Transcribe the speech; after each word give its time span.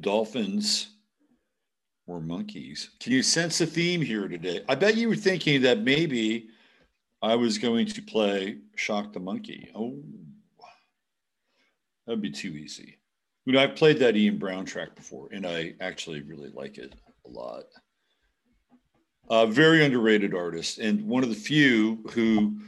Dolphins 0.00 0.88
were 2.06 2.20
monkeys. 2.20 2.90
Can 3.00 3.12
you 3.12 3.22
sense 3.22 3.60
a 3.60 3.66
theme 3.66 4.02
here 4.02 4.28
today? 4.28 4.64
I 4.68 4.74
bet 4.74 4.96
you 4.96 5.08
were 5.08 5.16
thinking 5.16 5.62
that 5.62 5.80
maybe 5.80 6.48
I 7.22 7.36
was 7.36 7.58
going 7.58 7.86
to 7.86 8.02
play 8.02 8.58
Shock 8.76 9.12
the 9.12 9.20
Monkey. 9.20 9.70
Oh, 9.74 10.02
that'd 12.06 12.22
be 12.22 12.30
too 12.30 12.48
easy. 12.48 12.98
You 13.44 13.52
know, 13.52 13.60
I've 13.60 13.76
played 13.76 13.98
that 13.98 14.16
Ian 14.16 14.38
Brown 14.38 14.64
track 14.64 14.94
before, 14.94 15.28
and 15.32 15.46
I 15.46 15.74
actually 15.80 16.22
really 16.22 16.50
like 16.50 16.78
it 16.78 16.94
a 17.26 17.28
lot. 17.28 17.64
A 19.30 19.46
very 19.46 19.84
underrated 19.84 20.34
artist, 20.34 20.78
and 20.78 21.06
one 21.06 21.22
of 21.22 21.28
the 21.28 21.36
few 21.36 22.04
who 22.12 22.60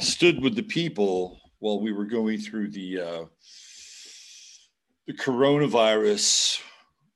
stood 0.00 0.42
with 0.42 0.54
the 0.54 0.62
people 0.62 1.40
while 1.60 1.80
we 1.80 1.92
were 1.92 2.04
going 2.04 2.38
through 2.38 2.70
the 2.70 3.00
uh, 3.00 3.24
the 5.06 5.12
coronavirus 5.12 6.60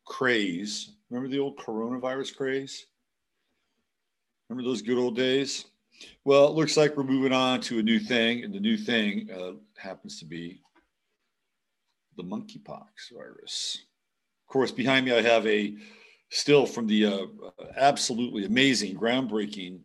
craze. 0.04 0.92
Remember 1.10 1.28
the 1.28 1.38
old 1.38 1.56
coronavirus 1.56 2.36
craze? 2.36 2.86
Remember 4.48 4.68
those 4.68 4.82
good 4.82 4.98
old 4.98 5.16
days? 5.16 5.66
Well, 6.24 6.48
it 6.48 6.54
looks 6.54 6.76
like 6.76 6.96
we're 6.96 7.04
moving 7.04 7.32
on 7.32 7.60
to 7.62 7.78
a 7.78 7.82
new 7.82 7.98
thing, 7.98 8.44
and 8.44 8.54
the 8.54 8.60
new 8.60 8.76
thing 8.76 9.28
uh, 9.30 9.52
happens 9.76 10.18
to 10.20 10.24
be 10.24 10.60
the 12.16 12.22
monkeypox 12.22 13.12
virus. 13.12 13.84
Of 14.46 14.52
course, 14.52 14.70
behind 14.70 15.06
me, 15.06 15.12
I 15.12 15.22
have 15.22 15.46
a 15.46 15.76
still 16.30 16.66
from 16.66 16.86
the 16.86 17.06
uh, 17.06 17.26
absolutely 17.76 18.44
amazing, 18.44 18.96
groundbreaking 18.96 19.80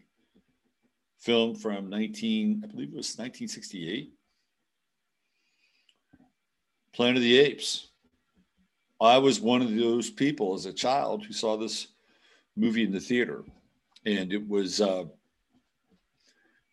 film 1.19 1.55
from 1.55 1.89
19, 1.89 2.61
I 2.63 2.67
believe 2.67 2.89
it 2.89 2.97
was 2.97 3.17
1968. 3.17 4.13
Planet 6.93 7.17
of 7.17 7.23
the 7.23 7.39
Apes. 7.39 7.89
I 9.03 9.17
was 9.17 9.39
one 9.39 9.61
of 9.61 9.75
those 9.75 10.09
people 10.09 10.53
as 10.53 10.65
a 10.65 10.73
child 10.73 11.25
who 11.25 11.33
saw 11.33 11.57
this 11.57 11.87
movie 12.55 12.83
in 12.83 12.91
the 12.91 12.99
theater, 12.99 13.43
and 14.05 14.31
it 14.31 14.47
was 14.47 14.81
uh, 14.81 15.05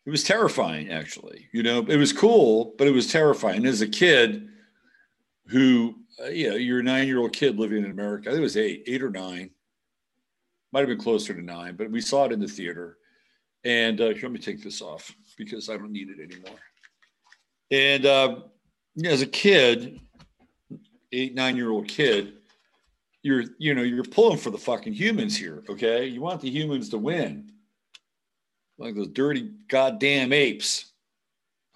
it 0.06 0.10
was 0.10 0.24
terrifying. 0.24 0.90
Actually, 0.90 1.48
you 1.52 1.62
know, 1.62 1.84
it 1.88 1.96
was 1.96 2.12
cool, 2.12 2.74
but 2.78 2.86
it 2.86 2.92
was 2.92 3.10
terrifying. 3.10 3.66
As 3.66 3.80
a 3.80 3.88
kid, 3.88 4.48
who 5.46 5.96
uh, 6.22 6.28
you 6.28 6.50
know, 6.50 6.56
you're 6.56 6.80
a 6.80 6.82
nine 6.82 7.06
year 7.06 7.18
old 7.18 7.32
kid 7.32 7.58
living 7.58 7.84
in 7.84 7.90
America. 7.90 8.28
I 8.28 8.32
think 8.32 8.40
it 8.40 8.42
was 8.42 8.56
eight, 8.56 8.84
eight 8.86 9.02
or 9.02 9.10
nine, 9.10 9.50
might 10.72 10.80
have 10.80 10.88
been 10.88 10.98
closer 10.98 11.34
to 11.34 11.42
nine, 11.42 11.76
but 11.76 11.90
we 11.90 12.00
saw 12.00 12.24
it 12.26 12.32
in 12.32 12.40
the 12.40 12.48
theater. 12.48 12.98
And 13.64 14.00
uh, 14.00 14.12
let 14.22 14.32
me 14.32 14.38
take 14.38 14.62
this 14.62 14.80
off 14.80 15.14
because 15.36 15.68
I 15.68 15.76
don't 15.76 15.92
need 15.92 16.08
it 16.08 16.22
anymore. 16.22 16.58
And 17.70 18.06
uh, 18.06 18.36
as 19.04 19.22
a 19.22 19.26
kid, 19.26 20.00
eight, 21.12 21.34
nine 21.34 21.56
year 21.56 21.70
old 21.70 21.88
kid, 21.88 22.34
you're, 23.22 23.44
you 23.58 23.74
know, 23.74 23.82
you're 23.82 24.04
pulling 24.04 24.38
for 24.38 24.50
the 24.50 24.58
fucking 24.58 24.92
humans 24.92 25.36
here. 25.36 25.62
Okay. 25.68 26.06
You 26.06 26.20
want 26.20 26.40
the 26.40 26.50
humans 26.50 26.88
to 26.90 26.98
win. 26.98 27.52
Like 28.78 28.94
those 28.94 29.08
dirty 29.08 29.50
goddamn 29.68 30.32
apes. 30.32 30.86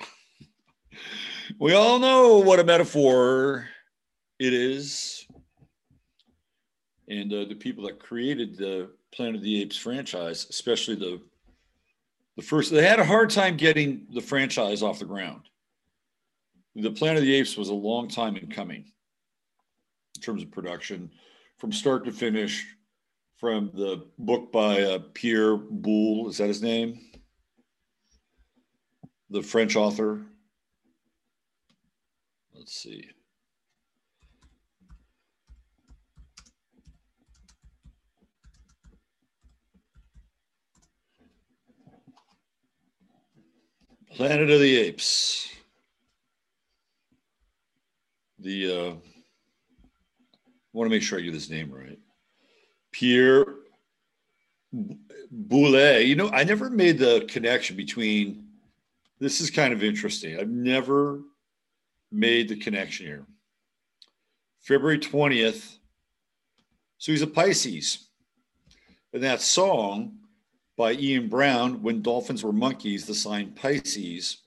we 1.59 1.75
all 1.75 1.99
know 1.99 2.39
what 2.39 2.61
a 2.61 2.65
metaphor 2.65 3.69
it 4.39 4.55
is. 4.55 5.27
And 7.09 7.31
uh, 7.33 7.45
the 7.45 7.55
people 7.55 7.84
that 7.84 7.99
created 7.99 8.56
the 8.56 8.91
Planet 9.12 9.37
of 9.37 9.43
the 9.43 9.61
Apes 9.61 9.77
franchise, 9.77 10.47
especially 10.49 10.97
the 10.97 11.21
the 12.37 12.43
first, 12.43 12.72
they 12.72 12.84
had 12.84 12.99
a 12.99 13.05
hard 13.05 13.31
time 13.31 13.56
getting 13.56 14.09
the 14.12 14.21
franchise 14.21 14.83
off 14.83 14.99
the 14.99 15.05
ground. 15.05 15.43
The 16.75 16.91
Planet 16.91 17.19
of 17.19 17.25
the 17.25 17.34
Apes 17.34 17.56
was 17.56 17.69
a 17.69 17.75
long 17.75 18.09
time 18.09 18.37
in 18.37 18.49
coming 18.49 18.87
in 20.17 20.23
terms 20.23 20.43
of 20.43 20.51
production, 20.51 21.11
from 21.59 21.73
start 21.73 22.05
to 22.05 22.13
finish, 22.13 22.67
from 23.37 23.71
the 23.75 24.07
book 24.19 24.53
by 24.53 24.83
uh, 24.83 24.99
Pierre 25.13 25.57
Boulle, 25.57 26.29
is 26.29 26.39
that 26.39 26.49
his 26.49 26.63
name? 26.63 27.01
The 29.31 29.43
French 29.43 29.77
author. 29.77 30.23
Let's 32.55 32.75
see. 32.75 33.09
Planet 44.15 44.49
of 44.49 44.61
the 44.61 44.77
Apes. 44.77 45.49
The 48.39 48.71
uh, 48.71 49.14
want 50.75 50.91
to 50.91 50.95
make 50.95 51.03
sure 51.03 51.19
I 51.19 51.23
get 51.23 51.33
his 51.33 51.49
name 51.49 51.71
right. 51.71 51.99
Pierre 52.93 53.47
Boulle. 55.31 56.05
You 56.05 56.17
know, 56.17 56.29
I 56.31 56.45
never 56.45 56.69
made 56.69 56.99
the 56.99 57.25
connection 57.29 57.77
between. 57.77 58.49
This 59.21 59.41
is 59.41 59.51
kind 59.51 59.73
of 59.73 59.83
interesting. 59.83 60.39
I've 60.39 60.51
never 60.51 61.21
made 62.13 62.49
the 62.49 62.57
connection 62.57 63.07
here. 63.07 63.27
February 64.61 64.99
twentieth. 64.99 65.79
So 66.99 67.13
he's 67.13 67.23
a 67.23 67.27
Pisces, 67.27 68.09
and 69.13 69.23
that 69.23 69.43
song 69.43 70.19
by 70.77 70.93
Ian 70.93 71.29
Brown, 71.29 71.83
When 71.83 72.03
Dolphins 72.03 72.43
Were 72.43 72.53
Monkeys, 72.53 73.07
the 73.07 73.15
sign 73.15 73.53
Pisces 73.53 74.39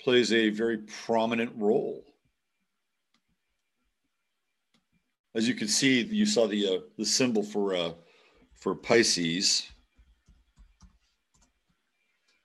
plays 0.00 0.32
a 0.32 0.50
very 0.50 0.78
prominent 0.78 1.52
role. 1.56 2.04
As 5.38 5.46
you 5.46 5.54
can 5.54 5.68
see, 5.68 6.02
you 6.02 6.26
saw 6.26 6.48
the 6.48 6.66
uh, 6.66 6.78
the 6.96 7.04
symbol 7.04 7.44
for 7.44 7.72
uh, 7.72 7.92
for 8.56 8.74
Pisces 8.74 9.68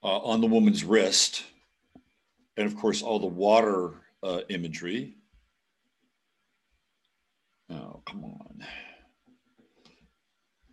uh, 0.04 0.18
on 0.18 0.40
the 0.40 0.46
woman's 0.46 0.84
wrist, 0.84 1.42
and 2.56 2.68
of 2.68 2.76
course 2.76 3.02
all 3.02 3.18
the 3.18 3.26
water 3.26 3.94
uh, 4.22 4.42
imagery. 4.48 5.16
Oh, 7.68 8.00
come 8.06 8.26
on. 8.26 8.64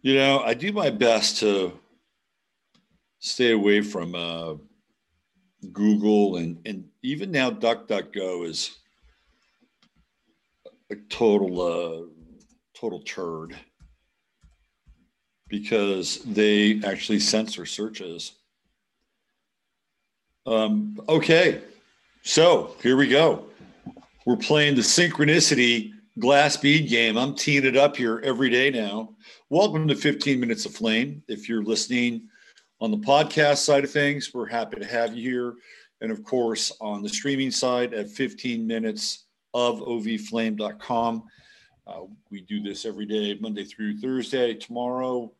You 0.03 0.13
know, 0.13 0.41
I 0.41 0.53
do 0.53 0.71
my 0.71 0.91
best 0.91 1.39
to 1.39 1.73
stay 3.17 3.53
away 3.53 3.81
from 3.81 4.13
uh, 4.13 4.57
Google 5.71 6.35
and 6.35 6.59
and 6.67 6.87
even 7.01 7.31
now 7.31 7.49
DuckDuckGo 7.49 8.47
is 8.47 8.77
a 10.91 10.95
total 11.09 11.61
uh, 11.61 12.05
total 12.73 12.99
turd 13.01 13.55
because 15.47 16.19
they 16.23 16.81
actually 16.83 17.19
censor 17.19 17.65
searches. 17.65 18.33
Um, 20.45 20.99
okay, 21.07 21.61
so 22.23 22.75
here 22.83 22.97
we 22.97 23.07
go. 23.07 23.45
We're 24.25 24.37
playing 24.37 24.75
the 24.75 24.81
synchronicity 24.81 25.91
glass 26.19 26.57
bead 26.57 26.89
game. 26.89 27.17
I'm 27.17 27.35
teeing 27.35 27.65
it 27.65 27.77
up 27.77 27.95
here 27.95 28.21
every 28.23 28.49
day 28.49 28.69
now. 28.69 29.15
Welcome 29.49 29.87
to 29.87 29.95
15 29.95 30.39
Minutes 30.39 30.65
of 30.65 30.73
Flame. 30.73 31.23
If 31.27 31.47
you're 31.47 31.63
listening 31.63 32.27
on 32.81 32.91
the 32.91 32.97
podcast 32.97 33.57
side 33.57 33.83
of 33.83 33.91
things, 33.91 34.33
we're 34.33 34.47
happy 34.47 34.79
to 34.79 34.85
have 34.85 35.15
you 35.15 35.29
here. 35.29 35.53
And 36.01 36.11
of 36.11 36.23
course, 36.23 36.71
on 36.81 37.01
the 37.01 37.09
streaming 37.09 37.51
side 37.51 37.93
at 37.93 38.09
15 38.09 38.65
minutes 38.65 39.25
of 39.53 39.79
ovflame.com. 39.79 41.23
Uh, 41.87 42.01
we 42.29 42.41
do 42.41 42.61
this 42.61 42.85
every 42.85 43.05
day, 43.05 43.37
Monday 43.39 43.63
through 43.63 43.97
Thursday. 43.97 44.53
Tomorrow, 44.53 45.31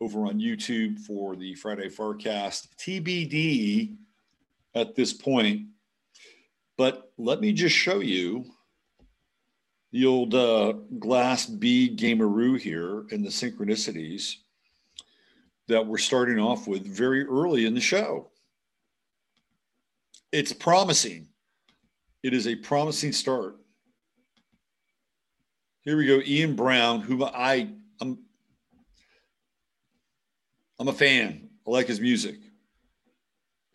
over 0.00 0.26
on 0.26 0.40
YouTube 0.40 0.98
for 1.00 1.36
the 1.36 1.54
Friday 1.54 1.88
Farcast. 1.88 2.68
TBD 2.78 3.96
at 4.74 4.94
this 4.94 5.12
point. 5.12 5.66
But 6.76 7.12
let 7.18 7.40
me 7.40 7.52
just 7.52 7.76
show 7.76 8.00
you 8.00 8.46
the 9.92 10.06
old 10.06 10.34
uh, 10.34 10.72
glass 10.98 11.46
B 11.46 11.94
gameroo 11.94 12.58
here 12.58 13.04
and 13.10 13.24
the 13.24 13.28
synchronicities 13.28 14.36
that 15.68 15.86
we're 15.86 15.98
starting 15.98 16.38
off 16.38 16.66
with 16.66 16.86
very 16.86 17.24
early 17.26 17.66
in 17.66 17.74
the 17.74 17.80
show. 17.80 18.30
It's 20.32 20.52
promising. 20.52 21.28
It 22.22 22.34
is 22.34 22.46
a 22.46 22.56
promising 22.56 23.12
start. 23.12 23.59
Here 25.82 25.96
we 25.96 26.06
go. 26.06 26.20
Ian 26.24 26.56
Brown, 26.56 27.00
who 27.00 27.24
I 27.24 27.70
I'm 28.00 28.18
I'm 30.78 30.88
a 30.88 30.92
fan. 30.92 31.48
I 31.66 31.70
like 31.70 31.86
his 31.86 32.00
music. 32.00 32.36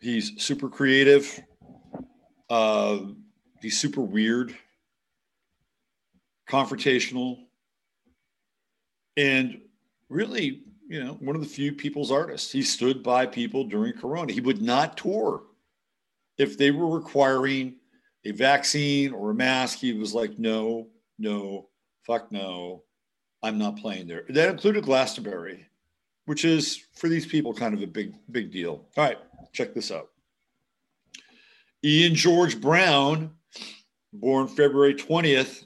He's 0.00 0.40
super 0.40 0.68
creative. 0.68 1.40
Uh, 2.48 2.98
he's 3.60 3.78
super 3.78 4.02
weird, 4.02 4.56
confrontational, 6.48 7.38
and 9.16 9.60
really, 10.08 10.62
you 10.88 11.02
know, 11.02 11.14
one 11.14 11.34
of 11.34 11.42
the 11.42 11.48
few 11.48 11.72
people's 11.72 12.12
artists. 12.12 12.52
He 12.52 12.62
stood 12.62 13.02
by 13.02 13.26
people 13.26 13.64
during 13.64 13.94
Corona. 13.94 14.32
He 14.32 14.40
would 14.40 14.62
not 14.62 14.96
tour 14.96 15.42
if 16.38 16.56
they 16.56 16.70
were 16.70 16.88
requiring 16.88 17.76
a 18.24 18.30
vaccine 18.30 19.12
or 19.12 19.30
a 19.30 19.34
mask. 19.34 19.78
He 19.78 19.92
was 19.92 20.14
like, 20.14 20.38
no, 20.38 20.86
no, 21.18 21.68
fuck 22.06 22.30
no, 22.30 22.84
I'm 23.42 23.58
not 23.58 23.76
playing 23.76 24.06
there. 24.06 24.24
That 24.28 24.50
included 24.50 24.84
Glastonbury, 24.84 25.66
which 26.26 26.44
is 26.44 26.84
for 26.94 27.08
these 27.08 27.26
people 27.26 27.52
kind 27.52 27.74
of 27.74 27.82
a 27.82 27.86
big, 27.86 28.14
big 28.30 28.52
deal. 28.52 28.86
All 28.96 29.04
right, 29.04 29.18
check 29.52 29.74
this 29.74 29.90
out. 29.90 30.10
Ian 31.84 32.14
George 32.14 32.60
Brown, 32.60 33.32
born 34.12 34.48
February 34.48 34.94
20th, 34.94 35.64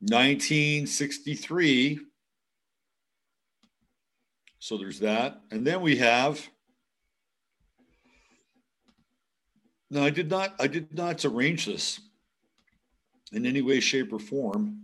1963. 0.00 1.98
So 4.58 4.78
there's 4.78 5.00
that. 5.00 5.40
And 5.50 5.66
then 5.66 5.80
we 5.80 5.96
have 5.96 6.46
No, 9.94 10.02
I 10.02 10.10
did 10.10 10.28
not 10.28 10.56
I 10.58 10.66
did 10.66 10.92
not 10.92 11.24
arrange 11.24 11.66
this 11.66 12.00
in 13.30 13.46
any 13.46 13.62
way, 13.62 13.78
shape, 13.78 14.12
or 14.12 14.18
form. 14.18 14.83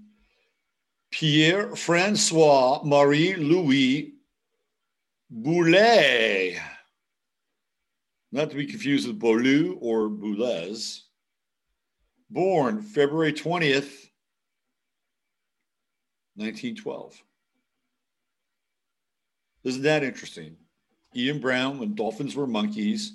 Pierre 1.11 1.75
Francois 1.75 2.81
Marie 2.85 3.35
Louis 3.35 4.15
Boulle, 5.31 6.57
not 8.33 8.51
to 8.51 8.57
be 8.57 8.67
confused 8.67 9.09
with 9.09 9.19
Beaulieu 9.19 9.77
or 9.81 10.09
Boulez, 10.09 11.03
born 12.31 12.83
February 12.83 13.33
20th, 13.33 14.09
1912. 16.37 17.23
Isn't 19.65 19.83
that 19.83 20.05
interesting? 20.05 20.57
Ian 21.15 21.41
Brown, 21.41 21.79
when 21.79 21.95
dolphins 21.95 22.37
were 22.37 22.47
monkeys, 22.47 23.12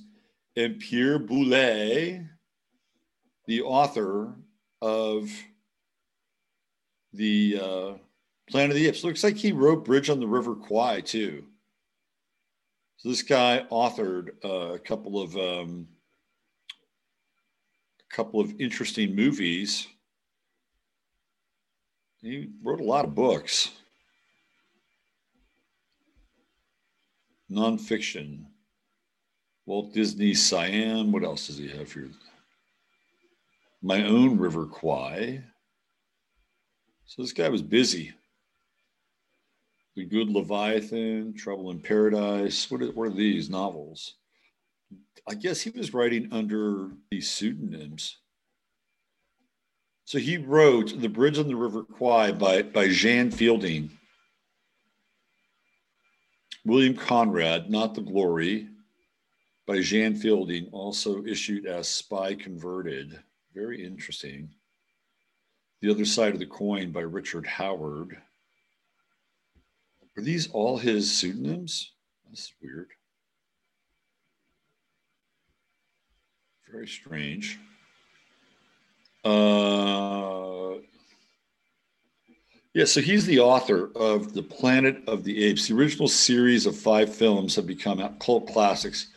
and 0.56 0.80
Pierre 0.80 1.18
Boulle, 1.18 2.28
the 3.48 3.62
author 3.62 4.36
of 4.82 5.32
the 7.16 7.60
uh, 7.62 7.94
Planet 8.50 8.72
of 8.72 8.76
the 8.76 8.88
Apes. 8.88 9.04
Looks 9.04 9.24
like 9.24 9.36
he 9.36 9.52
wrote 9.52 9.86
Bridge 9.86 10.10
on 10.10 10.20
the 10.20 10.28
River 10.28 10.56
Kwai 10.56 11.02
too. 11.02 11.44
So 12.98 13.10
this 13.10 13.24
guy 13.24 13.66
authored 13.72 14.30
uh, 14.44 14.74
a 14.74 14.80
couple 14.80 15.22
of 15.22 15.36
um, 15.36 15.88
a 18.00 18.16
couple 18.16 18.40
of 18.40 18.60
interesting 18.60 19.16
movies. 19.16 19.88
He 22.22 22.50
wrote 22.64 22.80
a 22.80 22.84
lot 22.84 23.06
of 23.06 23.14
books, 23.14 23.72
nonfiction. 27.52 28.46
Walt 29.68 29.94
Disney, 29.94 30.36
Siam. 30.36 31.12
What 31.12 31.24
else 31.24 31.48
does 31.48 31.58
he 31.58 31.68
have 31.70 31.92
here? 31.92 32.12
My 33.82 34.04
own 34.04 34.38
River 34.38 34.66
Kwai. 34.66 35.44
So 37.06 37.22
this 37.22 37.34
guy 37.34 37.50
was 37.50 37.62
busy. 37.62 38.13
The 39.96 40.06
Good 40.06 40.30
Leviathan, 40.30 41.34
Trouble 41.36 41.72
in 41.72 41.80
Paradise. 41.80 42.69
What 42.69 42.81
are, 42.81 42.92
what 42.92 43.07
are 43.07 43.16
these 43.16 43.50
novels? 43.50 44.16
I 45.28 45.36
guess 45.36 45.62
he 45.62 45.69
was 45.69 45.94
writing 45.94 46.30
under 46.31 46.92
these 47.10 47.30
pseudonyms. 47.30 48.18
So 50.04 50.19
he 50.19 50.38
wrote 50.38 51.00
The 51.00 51.07
Bridge 51.07 51.40
on 51.40 51.48
the 51.48 51.56
River 51.56 51.84
Kwai 51.84 52.31
by, 52.31 52.63
by 52.63 52.90
Jean 52.90 53.31
Fielding. 53.31 53.90
William 56.66 56.96
Conrad, 56.96 57.69
Not 57.69 57.96
the 57.96 58.01
Glory, 58.01 58.68
by 59.66 59.81
Jean 59.81 60.16
Fielding, 60.16 60.68
also 60.72 61.24
issued 61.24 61.66
as 61.66 61.88
Spy 61.88 62.36
Converted. 62.36 63.19
Very 63.54 63.84
interesting. 63.84 64.50
The 65.81 65.92
Other 65.92 66.06
Side 66.06 66.33
of 66.33 66.39
the 66.39 66.45
Coin 66.45 66.92
by 66.92 67.01
Richard 67.01 67.45
Howard. 67.45 68.18
Are 70.18 70.24
these 70.24 70.50
all 70.51 70.77
his 70.77 71.12
pseudonyms? 71.12 71.92
That's 72.25 72.54
weird. 72.62 72.88
Very 76.72 76.88
strange. 76.88 77.60
Uh, 79.24 80.75
yeah, 82.74 82.86
so 82.86 83.01
he's 83.01 83.25
the 83.25 83.39
author 83.39 83.92
of 83.95 84.33
The 84.33 84.44
Planet 84.44 85.01
of 85.07 85.24
the 85.24 85.45
Apes. 85.45 85.68
The 85.68 85.75
original 85.75 86.07
series 86.07 86.66
of 86.66 86.77
five 86.77 87.13
films 87.13 87.56
have 87.56 87.68
become 87.68 88.18
cult 88.19 88.48
classics 88.48 89.07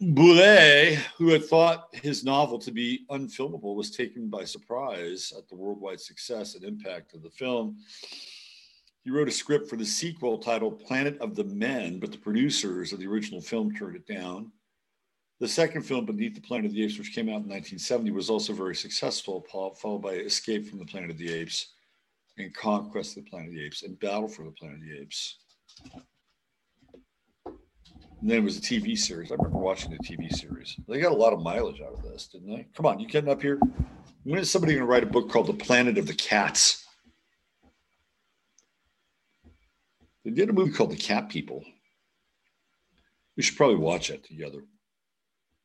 Boulle, 0.00 0.96
who 1.16 1.30
had 1.30 1.44
thought 1.44 1.88
his 1.92 2.22
novel 2.22 2.58
to 2.60 2.70
be 2.70 3.04
unfilmable, 3.10 3.74
was 3.74 3.90
taken 3.90 4.28
by 4.28 4.44
surprise 4.44 5.32
at 5.36 5.48
the 5.48 5.56
worldwide 5.56 6.00
success 6.00 6.54
and 6.54 6.64
impact 6.64 7.14
of 7.14 7.22
the 7.22 7.30
film. 7.30 7.76
He 9.02 9.10
wrote 9.10 9.28
a 9.28 9.32
script 9.32 9.68
for 9.68 9.76
the 9.76 9.84
sequel 9.84 10.38
titled 10.38 10.80
Planet 10.80 11.18
of 11.18 11.34
the 11.34 11.44
Men, 11.44 11.98
but 11.98 12.12
the 12.12 12.18
producers 12.18 12.92
of 12.92 13.00
the 13.00 13.06
original 13.06 13.40
film 13.40 13.74
turned 13.74 13.96
it 13.96 14.06
down. 14.06 14.52
The 15.40 15.48
second 15.48 15.82
film, 15.82 16.06
Beneath 16.06 16.34
the 16.34 16.40
Planet 16.40 16.66
of 16.66 16.72
the 16.72 16.84
Apes, 16.84 16.96
which 16.96 17.12
came 17.12 17.28
out 17.28 17.42
in 17.42 17.50
1970, 17.50 18.12
was 18.12 18.30
also 18.30 18.52
very 18.52 18.76
successful, 18.76 19.44
followed 19.50 20.02
by 20.02 20.12
Escape 20.12 20.68
from 20.68 20.78
the 20.78 20.86
Planet 20.86 21.10
of 21.10 21.18
the 21.18 21.32
Apes 21.32 21.72
and 22.38 22.54
Conquest 22.54 23.16
of 23.16 23.24
the 23.24 23.30
Planet 23.30 23.48
of 23.48 23.54
the 23.54 23.64
Apes 23.64 23.82
and 23.82 23.98
Battle 23.98 24.28
for 24.28 24.44
the 24.44 24.52
Planet 24.52 24.78
of 24.78 24.84
the 24.84 25.00
Apes. 25.00 25.38
And 28.24 28.30
then 28.30 28.38
it 28.38 28.44
was 28.44 28.56
a 28.56 28.62
TV 28.62 28.96
series. 28.96 29.30
I 29.30 29.34
remember 29.34 29.58
watching 29.58 29.90
the 29.90 29.98
TV 29.98 30.34
series. 30.34 30.76
They 30.88 30.98
got 30.98 31.12
a 31.12 31.14
lot 31.14 31.34
of 31.34 31.42
mileage 31.42 31.82
out 31.82 31.92
of 31.92 32.02
this, 32.02 32.26
didn't 32.26 32.48
they? 32.48 32.66
Come 32.74 32.86
on, 32.86 32.98
you 32.98 33.06
getting 33.06 33.28
up 33.28 33.42
here? 33.42 33.60
When 34.22 34.38
is 34.38 34.50
somebody 34.50 34.72
going 34.72 34.82
to 34.82 34.90
write 34.90 35.02
a 35.02 35.06
book 35.06 35.28
called 35.28 35.46
The 35.46 35.52
Planet 35.52 35.98
of 35.98 36.06
the 36.06 36.14
Cats? 36.14 36.86
They 40.24 40.30
did 40.30 40.48
a 40.48 40.54
movie 40.54 40.72
called 40.72 40.92
The 40.92 40.96
Cat 40.96 41.28
People. 41.28 41.66
We 43.36 43.42
should 43.42 43.58
probably 43.58 43.76
watch 43.76 44.08
that 44.08 44.24
together. 44.24 44.60
It'd 44.60 44.66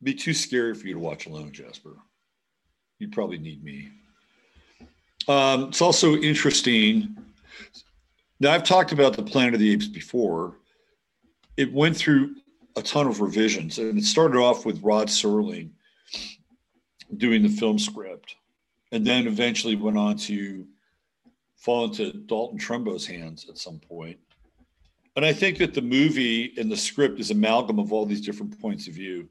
be 0.02 0.12
too 0.12 0.34
scary 0.34 0.74
for 0.74 0.86
you 0.86 0.92
to 0.92 1.00
watch 1.00 1.24
alone, 1.24 1.52
Jasper. 1.52 1.96
You'd 2.98 3.12
probably 3.12 3.38
need 3.38 3.64
me. 3.64 3.88
Um, 5.28 5.70
it's 5.70 5.80
also 5.80 6.14
interesting. 6.16 7.16
Now, 8.38 8.52
I've 8.52 8.64
talked 8.64 8.92
about 8.92 9.16
the 9.16 9.22
Planet 9.22 9.54
of 9.54 9.60
the 9.60 9.72
Apes 9.72 9.88
before. 9.88 10.58
It 11.56 11.72
went 11.72 11.96
through 11.96 12.34
a 12.76 12.82
ton 12.82 13.06
of 13.06 13.20
revisions. 13.20 13.78
And 13.78 13.98
it 13.98 14.04
started 14.04 14.38
off 14.38 14.64
with 14.64 14.82
Rod 14.82 15.08
Serling 15.08 15.70
doing 17.16 17.42
the 17.42 17.48
film 17.48 17.78
script, 17.78 18.36
and 18.92 19.06
then 19.06 19.26
eventually 19.26 19.76
went 19.76 19.98
on 19.98 20.16
to 20.16 20.66
fall 21.56 21.84
into 21.84 22.12
Dalton 22.12 22.58
Trumbo's 22.58 23.06
hands 23.06 23.46
at 23.48 23.58
some 23.58 23.78
point. 23.78 24.18
And 25.16 25.24
I 25.24 25.32
think 25.32 25.58
that 25.58 25.74
the 25.74 25.82
movie 25.82 26.54
and 26.56 26.70
the 26.70 26.76
script 26.76 27.20
is 27.20 27.30
amalgam 27.30 27.78
of 27.78 27.92
all 27.92 28.06
these 28.06 28.20
different 28.20 28.58
points 28.60 28.86
of 28.86 28.94
view. 28.94 29.28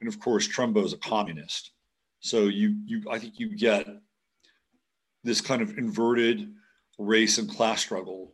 And 0.00 0.08
of 0.08 0.18
course, 0.18 0.48
Trumbo 0.48 0.84
is 0.84 0.92
a 0.92 0.98
communist. 0.98 1.72
So 2.20 2.44
you 2.44 2.76
you 2.84 3.02
I 3.10 3.18
think 3.18 3.38
you 3.38 3.54
get 3.56 3.86
this 5.22 5.40
kind 5.40 5.62
of 5.62 5.76
inverted 5.76 6.52
race 6.98 7.38
and 7.38 7.48
class 7.48 7.80
struggle 7.80 8.32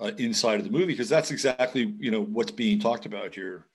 uh, 0.00 0.10
inside 0.18 0.58
of 0.58 0.64
the 0.64 0.70
movie 0.70 0.86
because 0.86 1.08
that's 1.08 1.30
exactly 1.30 1.94
you 1.98 2.10
know 2.10 2.22
what's 2.22 2.50
being 2.50 2.78
talked 2.78 3.06
about 3.06 3.34
here 3.34 3.66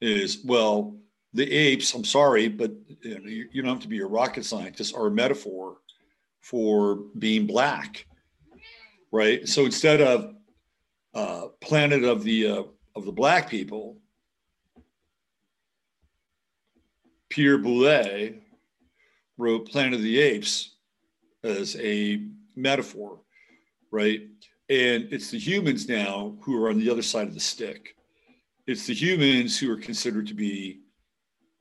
is 0.00 0.42
well 0.44 0.96
the 1.32 1.50
apes 1.50 1.94
i'm 1.94 2.04
sorry 2.04 2.48
but 2.48 2.72
you, 3.02 3.18
know, 3.18 3.28
you, 3.28 3.48
you 3.52 3.62
don't 3.62 3.72
have 3.72 3.80
to 3.80 3.88
be 3.88 4.00
a 4.00 4.06
rocket 4.06 4.44
scientist 4.44 4.94
are 4.94 5.06
a 5.06 5.10
metaphor 5.10 5.78
for 6.40 6.96
being 7.18 7.46
black 7.46 8.06
right 9.12 9.48
so 9.48 9.64
instead 9.64 10.00
of 10.00 10.34
uh, 11.12 11.48
planet 11.60 12.04
of 12.04 12.22
the 12.22 12.46
uh, 12.46 12.62
of 12.94 13.04
the 13.04 13.12
black 13.12 13.48
people 13.50 13.96
Pierre 17.30 17.58
Boulle 17.58 18.34
wrote 19.38 19.70
Planet 19.70 19.94
of 19.94 20.02
the 20.02 20.18
Apes 20.18 20.74
as 21.42 21.76
a 21.76 22.26
metaphor, 22.56 23.20
right? 23.90 24.22
And 24.70 25.08
it's 25.12 25.32
the 25.32 25.38
humans 25.38 25.88
now 25.88 26.36
who 26.42 26.62
are 26.62 26.70
on 26.70 26.78
the 26.78 26.88
other 26.88 27.02
side 27.02 27.26
of 27.26 27.34
the 27.34 27.40
stick. 27.40 27.96
It's 28.68 28.86
the 28.86 28.94
humans 28.94 29.58
who 29.58 29.68
are 29.72 29.76
considered 29.76 30.28
to 30.28 30.34
be 30.34 30.78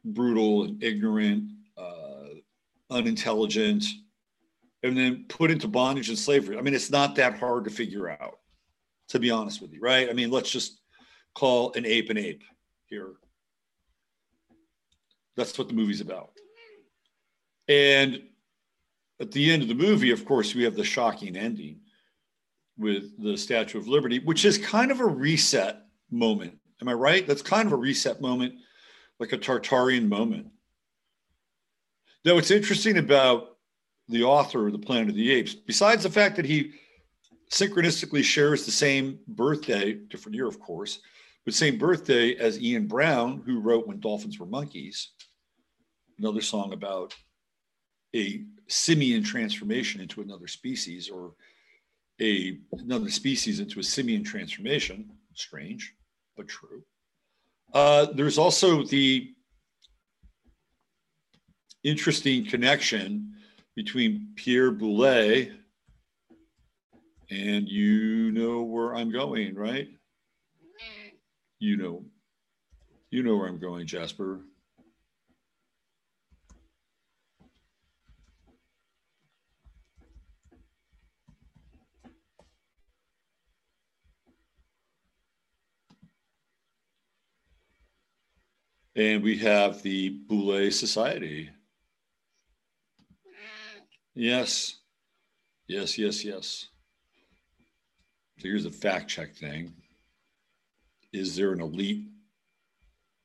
brutal 0.06 0.66
and 0.66 0.84
ignorant, 0.84 1.50
uh, 1.76 2.36
unintelligent, 2.92 3.84
and 4.84 4.96
then 4.96 5.26
put 5.28 5.50
into 5.50 5.68
bondage 5.68 6.10
and 6.10 6.20
slavery. 6.20 6.56
I 6.60 6.62
mean, 6.62 6.76
it's 6.76 6.92
not 6.92 7.16
that 7.16 7.40
hard 7.40 7.64
to 7.64 7.72
figure 7.72 8.10
out, 8.10 8.38
to 9.08 9.20
be 9.20 9.32
honest 9.32 9.60
with 9.60 9.74
you, 9.74 9.82
right? 9.82 10.08
I 10.08 10.14
mean, 10.14 10.30
let's 10.30 10.52
just 10.52 10.80
call 11.34 11.74
an 11.74 11.88
ape 11.88 12.12
an 12.12 12.18
ape 12.18 12.44
here. 12.86 13.14
That's 15.36 15.58
what 15.58 15.68
the 15.68 15.74
movie's 15.74 16.02
about. 16.02 16.30
And 17.68 18.22
at 19.20 19.32
the 19.32 19.52
end 19.52 19.64
of 19.64 19.68
the 19.68 19.74
movie, 19.74 20.12
of 20.12 20.26
course, 20.26 20.54
we 20.54 20.64
have 20.64 20.76
the 20.76 20.84
shocking 20.84 21.36
ending 21.36 21.80
with 22.80 23.22
the 23.22 23.38
Statue 23.38 23.78
of 23.78 23.88
Liberty, 23.88 24.20
which 24.20 24.46
is 24.46 24.58
kind 24.58 24.90
of 24.90 25.02
a 25.02 25.06
reset 25.06 25.86
moment. 26.10 26.58
Am 26.82 26.88
I 26.88 26.94
right? 26.94 27.28
That's 27.28 27.42
kind 27.42 27.68
of 27.68 27.74
a 27.74 27.78
reset 27.78 28.22
moment, 28.22 28.56
like 29.20 29.34
a 29.34 29.38
Tartarian 29.38 30.08
moment. 30.08 30.48
Now, 32.24 32.36
what's 32.36 32.52
interesting 32.52 32.98
about 32.98 33.58
the 34.08 34.24
author 34.24 34.68
of 34.68 34.74
The 34.74 34.80
Planet 34.80 35.10
of 35.10 35.16
the 35.16 35.32
Apes, 35.32 35.54
besides 35.54 36.04
the 36.04 36.10
fact 36.10 36.38
that 36.38 36.46
he 36.46 36.72
synchronistically 37.52 38.24
shares 38.24 38.66
the 38.66 38.72
same 38.72 39.20
birthday, 39.28 39.94
different 39.94 40.36
year, 40.36 40.48
of 40.48 40.60
course, 40.60 41.00
but 41.46 41.54
same 41.54 41.78
birthday 41.78 42.36
as 42.36 42.62
Ian 42.62 42.88
Brown, 42.88 43.42
who 43.46 43.60
wrote 43.60 43.88
When 43.88 44.00
Dolphins 44.00 44.40
Were 44.40 44.46
Monkeys, 44.46 45.10
another 46.18 46.42
song 46.42 46.74
about 46.74 47.16
a 48.16 48.44
simian 48.68 49.24
transformation 49.24 50.02
into 50.02 50.22
another 50.22 50.48
species 50.48 51.10
or 51.10 51.34
a 52.22 52.58
another 52.74 53.10
species 53.10 53.60
into 53.60 53.80
a 53.80 53.84
simian 53.84 54.24
transformation. 54.24 55.10
Strange, 55.34 55.94
but 56.36 56.48
true. 56.48 56.84
Uh, 57.74 58.08
there's 58.14 58.38
also 58.38 58.84
the 58.84 59.34
interesting 61.84 62.46
connection 62.46 63.34
between 63.76 64.30
Pierre 64.36 64.72
Boulle 64.72 65.52
and 67.30 67.70
you 67.70 68.32
know 68.32 68.64
where 68.64 68.96
I'm 68.96 69.12
going, 69.12 69.56
right? 69.56 69.88
You 71.60 71.78
know, 71.78 72.04
you 73.12 73.22
know 73.22 73.36
where 73.38 73.48
I'm 73.48 73.60
going, 73.60 73.86
Jasper. 73.86 74.42
And 89.00 89.24
we 89.24 89.38
have 89.38 89.82
the 89.82 90.20
Boulez 90.28 90.74
Society. 90.74 91.50
Yes. 94.14 94.76
Yes, 95.70 95.98
yes, 95.98 96.26
yes. 96.26 96.68
So 98.40 98.50
here's 98.50 98.66
a 98.66 98.72
fact 98.72 99.08
check 99.08 99.34
thing. 99.34 99.72
Is 101.14 101.38
there 101.38 101.54
an 101.54 101.62
elite 101.62 102.10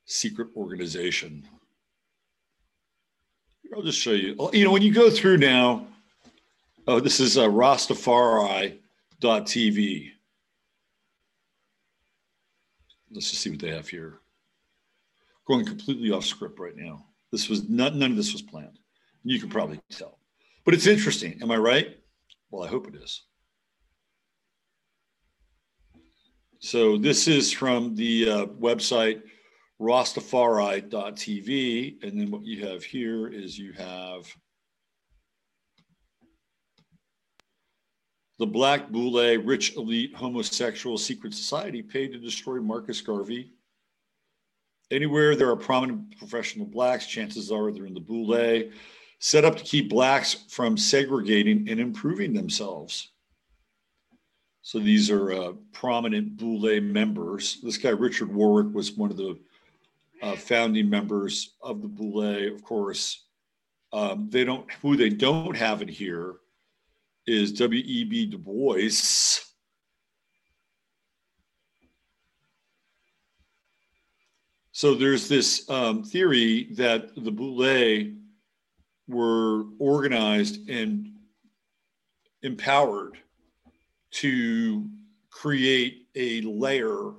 secret 0.05 0.51
organization? 0.55 1.45
I'll 3.75 3.83
just 3.83 3.99
show 3.99 4.13
you. 4.13 4.37
You 4.53 4.65
know, 4.65 4.71
when 4.71 4.83
you 4.83 4.95
go 4.95 5.11
through 5.11 5.39
now, 5.39 5.89
oh, 6.87 7.01
this 7.01 7.19
is 7.19 7.37
uh, 7.37 7.49
Rastafari.tv. 7.49 10.11
Let's 13.11 13.31
just 13.31 13.43
see 13.43 13.51
what 13.51 13.59
they 13.59 13.71
have 13.71 13.89
here 13.89 14.21
going 15.47 15.65
completely 15.65 16.11
off 16.11 16.25
script 16.25 16.59
right 16.59 16.77
now. 16.77 17.07
This 17.33 17.49
was 17.49 17.69
not, 17.69 17.95
none 17.95 18.13
of 18.13 18.17
this 18.17 18.33
was 18.33 18.43
planned. 18.43 18.79
You 19.25 19.41
can 19.41 19.49
probably 19.49 19.81
tell. 19.91 20.19
But 20.65 20.75
it's 20.75 20.87
interesting. 20.87 21.39
Am 21.43 21.51
I 21.51 21.57
right? 21.57 21.99
Well, 22.51 22.63
I 22.63 22.69
hope 22.69 22.89
it 22.89 22.95
is. 22.95 23.23
So 26.61 26.97
this 26.97 27.29
is 27.29 27.53
from 27.53 27.95
the 27.95 28.31
uh, 28.31 28.47
website 28.47 29.21
Rastafari.tv. 29.81 32.03
And 32.03 32.21
then 32.21 32.31
what 32.31 32.45
you 32.45 32.67
have 32.67 32.85
here 32.85 33.29
is 33.29 33.59
you 33.59 33.73
have 33.73 34.27
the 38.39 38.47
Black 38.47 38.91
Boule 38.91 39.39
Rich 39.39 39.77
Elite 39.77 40.15
Homosexual 40.15 40.97
Secret 40.97 41.35
Society 41.35 41.83
paid 41.83 42.13
to 42.13 42.19
destroy 42.19 42.61
Marcus 42.61 43.01
Garvey 43.01 43.53
Anywhere 44.91 45.35
there 45.35 45.51
are 45.51 45.57
prominent 45.57 46.17
professional 46.19 46.67
blacks, 46.67 47.07
chances 47.07 47.51
are 47.51 47.73
they're 47.73 47.87
in 47.87 47.95
the 47.95 48.01
boule, 48.01 48.71
set 49.19 49.45
up 49.45 49.57
to 49.57 49.65
keep 49.65 49.89
blacks 49.89 50.35
from 50.49 50.77
segregating 50.77 51.69
and 51.69 51.81
improving 51.81 52.35
themselves. 52.35 53.11
So 54.63 54.79
these 54.79 55.11
are 55.11 55.33
uh, 55.33 55.53
prominent 55.73 56.37
boule 56.37 56.81
members. 56.81 57.61
This 57.63 57.77
guy, 57.77 57.91
Richard 57.91 58.33
Warrick, 58.35 58.75
was 58.75 58.93
one 58.93 59.11
of 59.11 59.17
the 59.17 59.39
uh, 60.23 60.37
founding 60.37 60.89
members 60.89 61.55
of 61.63 61.83
the 61.83 61.89
boule, 61.89 62.49
of 62.49 62.63
course. 62.63 63.25
Um, 63.93 64.29
they 64.31 64.45
don't, 64.45 64.71
who 64.83 64.97
they 64.97 65.11
don't 65.11 65.57
have 65.57 65.83
it 65.83 65.89
here 65.89 66.37
is 67.27 67.53
W.E.B. 67.53 68.27
Du 68.27 68.39
Bois 68.39 68.91
So 74.85 74.95
there's 74.95 75.29
this 75.29 75.67
um, 75.71 76.05
theory 76.05 76.65
that 76.73 77.15
the 77.17 77.31
Boule 77.31 78.13
were 79.09 79.65
organized 79.79 80.69
and 80.69 81.11
empowered 82.43 83.17
to 84.11 84.87
create 85.31 86.09
a 86.17 86.43
layer 86.43 87.13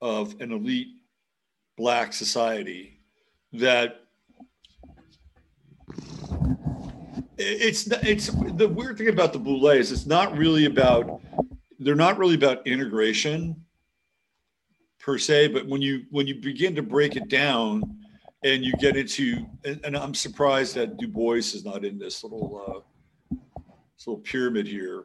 of 0.00 0.40
an 0.40 0.52
elite 0.52 0.86
black 1.76 2.12
society 2.12 3.00
that 3.54 4.04
it's 7.38 7.88
it's 7.88 8.28
the 8.28 8.68
weird 8.68 8.98
thing 8.98 9.08
about 9.08 9.32
the 9.32 9.40
Boule 9.40 9.68
is 9.70 9.90
it's 9.90 10.06
not 10.06 10.38
really 10.38 10.66
about 10.66 11.20
they're 11.80 11.96
not 11.96 12.18
really 12.18 12.36
about 12.36 12.64
integration 12.68 13.56
per 15.02 15.18
se, 15.18 15.48
but 15.48 15.66
when 15.66 15.82
you 15.82 16.04
when 16.10 16.26
you 16.26 16.36
begin 16.36 16.74
to 16.76 16.82
break 16.82 17.16
it 17.16 17.28
down 17.28 17.82
and 18.44 18.64
you 18.64 18.72
get 18.78 18.96
into 18.96 19.44
and, 19.64 19.80
and 19.84 19.96
I'm 19.96 20.14
surprised 20.14 20.74
that 20.76 20.96
Du 20.96 21.08
Bois 21.08 21.34
is 21.34 21.64
not 21.64 21.84
in 21.84 21.98
this 21.98 22.22
little 22.22 22.84
uh, 23.30 23.36
this 23.96 24.06
little 24.06 24.22
pyramid 24.22 24.66
here. 24.66 25.04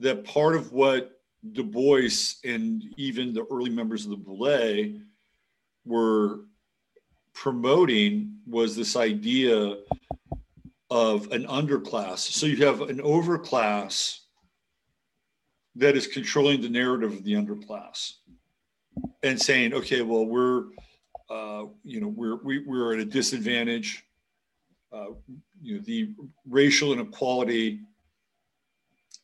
That 0.00 0.24
part 0.24 0.56
of 0.56 0.72
what 0.72 1.12
Du 1.52 1.62
Bois 1.62 2.34
and 2.44 2.82
even 2.96 3.32
the 3.32 3.46
early 3.50 3.70
members 3.70 4.04
of 4.04 4.10
the 4.10 4.16
Boule 4.16 5.00
were 5.84 6.40
promoting 7.32 8.34
was 8.46 8.76
this 8.76 8.96
idea 8.96 9.76
of 10.90 11.30
an 11.32 11.46
underclass. 11.46 12.18
So 12.18 12.46
you 12.46 12.66
have 12.66 12.82
an 12.82 12.98
overclass 12.98 14.18
that 15.76 15.96
is 15.96 16.06
controlling 16.06 16.60
the 16.60 16.68
narrative 16.68 17.12
of 17.12 17.24
the 17.24 17.32
underclass 17.32 18.14
and 19.22 19.40
saying, 19.40 19.72
okay, 19.74 20.02
well, 20.02 20.26
we're, 20.26 20.64
uh, 21.30 21.64
you 21.84 22.00
know, 22.00 22.08
we're, 22.08 22.36
we, 22.36 22.58
are 22.58 22.62
we 22.66 22.80
are 22.80 22.92
at 22.94 22.98
a 22.98 23.04
disadvantage. 23.04 24.04
Uh, 24.92 25.06
you 25.62 25.76
know, 25.76 25.82
the 25.84 26.14
racial 26.48 26.92
inequality 26.92 27.80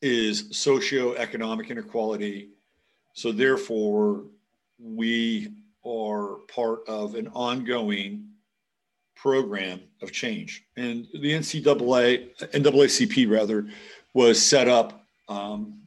is 0.00 0.50
socioeconomic 0.50 1.69
inequality. 1.69 2.50
So 3.12 3.33
therefore, 3.33 4.25
we 4.78 5.49
are 5.85 6.37
part 6.49 6.81
of 6.88 7.14
an 7.14 7.28
ongoing 7.28 8.28
program 9.17 9.81
of 10.00 10.12
change. 10.12 10.64
And 10.76 11.07
the 11.12 11.33
NCAA, 11.33 12.37
NAACP 12.52 13.28
rather, 13.28 13.67
was 14.14 14.40
set 14.45 14.69
up 14.69 15.05
um, 15.28 15.81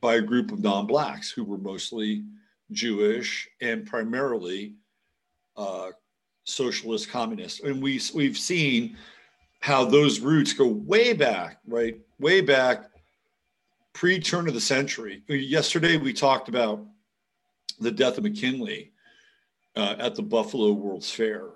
by 0.00 0.16
a 0.16 0.20
group 0.20 0.50
of 0.50 0.60
non-blacks 0.60 1.30
who 1.30 1.44
were 1.44 1.58
mostly 1.58 2.24
Jewish, 2.72 3.48
and 3.60 3.86
primarily 3.86 4.74
uh, 5.56 5.90
socialist 6.44 7.10
communist. 7.10 7.62
And 7.62 7.82
we, 7.82 8.00
we've 8.14 8.38
seen 8.38 8.96
how 9.60 9.84
those 9.84 10.20
roots 10.20 10.52
go 10.52 10.66
way 10.66 11.12
back, 11.12 11.58
right? 11.66 11.98
Way 12.18 12.40
back 12.40 12.90
pre 13.92 14.18
turn 14.18 14.48
of 14.48 14.54
the 14.54 14.60
century. 14.60 15.22
Yesterday, 15.28 15.96
we 15.96 16.12
talked 16.12 16.48
about 16.48 16.84
the 17.78 17.90
death 17.90 18.18
of 18.18 18.24
McKinley 18.24 18.92
uh, 19.76 19.96
at 19.98 20.14
the 20.14 20.22
Buffalo 20.22 20.72
World's 20.72 21.10
Fair. 21.10 21.48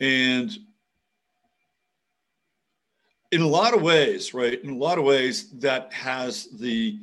And 0.00 0.56
in 3.30 3.40
a 3.40 3.46
lot 3.46 3.74
of 3.74 3.82
ways, 3.82 4.34
right? 4.34 4.62
In 4.62 4.70
a 4.70 4.76
lot 4.76 4.98
of 4.98 5.04
ways, 5.04 5.50
that 5.58 5.92
has 5.92 6.46
the 6.58 6.98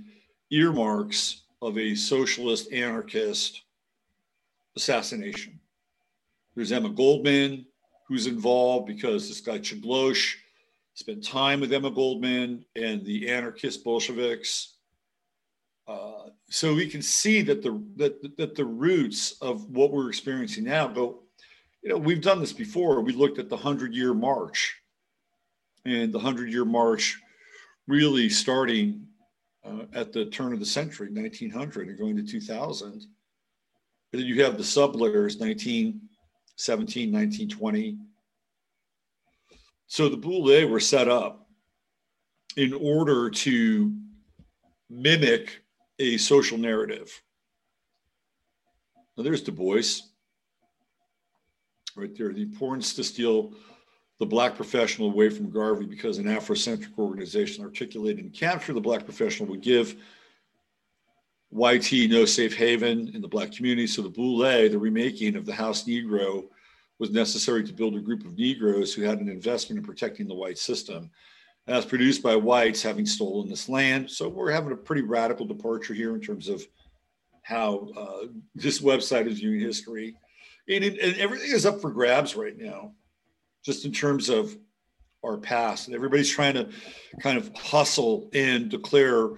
earmarks 0.50 1.41
of 1.62 1.78
a 1.78 1.96
socialist 1.96 2.72
anarchist 2.72 3.64
assassination. 4.76 5.60
There's 6.56 6.72
Emma 6.72 6.90
Goldman, 6.90 7.66
who's 8.08 8.28
involved 8.28 8.88
because 8.88 9.28
this 9.28 9.42
guy 9.42 9.60
Czolgosz 9.60 10.36
spent 10.94 11.24
time 11.24 11.62
with 11.62 11.72
Emma 11.72 11.92
Goldman 11.92 12.66
and 12.76 13.06
the 13.06 13.30
anarchist 13.30 13.84
Bolsheviks. 13.84 14.76
Uh, 15.88 16.30
so 16.50 16.74
we 16.74 16.88
can 16.88 17.02
see 17.02 17.42
that 17.42 17.62
the 17.62 17.82
that, 17.96 18.38
that 18.38 18.56
the 18.56 18.66
roots 18.66 19.38
of 19.42 19.70
what 19.70 19.92
we're 19.92 20.10
experiencing 20.10 20.66
now 20.66 20.88
go. 20.88 21.20
You 21.82 21.90
know, 21.90 21.98
we've 21.98 22.22
done 22.22 22.40
this 22.40 22.54
before. 22.54 23.02
We 23.02 23.14
looked 23.14 23.40
at 23.40 23.50
the 23.50 23.58
hundred 23.58 23.96
year 23.96 24.14
march 24.14 24.82
and 25.86 26.14
the 26.14 26.20
Hundred 26.20 26.52
Year 26.52 26.66
March 26.66 27.20
really 27.88 28.30
starting 28.30 29.08
uh, 29.64 29.84
at 29.94 30.12
the 30.12 30.26
turn 30.26 30.54
of 30.54 30.60
the 30.60 30.66
century, 30.66 31.10
1900, 31.12 31.88
and 31.90 31.98
going 31.98 32.16
to 32.16 32.24
2000. 32.24 32.94
And 32.94 33.04
then 34.12 34.22
you 34.22 34.44
have 34.44 34.58
the 34.58 34.64
sublayers, 34.64 35.40
1917, 35.40 37.12
1920. 37.12 37.98
So 39.88 40.10
the 40.10 40.18
Boulets 40.18 40.70
were 40.70 40.80
set 40.80 41.08
up 41.08 41.48
in 42.58 42.74
order 42.74 43.30
to 43.30 43.94
mimic 44.90 45.62
a 46.00 46.18
social 46.18 46.58
narrative. 46.58 47.22
Now 49.16 49.24
there's 49.24 49.42
Du 49.42 49.52
Bois, 49.52 50.02
right 51.96 52.18
there. 52.18 52.34
The 52.34 52.42
importance 52.42 52.94
to 52.96 53.04
steal 53.04 53.54
the 54.22 54.26
black 54.28 54.56
professional 54.56 55.08
away 55.08 55.32
from 55.32 55.50
Garvey 55.50 55.88
because 55.88 56.20
an 56.20 56.26
Afrocentric 56.26 56.96
organization 57.00 57.64
articulated 57.64 58.24
and 58.24 58.32
captured 58.32 58.74
the 58.74 58.80
black 58.80 59.04
professional 59.04 59.50
would 59.50 59.62
give 59.62 59.96
YT 61.52 61.92
no 62.08 62.26
safe 62.26 62.56
haven 62.56 63.10
in 63.16 63.22
the 63.24 63.28
black 63.28 63.52
community. 63.52 63.88
So 63.88 64.04
the 64.04 64.10
Boule, 64.10 64.70
the 64.70 64.78
remaking 64.78 65.36
of 65.36 65.48
the 65.48 65.54
House 65.54 65.86
Negro, 65.86 66.44
was 67.00 67.10
necessary 67.10 67.64
to 67.64 67.74
build 67.74 67.96
a 67.96 68.00
group 68.00 68.24
of 68.24 68.38
Negroes 68.38 68.94
who 68.94 69.02
had 69.02 69.22
an 69.22 69.28
investment 69.28 69.80
in 69.80 69.84
protecting 69.84 70.28
the 70.28 70.36
white 70.36 70.60
system. 70.60 71.10
As 71.66 71.84
produced 71.84 72.22
by 72.22 72.36
whites 72.36 72.84
having 72.84 73.08
stolen 73.08 73.50
this 73.50 73.68
land. 73.70 74.10
So 74.10 74.30
we're 74.30 74.52
having 74.52 74.72
a 74.72 74.76
pretty 74.76 75.02
radical 75.02 75.48
departure 75.48 75.96
here 75.96 76.14
in 76.14 76.22
terms 76.22 76.48
of 76.48 76.64
how 77.42 77.90
uh, 77.98 78.28
this 78.54 78.82
website 78.82 79.26
is 79.26 79.40
viewing 79.40 79.62
history. 79.62 80.16
And, 80.70 80.84
it, 80.84 81.00
and 81.00 81.20
everything 81.20 81.50
is 81.50 81.66
up 81.66 81.82
for 81.82 81.90
grabs 81.90 82.36
right 82.36 82.56
now 82.56 82.94
just 83.64 83.86
in 83.86 83.92
terms 83.92 84.30
of 84.30 84.56
our 85.24 85.38
past. 85.38 85.88
And 85.88 85.96
everybody's 85.96 86.30
trying 86.30 86.56
to 86.56 86.70
kind 87.20 87.38
of 87.38 87.56
hustle 87.56 88.30
and 88.34 88.70
declare 88.70 89.30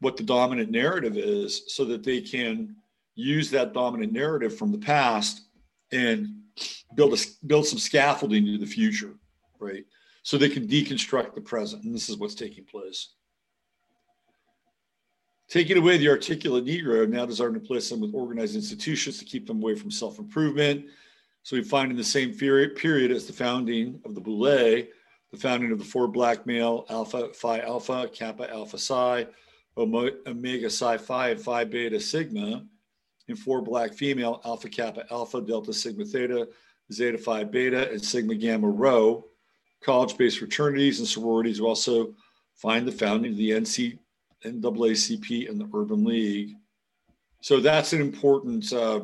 what 0.00 0.16
the 0.16 0.22
dominant 0.22 0.70
narrative 0.70 1.16
is 1.16 1.62
so 1.68 1.84
that 1.86 2.02
they 2.02 2.20
can 2.20 2.76
use 3.14 3.50
that 3.50 3.72
dominant 3.72 4.12
narrative 4.12 4.56
from 4.56 4.72
the 4.72 4.78
past 4.78 5.42
and 5.92 6.28
build 6.94 7.14
a 7.14 7.46
build 7.46 7.66
some 7.66 7.78
scaffolding 7.78 8.46
into 8.46 8.58
the 8.58 8.66
future, 8.66 9.14
right? 9.58 9.84
So 10.22 10.36
they 10.36 10.48
can 10.48 10.66
deconstruct 10.66 11.34
the 11.34 11.40
present. 11.40 11.84
And 11.84 11.94
this 11.94 12.08
is 12.08 12.16
what's 12.16 12.34
taking 12.34 12.64
place. 12.64 13.14
Taking 15.48 15.76
away 15.76 15.98
the 15.98 16.08
articulate 16.08 16.64
Negro 16.64 17.08
now 17.08 17.26
desiring 17.26 17.54
to 17.54 17.60
place 17.60 17.88
them 17.90 18.00
with 18.00 18.14
organized 18.14 18.56
institutions 18.56 19.18
to 19.18 19.24
keep 19.24 19.46
them 19.46 19.62
away 19.62 19.74
from 19.74 19.90
self-improvement, 19.90 20.86
so 21.44 21.56
we 21.56 21.62
find 21.62 21.90
in 21.90 21.96
the 21.98 22.02
same 22.02 22.32
period 22.32 23.10
as 23.10 23.26
the 23.26 23.32
founding 23.32 24.00
of 24.06 24.14
the 24.14 24.20
Boule, 24.20 24.82
the 25.30 25.38
founding 25.38 25.72
of 25.72 25.78
the 25.78 25.84
four 25.84 26.08
black 26.08 26.46
male 26.46 26.86
alpha 26.88 27.34
phi 27.34 27.60
alpha, 27.60 28.08
kappa 28.10 28.50
alpha 28.50 28.78
psi, 28.78 29.26
omega 29.76 30.70
psi 30.70 30.96
phi, 30.96 31.28
and 31.28 31.40
phi 31.40 31.64
beta 31.64 32.00
sigma, 32.00 32.64
and 33.28 33.38
four 33.38 33.60
black 33.60 33.92
female 33.92 34.40
alpha 34.46 34.70
kappa 34.70 35.04
alpha, 35.10 35.42
delta 35.42 35.74
sigma 35.74 36.06
theta, 36.06 36.48
zeta 36.90 37.18
phi 37.18 37.44
beta, 37.44 37.90
and 37.90 38.02
sigma 38.02 38.34
gamma 38.34 38.68
rho. 38.68 39.26
College-based 39.82 40.38
fraternities 40.38 40.98
and 40.98 41.06
sororities 41.06 41.60
we 41.60 41.66
also 41.66 42.14
find 42.54 42.88
the 42.88 42.92
founding 42.92 43.32
of 43.32 43.36
the 43.36 43.50
NC, 43.50 43.98
NAACP 44.46 45.50
and 45.50 45.60
the 45.60 45.68
Urban 45.74 46.04
League. 46.04 46.54
So 47.42 47.60
that's 47.60 47.92
an 47.92 48.00
important 48.00 48.72
uh, 48.72 49.00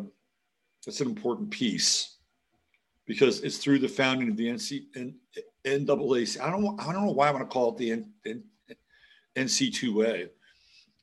that's 0.86 1.02
an 1.02 1.08
important 1.08 1.50
piece 1.50 2.09
because 3.10 3.40
it's 3.40 3.58
through 3.58 3.80
the 3.80 3.88
founding 3.88 4.28
of 4.28 4.36
the 4.36 4.46
NC, 4.46 4.84
N, 4.94 5.16
NAAC. 5.64 6.40
I 6.40 6.48
don't, 6.48 6.80
I 6.80 6.92
don't 6.92 7.06
know 7.06 7.10
why 7.10 7.26
I 7.26 7.32
want 7.32 7.42
to 7.42 7.52
call 7.52 7.70
it 7.70 7.76
the 7.76 7.90
N, 7.90 8.12
N, 8.24 8.44
NC2A, 9.34 10.28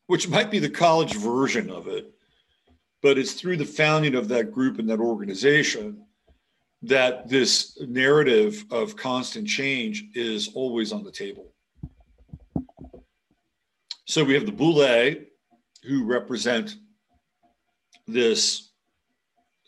which 0.05 0.29
might 0.29 0.49
be 0.49 0.59
the 0.59 0.69
college 0.69 1.15
version 1.15 1.69
of 1.69 1.89
it, 1.89 2.09
but 3.03 3.17
it's 3.17 3.33
through 3.33 3.57
the 3.57 3.65
founding 3.65 4.15
of 4.15 4.29
that 4.29 4.53
group 4.53 4.79
and 4.79 4.89
that 4.89 5.01
organization 5.01 6.01
that 6.81 7.27
this 7.27 7.77
narrative 7.81 8.63
of 8.71 8.95
constant 8.95 9.45
change 9.45 10.05
is 10.15 10.51
always 10.55 10.93
on 10.93 11.03
the 11.03 11.11
table. 11.11 11.51
So 14.05 14.23
we 14.23 14.33
have 14.33 14.45
the 14.45 14.53
Boule, 14.53 15.13
who 15.83 16.05
represent 16.05 16.77
this 18.07 18.66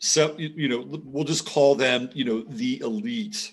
so 0.00 0.34
you 0.38 0.68
know 0.68 0.84
we'll 1.04 1.24
just 1.24 1.46
call 1.46 1.74
them 1.74 2.10
you 2.12 2.24
know 2.24 2.42
the 2.48 2.80
elite 2.80 3.52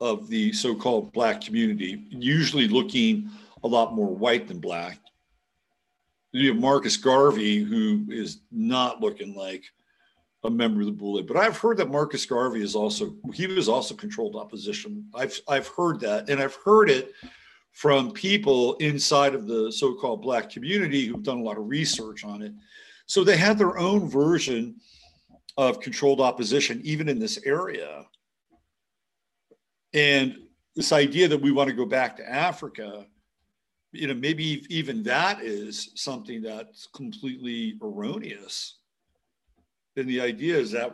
of 0.00 0.28
the 0.28 0.52
so-called 0.52 1.12
black 1.12 1.40
community 1.40 2.04
usually 2.10 2.68
looking 2.68 3.30
a 3.62 3.68
lot 3.68 3.94
more 3.94 4.14
white 4.14 4.46
than 4.46 4.58
black 4.58 4.98
you 6.32 6.52
have 6.52 6.60
marcus 6.60 6.96
garvey 6.96 7.62
who 7.62 8.04
is 8.10 8.40
not 8.50 9.00
looking 9.00 9.34
like 9.34 9.64
a 10.44 10.50
member 10.50 10.80
of 10.80 10.86
the 10.86 10.92
Boule. 10.92 11.22
But 11.22 11.38
I've 11.38 11.56
heard 11.56 11.78
that 11.78 11.90
Marcus 11.90 12.26
Garvey 12.26 12.62
is 12.62 12.74
also 12.74 13.14
he 13.32 13.46
was 13.46 13.68
also 13.68 13.94
controlled 13.94 14.36
opposition. 14.36 15.06
I've 15.14 15.38
I've 15.48 15.68
heard 15.68 16.00
that, 16.00 16.28
and 16.28 16.40
I've 16.40 16.56
heard 16.64 16.90
it 16.90 17.12
from 17.72 18.12
people 18.12 18.74
inside 18.74 19.34
of 19.34 19.46
the 19.46 19.72
so-called 19.72 20.22
black 20.22 20.48
community 20.50 21.06
who've 21.06 21.22
done 21.22 21.38
a 21.38 21.42
lot 21.42 21.58
of 21.58 21.66
research 21.66 22.24
on 22.24 22.42
it. 22.42 22.52
So 23.06 23.24
they 23.24 23.36
had 23.36 23.58
their 23.58 23.78
own 23.78 24.08
version 24.08 24.76
of 25.56 25.80
controlled 25.80 26.20
opposition, 26.20 26.80
even 26.84 27.08
in 27.08 27.18
this 27.18 27.38
area. 27.44 28.04
And 29.92 30.36
this 30.74 30.92
idea 30.92 31.28
that 31.28 31.40
we 31.40 31.52
want 31.52 31.70
to 31.70 31.76
go 31.76 31.86
back 31.86 32.16
to 32.16 32.28
Africa, 32.28 33.06
you 33.92 34.08
know, 34.08 34.14
maybe 34.14 34.66
even 34.68 35.04
that 35.04 35.40
is 35.40 35.90
something 35.94 36.42
that's 36.42 36.88
completely 36.94 37.78
erroneous. 37.80 38.78
And 39.96 40.08
the 40.08 40.20
idea 40.20 40.56
is 40.56 40.72
that 40.72 40.92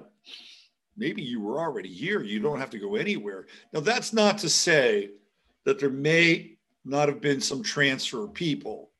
maybe 0.96 1.22
you 1.22 1.40
were 1.40 1.58
already 1.58 1.88
here, 1.88 2.22
you 2.22 2.40
don't 2.40 2.60
have 2.60 2.70
to 2.70 2.78
go 2.78 2.96
anywhere. 2.96 3.46
Now, 3.72 3.80
that's 3.80 4.12
not 4.12 4.36
to 4.38 4.50
say 4.50 5.10
that 5.64 5.78
there 5.78 5.88
may 5.90 6.58
not 6.84 7.08
have 7.08 7.22
been 7.22 7.40
some 7.40 7.62
transfer 7.62 8.24
of 8.24 8.34
people, 8.34 8.90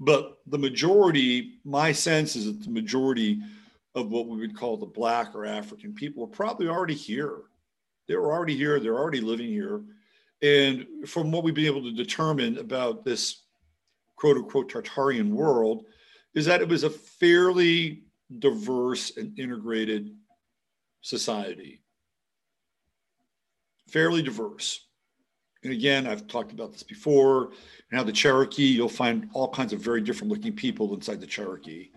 but 0.00 0.38
the 0.46 0.58
majority, 0.58 1.58
my 1.64 1.92
sense 1.92 2.36
is 2.36 2.46
that 2.46 2.62
the 2.64 2.70
majority 2.70 3.40
of 3.98 4.10
what 4.10 4.26
we 4.26 4.38
would 4.38 4.56
call 4.56 4.76
the 4.76 4.86
black 4.86 5.34
or 5.34 5.44
African 5.44 5.94
people 5.94 6.22
were 6.22 6.32
probably 6.32 6.68
already 6.68 6.94
here. 6.94 7.42
They 8.06 8.16
were 8.16 8.32
already 8.32 8.56
here, 8.56 8.80
they're 8.80 8.98
already 8.98 9.20
living 9.20 9.48
here. 9.48 9.82
And 10.40 10.86
from 11.06 11.30
what 11.30 11.44
we've 11.44 11.54
been 11.54 11.66
able 11.66 11.82
to 11.82 11.92
determine 11.92 12.58
about 12.58 13.04
this 13.04 13.42
quote 14.16 14.36
unquote 14.36 14.72
Tartarian 14.72 15.30
world, 15.30 15.84
is 16.34 16.46
that 16.46 16.60
it 16.60 16.68
was 16.68 16.84
a 16.84 16.90
fairly 16.90 18.04
diverse 18.38 19.16
and 19.16 19.38
integrated 19.38 20.14
society. 21.00 21.82
Fairly 23.88 24.22
diverse. 24.22 24.86
And 25.64 25.72
again, 25.72 26.06
I've 26.06 26.28
talked 26.28 26.52
about 26.52 26.72
this 26.72 26.82
before. 26.82 27.52
And 27.90 27.98
how 27.98 28.04
the 28.04 28.12
Cherokee, 28.12 28.64
you'll 28.64 28.88
find 28.88 29.28
all 29.32 29.48
kinds 29.48 29.72
of 29.72 29.80
very 29.80 30.00
different 30.00 30.32
looking 30.32 30.52
people 30.52 30.94
inside 30.94 31.20
the 31.20 31.26
Cherokee 31.26 31.90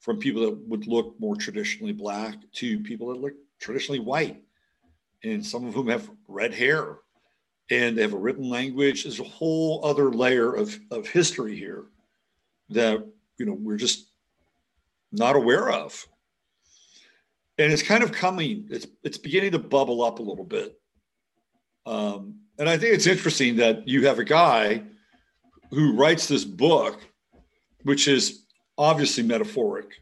from 0.00 0.18
people 0.18 0.42
that 0.42 0.68
would 0.68 0.86
look 0.86 1.14
more 1.20 1.36
traditionally 1.36 1.92
black 1.92 2.36
to 2.52 2.80
people 2.80 3.08
that 3.08 3.20
look 3.20 3.34
traditionally 3.58 4.00
white, 4.00 4.42
and 5.22 5.44
some 5.44 5.66
of 5.66 5.74
whom 5.74 5.88
have 5.88 6.10
red 6.26 6.52
hair 6.54 6.98
and 7.70 7.96
they 7.96 8.02
have 8.02 8.14
a 8.14 8.18
written 8.18 8.48
language. 8.48 9.04
There's 9.04 9.20
a 9.20 9.24
whole 9.24 9.84
other 9.84 10.10
layer 10.10 10.52
of, 10.52 10.78
of 10.90 11.06
history 11.06 11.56
here 11.56 11.84
that 12.70 13.06
you 13.38 13.46
know 13.46 13.56
we're 13.58 13.76
just 13.76 14.10
not 15.12 15.36
aware 15.36 15.70
of. 15.70 16.06
And 17.58 17.72
it's 17.72 17.82
kind 17.82 18.02
of 18.02 18.12
coming, 18.12 18.66
it's 18.70 18.86
it's 19.02 19.18
beginning 19.18 19.52
to 19.52 19.58
bubble 19.58 20.02
up 20.02 20.18
a 20.18 20.22
little 20.22 20.44
bit. 20.44 20.78
Um, 21.86 22.40
and 22.58 22.68
I 22.68 22.76
think 22.76 22.94
it's 22.94 23.06
interesting 23.06 23.56
that 23.56 23.86
you 23.86 24.06
have 24.06 24.18
a 24.18 24.24
guy 24.24 24.82
who 25.70 25.94
writes 25.94 26.26
this 26.26 26.44
book, 26.44 27.00
which 27.84 28.08
is 28.08 28.44
obviously 28.80 29.22
metaphoric 29.22 29.92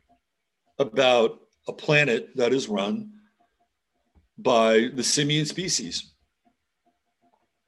about 0.79 1.41
a 1.67 1.73
planet 1.73 2.31
that 2.37 2.53
is 2.53 2.69
run 2.69 3.11
by 4.39 4.89
the 4.95 5.03
simian 5.03 5.45
species. 5.45 6.13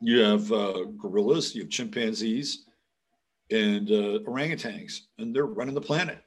You 0.01 0.21
have 0.21 0.53
uh, 0.53 0.85
gorillas, 0.97 1.53
you 1.53 1.63
have 1.63 1.71
chimpanzees, 1.71 2.65
and 3.51 3.91
uh, 3.91 4.21
orangutans, 4.21 5.01
and 5.19 5.35
they're 5.35 5.47
running 5.47 5.75
the 5.75 5.81
planet. 5.81 6.21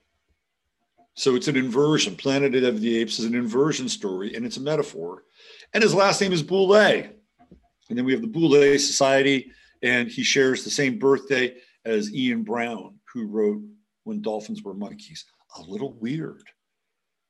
So 1.15 1.35
it's 1.35 1.47
an 1.47 1.55
inversion. 1.55 2.17
Planet 2.17 2.53
of 2.53 2.81
the 2.81 2.97
Apes 2.97 3.19
is 3.19 3.25
an 3.25 3.35
inversion 3.35 3.87
story, 3.87 4.35
and 4.35 4.45
it's 4.45 4.57
a 4.57 4.61
metaphor. 4.61 5.23
And 5.73 5.81
his 5.81 5.95
last 5.95 6.19
name 6.19 6.33
is 6.33 6.43
Boulay. 6.43 7.09
And 7.89 7.97
then 7.97 8.03
we 8.03 8.11
have 8.11 8.21
the 8.21 8.27
Boulay 8.27 8.77
Society, 8.77 9.49
and 9.81 10.09
he 10.09 10.23
shares 10.23 10.65
the 10.65 10.69
same 10.69 10.99
birthday 10.99 11.55
as 11.85 12.13
Ian 12.13 12.43
Brown, 12.43 12.99
who 13.13 13.27
wrote 13.27 13.61
When 14.03 14.21
Dolphins 14.21 14.63
Were 14.63 14.73
Monkeys. 14.73 15.25
A 15.57 15.61
little 15.61 15.93
weird. 15.93 16.43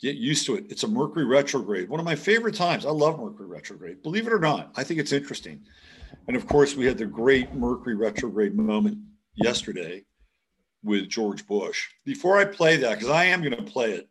Get 0.01 0.15
used 0.15 0.45
to 0.47 0.55
it. 0.55 0.65
It's 0.69 0.83
a 0.83 0.87
Mercury 0.87 1.25
retrograde, 1.25 1.87
one 1.87 1.99
of 1.99 2.05
my 2.05 2.15
favorite 2.15 2.55
times. 2.55 2.85
I 2.85 2.89
love 2.89 3.19
Mercury 3.19 3.47
retrograde. 3.47 4.01
Believe 4.03 4.27
it 4.27 4.33
or 4.33 4.39
not, 4.39 4.71
I 4.75 4.83
think 4.83 4.99
it's 4.99 5.13
interesting. 5.13 5.61
And 6.27 6.35
of 6.35 6.47
course, 6.47 6.75
we 6.75 6.85
had 6.85 6.97
the 6.97 7.05
great 7.05 7.53
Mercury 7.53 7.95
retrograde 7.95 8.55
moment 8.55 8.97
yesterday 9.35 10.03
with 10.83 11.09
George 11.09 11.47
Bush. 11.47 11.89
Before 12.05 12.37
I 12.37 12.45
play 12.45 12.77
that, 12.77 12.95
because 12.95 13.09
I 13.09 13.25
am 13.25 13.41
going 13.41 13.55
to 13.55 13.63
play 13.63 13.93
it, 13.93 14.09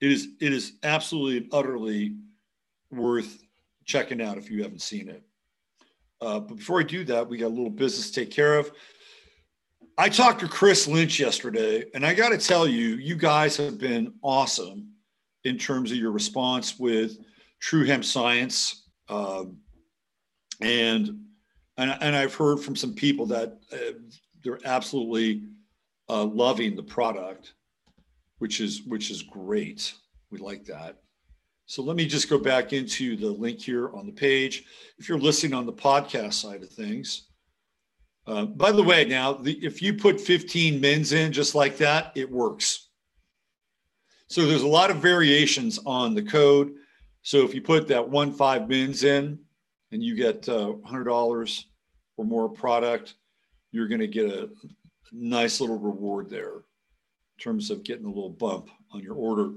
it 0.00 0.12
is 0.12 0.28
it 0.40 0.52
is 0.52 0.74
absolutely 0.82 1.38
and 1.38 1.48
utterly 1.52 2.16
worth 2.90 3.42
checking 3.84 4.20
out 4.20 4.38
if 4.38 4.50
you 4.50 4.62
haven't 4.62 4.82
seen 4.82 5.08
it. 5.08 5.22
Uh, 6.20 6.40
but 6.40 6.56
before 6.56 6.80
I 6.80 6.84
do 6.84 7.04
that, 7.04 7.28
we 7.28 7.38
got 7.38 7.46
a 7.46 7.48
little 7.48 7.70
business 7.70 8.10
to 8.10 8.20
take 8.20 8.30
care 8.30 8.58
of. 8.58 8.70
I 9.98 10.10
talked 10.10 10.40
to 10.40 10.48
Chris 10.48 10.86
Lynch 10.86 11.18
yesterday, 11.18 11.84
and 11.94 12.04
I 12.04 12.12
got 12.12 12.28
to 12.28 12.38
tell 12.38 12.68
you, 12.68 12.96
you 12.96 13.16
guys 13.16 13.56
have 13.56 13.78
been 13.78 14.12
awesome 14.22 14.90
in 15.44 15.56
terms 15.56 15.90
of 15.90 15.96
your 15.96 16.10
response 16.10 16.78
with 16.78 17.16
True 17.60 17.86
Hemp 17.86 18.04
Science. 18.04 18.90
Um, 19.08 19.56
and, 20.60 21.20
and, 21.78 21.96
and 22.02 22.14
I've 22.14 22.34
heard 22.34 22.60
from 22.60 22.76
some 22.76 22.92
people 22.92 23.24
that 23.26 23.58
uh, 23.72 23.92
they're 24.44 24.60
absolutely 24.66 25.44
uh, 26.10 26.24
loving 26.24 26.76
the 26.76 26.82
product, 26.82 27.54
which 28.38 28.60
is 28.60 28.82
which 28.82 29.10
is 29.10 29.22
great. 29.22 29.94
We 30.30 30.38
like 30.38 30.64
that. 30.66 30.98
So 31.64 31.82
let 31.82 31.96
me 31.96 32.06
just 32.06 32.28
go 32.28 32.38
back 32.38 32.74
into 32.74 33.16
the 33.16 33.30
link 33.30 33.60
here 33.60 33.88
on 33.94 34.04
the 34.04 34.12
page. 34.12 34.64
If 34.98 35.08
you're 35.08 35.18
listening 35.18 35.54
on 35.54 35.64
the 35.64 35.72
podcast 35.72 36.34
side 36.34 36.62
of 36.62 36.68
things, 36.68 37.28
uh, 38.26 38.44
by 38.46 38.72
the 38.72 38.82
way, 38.82 39.04
now 39.04 39.32
the, 39.32 39.52
if 39.64 39.80
you 39.80 39.94
put 39.94 40.20
15 40.20 40.80
mins 40.80 41.12
in 41.12 41.32
just 41.32 41.54
like 41.54 41.76
that, 41.78 42.12
it 42.14 42.30
works. 42.30 42.88
So 44.28 44.46
there's 44.46 44.62
a 44.62 44.68
lot 44.68 44.90
of 44.90 44.96
variations 44.96 45.78
on 45.86 46.14
the 46.14 46.22
code. 46.22 46.72
So 47.22 47.44
if 47.44 47.54
you 47.54 47.62
put 47.62 47.88
that 47.88 48.08
one 48.08 48.32
five 48.32 48.68
mins 48.68 49.04
in, 49.04 49.38
and 49.92 50.02
you 50.02 50.14
get 50.14 50.48
uh, 50.48 50.72
$100 50.86 51.64
or 52.16 52.24
more 52.24 52.48
product, 52.48 53.14
you're 53.72 53.88
going 53.88 54.00
to 54.00 54.06
get 54.06 54.26
a 54.26 54.48
nice 55.12 55.60
little 55.60 55.78
reward 55.78 56.28
there 56.28 56.54
in 56.54 57.42
terms 57.42 57.70
of 57.70 57.84
getting 57.84 58.04
a 58.04 58.08
little 58.08 58.30
bump 58.30 58.68
on 58.92 59.00
your 59.02 59.14
order. 59.14 59.52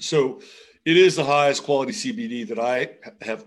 So 0.00 0.40
it 0.84 0.96
is 0.96 1.16
the 1.16 1.24
highest 1.24 1.64
quality 1.64 1.92
CBD 1.92 2.48
that 2.48 2.58
I 2.58 2.90
have 3.22 3.44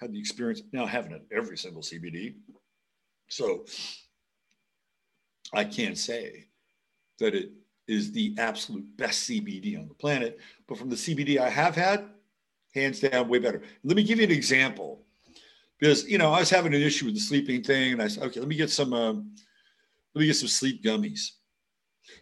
had 0.00 0.12
the 0.12 0.18
experience 0.18 0.62
now 0.72 0.86
having 0.86 1.12
it 1.12 1.22
every 1.30 1.58
single 1.58 1.82
CBD. 1.82 2.34
So 3.30 3.64
I 5.54 5.64
can't 5.64 5.96
say 5.96 6.46
that 7.20 7.34
it 7.34 7.52
is 7.86 8.12
the 8.12 8.34
absolute 8.38 8.84
best 8.96 9.28
CBD 9.28 9.78
on 9.78 9.88
the 9.88 9.94
planet, 9.94 10.38
but 10.66 10.76
from 10.76 10.90
the 10.90 10.96
CBD 10.96 11.38
I 11.38 11.48
have 11.48 11.74
had, 11.74 12.08
hands 12.74 13.00
down, 13.00 13.28
way 13.28 13.38
better. 13.38 13.62
Let 13.84 13.96
me 13.96 14.02
give 14.02 14.18
you 14.18 14.24
an 14.24 14.30
example 14.30 15.04
because 15.78 16.08
you 16.08 16.18
know 16.18 16.32
I 16.32 16.40
was 16.40 16.50
having 16.50 16.74
an 16.74 16.82
issue 16.82 17.06
with 17.06 17.14
the 17.14 17.20
sleeping 17.20 17.62
thing, 17.62 17.92
and 17.92 18.02
I 18.02 18.08
said, 18.08 18.24
okay, 18.24 18.40
let 18.40 18.48
me 18.48 18.56
get 18.56 18.70
some, 18.70 18.92
um, 18.92 19.34
let 20.14 20.20
me 20.20 20.26
get 20.26 20.36
some 20.36 20.48
sleep 20.48 20.82
gummies. 20.82 21.30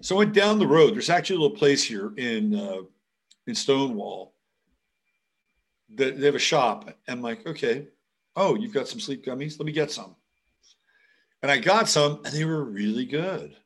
So 0.03 0.14
I 0.14 0.18
went 0.18 0.35
down 0.35 0.59
the 0.59 0.66
road. 0.66 0.94
There's 0.94 1.11
actually 1.11 1.37
a 1.37 1.40
little 1.40 1.57
place 1.57 1.83
here 1.83 2.12
in 2.16 2.55
uh, 2.55 2.83
in 3.47 3.55
Stonewall 3.55 4.35
that 5.94 6.18
they 6.18 6.27
have 6.27 6.35
a 6.35 6.38
shop. 6.38 6.87
And 6.87 7.18
I'm 7.18 7.23
like, 7.23 7.47
okay, 7.47 7.88
oh, 8.37 8.55
you've 8.55 8.75
got 8.75 8.88
some 8.88 9.01
sleep 9.01 9.25
gummies. 9.25 9.59
Let 9.59 9.66
me 9.66 9.73
get 9.73 9.90
some. 9.90 10.14
And 11.42 11.53
I 11.53 11.59
got 11.59 11.88
some, 11.88 12.20
and 12.24 12.35
they 12.35 12.44
were 12.44 12.64
really 12.64 13.05
good. 13.05 13.57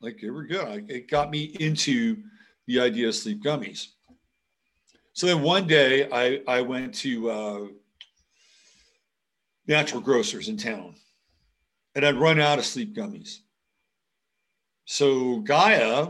Like 0.00 0.18
they 0.20 0.30
were 0.30 0.44
good. 0.44 0.66
I, 0.66 0.82
it 0.88 1.08
got 1.08 1.30
me 1.30 1.44
into 1.60 2.18
the 2.66 2.80
idea 2.80 3.08
of 3.08 3.14
sleep 3.14 3.42
gummies. 3.42 3.88
So 5.12 5.26
then 5.26 5.42
one 5.42 5.66
day 5.66 6.08
I, 6.10 6.40
I 6.48 6.62
went 6.62 6.94
to 6.96 7.30
uh, 7.30 7.66
natural 9.66 10.00
grocers 10.00 10.48
in 10.48 10.56
town 10.56 10.94
and 11.94 12.04
I'd 12.04 12.16
run 12.16 12.40
out 12.40 12.58
of 12.58 12.64
sleep 12.64 12.94
gummies. 12.94 13.38
So 14.84 15.38
Gaia 15.40 16.08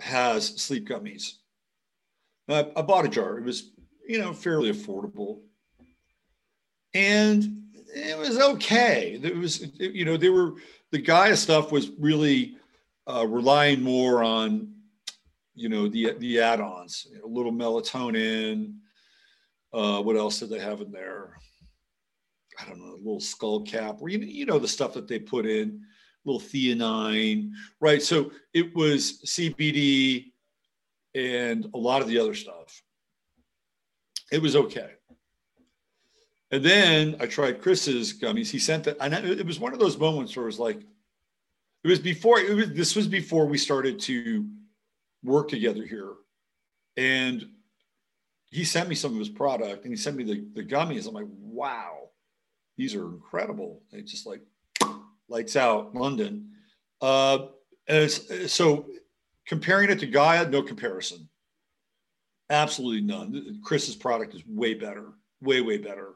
has 0.00 0.48
sleep 0.60 0.88
gummies. 0.88 1.34
I, 2.48 2.66
I 2.76 2.82
bought 2.82 3.04
a 3.04 3.08
jar. 3.08 3.38
It 3.38 3.44
was, 3.44 3.70
you 4.06 4.18
know, 4.18 4.32
fairly 4.32 4.72
affordable. 4.72 5.40
And 6.92 7.69
it 7.94 8.18
was 8.18 8.38
okay. 8.38 9.18
It 9.22 9.36
was, 9.36 9.66
you 9.78 10.04
know, 10.04 10.16
they 10.16 10.28
were, 10.28 10.54
the 10.90 10.98
Gaia 10.98 11.36
stuff 11.36 11.72
was 11.72 11.90
really 11.98 12.56
uh, 13.06 13.26
relying 13.26 13.82
more 13.82 14.22
on, 14.22 14.72
you 15.54 15.68
know, 15.68 15.88
the, 15.88 16.14
the 16.18 16.40
add-ons, 16.40 17.06
a 17.22 17.26
little 17.26 17.52
melatonin. 17.52 18.74
Uh, 19.72 20.00
what 20.02 20.16
else 20.16 20.40
did 20.40 20.50
they 20.50 20.58
have 20.58 20.80
in 20.80 20.90
there? 20.90 21.36
I 22.60 22.68
don't 22.68 22.78
know, 22.78 22.94
a 22.94 22.96
little 22.96 23.20
skull 23.20 23.62
cap, 23.62 23.98
or 24.00 24.08
you, 24.08 24.18
you 24.18 24.44
know 24.44 24.58
the 24.58 24.68
stuff 24.68 24.92
that 24.94 25.08
they 25.08 25.18
put 25.18 25.46
in, 25.46 25.80
little 26.24 26.40
theanine, 26.40 27.50
right? 27.80 28.02
So 28.02 28.32
it 28.52 28.74
was 28.74 29.22
CBD 29.24 30.32
and 31.14 31.66
a 31.72 31.78
lot 31.78 32.02
of 32.02 32.08
the 32.08 32.18
other 32.18 32.34
stuff. 32.34 32.82
It 34.30 34.42
was 34.42 34.56
okay. 34.56 34.90
And 36.50 36.64
then 36.64 37.16
I 37.20 37.26
tried 37.26 37.62
Chris's 37.62 38.18
gummies. 38.18 38.50
He 38.50 38.58
sent 38.58 38.84
that, 38.84 38.96
and 39.00 39.14
it 39.14 39.46
was 39.46 39.60
one 39.60 39.72
of 39.72 39.78
those 39.78 39.98
moments 39.98 40.36
where 40.36 40.44
it 40.44 40.46
was 40.46 40.58
like, 40.58 40.80
it 41.82 41.88
was 41.88 42.00
before. 42.00 42.40
It 42.40 42.54
was 42.54 42.72
this 42.72 42.96
was 42.96 43.06
before 43.06 43.46
we 43.46 43.56
started 43.56 44.00
to 44.00 44.46
work 45.22 45.48
together 45.48 45.84
here, 45.84 46.12
and 46.96 47.48
he 48.50 48.64
sent 48.64 48.88
me 48.88 48.94
some 48.94 49.12
of 49.12 49.18
his 49.18 49.28
product, 49.28 49.84
and 49.84 49.92
he 49.92 49.96
sent 49.96 50.16
me 50.16 50.24
the 50.24 50.44
the 50.54 50.64
gummies. 50.64 51.06
I'm 51.06 51.14
like, 51.14 51.28
wow, 51.30 52.10
these 52.76 52.94
are 52.94 53.06
incredible. 53.06 53.82
They 53.92 54.02
just 54.02 54.26
like 54.26 54.42
lights 55.28 55.56
out 55.56 55.94
London. 55.94 56.50
Uh, 57.00 57.46
as, 57.88 58.52
so 58.52 58.86
comparing 59.46 59.90
it 59.90 60.00
to 60.00 60.06
Gaia, 60.06 60.48
no 60.48 60.62
comparison. 60.62 61.28
Absolutely 62.50 63.00
none. 63.00 63.60
Chris's 63.64 63.96
product 63.96 64.34
is 64.34 64.42
way 64.46 64.74
better, 64.74 65.12
way, 65.40 65.60
way 65.60 65.78
better. 65.78 66.14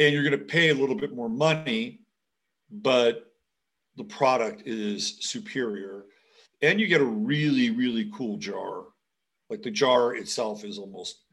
And 0.00 0.12
you're 0.12 0.24
going 0.24 0.38
to 0.38 0.44
pay 0.44 0.70
a 0.70 0.74
little 0.74 0.96
bit 0.96 1.14
more 1.14 1.28
money, 1.28 2.00
but 2.70 3.32
the 3.96 4.04
product 4.04 4.62
is 4.66 5.18
superior. 5.20 6.06
And 6.62 6.80
you 6.80 6.86
get 6.86 7.00
a 7.00 7.04
really, 7.04 7.70
really 7.70 8.10
cool 8.12 8.38
jar. 8.38 8.84
Like 9.50 9.62
the 9.62 9.70
jar 9.70 10.14
itself 10.14 10.64
is 10.64 10.78
almost 10.78 11.24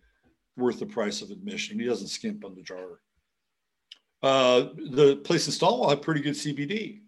worth 0.57 0.79
the 0.79 0.85
price 0.85 1.21
of 1.21 1.31
admission. 1.31 1.79
He 1.79 1.85
doesn't 1.85 2.07
skimp 2.07 2.43
on 2.43 2.55
the 2.55 2.61
jar. 2.61 2.99
Uh, 4.21 4.69
the 4.91 5.17
place 5.23 5.45
in 5.45 5.53
Stonewall 5.53 5.89
had 5.89 6.01
pretty 6.01 6.21
good 6.21 6.33
CBD. 6.33 7.01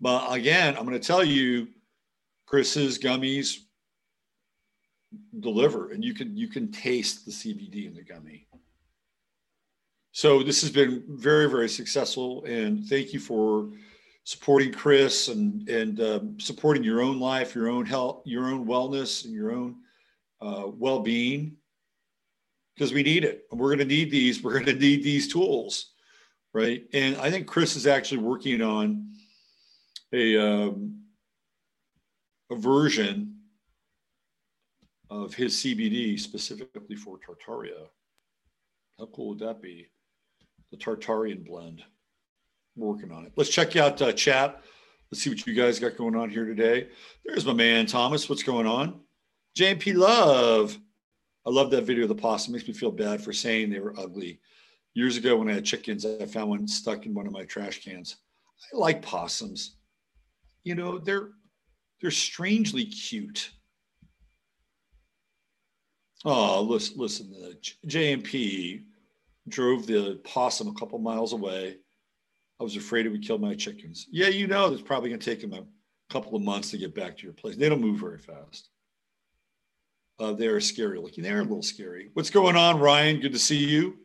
But 0.00 0.32
again, 0.32 0.76
I'm 0.76 0.84
going 0.84 0.98
to 0.98 1.06
tell 1.06 1.22
you, 1.22 1.68
Chris's 2.46 2.98
gummies 2.98 3.58
deliver, 5.38 5.92
and 5.92 6.04
you 6.04 6.14
can 6.14 6.36
you 6.36 6.48
can 6.48 6.72
taste 6.72 7.24
the 7.24 7.30
CBD 7.30 7.86
in 7.86 7.94
the 7.94 8.02
gummy. 8.02 8.48
So 10.12 10.42
this 10.42 10.60
has 10.62 10.70
been 10.70 11.04
very 11.08 11.48
very 11.48 11.68
successful, 11.68 12.44
and 12.44 12.84
thank 12.86 13.12
you 13.12 13.20
for 13.20 13.70
supporting 14.24 14.72
Chris 14.72 15.28
and 15.28 15.68
and 15.68 16.00
um, 16.00 16.40
supporting 16.40 16.82
your 16.82 17.00
own 17.00 17.20
life, 17.20 17.54
your 17.54 17.68
own 17.68 17.86
health, 17.86 18.22
your 18.24 18.46
own 18.46 18.66
wellness, 18.66 19.24
and 19.24 19.32
your 19.32 19.52
own 19.52 19.76
uh, 20.40 20.64
well 20.66 21.00
being 21.00 21.56
because 22.74 22.92
we 22.92 23.02
need 23.02 23.24
it. 23.24 23.44
And 23.50 23.60
we're 23.60 23.68
going 23.68 23.78
to 23.78 23.84
need 23.84 24.10
these. 24.10 24.42
We're 24.42 24.54
going 24.54 24.66
to 24.66 24.74
need 24.74 25.02
these 25.02 25.30
tools, 25.30 25.92
right? 26.52 26.82
And 26.92 27.16
I 27.18 27.30
think 27.30 27.46
Chris 27.46 27.76
is 27.76 27.86
actually 27.86 28.22
working 28.22 28.62
on 28.62 29.12
a 30.12 30.36
um, 30.36 31.02
a 32.50 32.56
version 32.56 33.36
of 35.08 35.34
his 35.34 35.54
CBD 35.56 36.18
specifically 36.18 36.96
for 36.96 37.18
Tartaria. 37.18 37.86
How 38.98 39.06
cool 39.06 39.30
would 39.30 39.38
that 39.40 39.62
be? 39.62 39.88
The 40.70 40.76
Tartarian 40.76 41.44
blend. 41.44 41.82
We're 42.76 42.88
working 42.92 43.12
on 43.12 43.26
it. 43.26 43.32
Let's 43.36 43.50
check 43.50 43.76
out 43.76 44.00
uh, 44.00 44.12
chat. 44.12 44.62
Let's 45.10 45.22
see 45.22 45.30
what 45.30 45.46
you 45.46 45.54
guys 45.54 45.80
got 45.80 45.96
going 45.96 46.14
on 46.14 46.30
here 46.30 46.44
today. 46.44 46.88
There's 47.24 47.44
my 47.44 47.52
man 47.52 47.86
Thomas. 47.86 48.28
What's 48.28 48.44
going 48.44 48.66
on? 48.66 49.00
JP 49.58 49.96
Love. 49.96 50.78
I 51.46 51.50
love 51.50 51.70
that 51.72 51.82
video 51.82 52.04
of 52.04 52.08
the 52.08 52.14
possum. 52.14 52.52
Makes 52.52 52.68
me 52.68 52.74
feel 52.74 52.92
bad 52.92 53.20
for 53.20 53.32
saying 53.32 53.70
they 53.70 53.80
were 53.80 53.98
ugly. 53.98 54.40
Years 54.94 55.16
ago, 55.16 55.36
when 55.36 55.50
I 55.50 55.54
had 55.54 55.64
chickens, 55.64 56.06
I 56.06 56.26
found 56.26 56.50
one 56.50 56.68
stuck 56.68 57.06
in 57.06 57.14
one 57.14 57.26
of 57.26 57.32
my 57.32 57.44
trash 57.44 57.82
cans. 57.82 58.16
I 58.72 58.76
like 58.76 59.02
possums. 59.02 59.76
You 60.62 60.74
know, 60.74 60.98
they're 60.98 61.30
they're 62.00 62.10
strangely 62.10 62.84
cute. 62.84 63.50
Oh, 66.24 66.60
listen, 66.62 66.98
listen. 66.98 67.30
The 67.30 67.56
JMP 67.86 68.84
drove 69.48 69.86
the 69.86 70.20
possum 70.24 70.68
a 70.68 70.74
couple 70.74 70.98
miles 70.98 71.32
away. 71.32 71.76
I 72.60 72.62
was 72.62 72.76
afraid 72.76 73.06
it 73.06 73.10
would 73.10 73.26
kill 73.26 73.38
my 73.38 73.54
chickens. 73.54 74.06
Yeah, 74.10 74.28
you 74.28 74.46
know, 74.46 74.72
it's 74.72 74.82
probably 74.82 75.08
going 75.08 75.20
to 75.20 75.30
take 75.30 75.40
them 75.40 75.54
a 75.54 75.64
couple 76.12 76.36
of 76.36 76.42
months 76.42 76.70
to 76.70 76.78
get 76.78 76.94
back 76.94 77.16
to 77.16 77.24
your 77.24 77.32
place. 77.32 77.56
They 77.56 77.68
don't 77.68 77.80
move 77.80 78.00
very 78.00 78.18
fast. 78.18 78.68
Uh, 80.18 80.32
they 80.32 80.46
are 80.46 80.60
scary 80.60 80.98
looking. 80.98 81.24
They're 81.24 81.40
a 81.40 81.42
little 81.42 81.62
scary. 81.62 82.10
What's 82.12 82.28
going 82.28 82.56
on, 82.56 82.78
Ryan? 82.78 83.20
Good 83.20 83.32
to 83.32 83.38
see 83.38 83.56
you. 83.56 83.96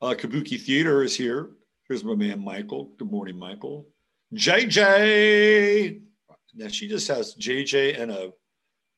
Uh, 0.00 0.14
Kabuki 0.16 0.60
Theater 0.60 1.02
is 1.02 1.16
here. 1.16 1.50
Here's 1.88 2.04
my 2.04 2.14
man, 2.14 2.42
Michael. 2.42 2.92
Good 2.98 3.10
morning, 3.10 3.36
Michael. 3.36 3.88
JJ. 4.34 6.00
Now 6.54 6.68
she 6.68 6.88
just 6.88 7.08
has 7.08 7.34
JJ 7.34 8.00
and 8.00 8.12
a 8.12 8.32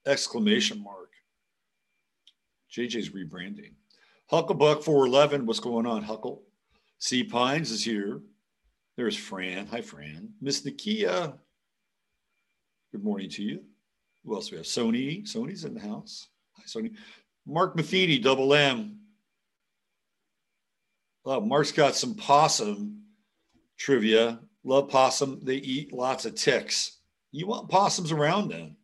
exclamation 0.06 0.82
mark. 0.82 1.10
JJ's 2.70 3.10
rebranding. 3.10 3.72
Hucklebuck 4.30 4.82
411. 4.82 5.46
What's 5.46 5.60
going 5.60 5.86
on, 5.86 6.02
Huckle? 6.02 6.42
C 6.98 7.22
Pines 7.22 7.70
is 7.70 7.84
here. 7.84 8.20
There's 8.96 9.16
Fran. 9.16 9.66
Hi, 9.68 9.80
Fran. 9.80 10.30
Miss 10.40 10.62
Nakia. 10.62 11.34
Good 12.90 13.04
morning 13.04 13.30
to 13.30 13.42
you. 13.42 13.62
Who 14.24 14.34
else 14.34 14.50
we 14.50 14.56
have? 14.56 14.66
Sony. 14.66 15.22
Sony's 15.22 15.64
in 15.64 15.74
the 15.74 15.80
house. 15.80 16.28
Hi, 16.56 16.64
Sony. 16.66 16.96
Mark 17.46 17.76
Matheny, 17.76 18.18
double 18.18 18.52
M. 18.52 18.98
Oh, 21.24 21.40
Mark's 21.40 21.72
got 21.72 21.94
some 21.94 22.14
possum 22.14 23.02
trivia. 23.78 24.40
Love 24.64 24.88
possum. 24.88 25.38
They 25.42 25.56
eat 25.56 25.92
lots 25.92 26.24
of 26.24 26.34
ticks. 26.34 26.98
You 27.30 27.46
want 27.46 27.68
possums 27.68 28.10
around 28.10 28.48
then. 28.48 28.76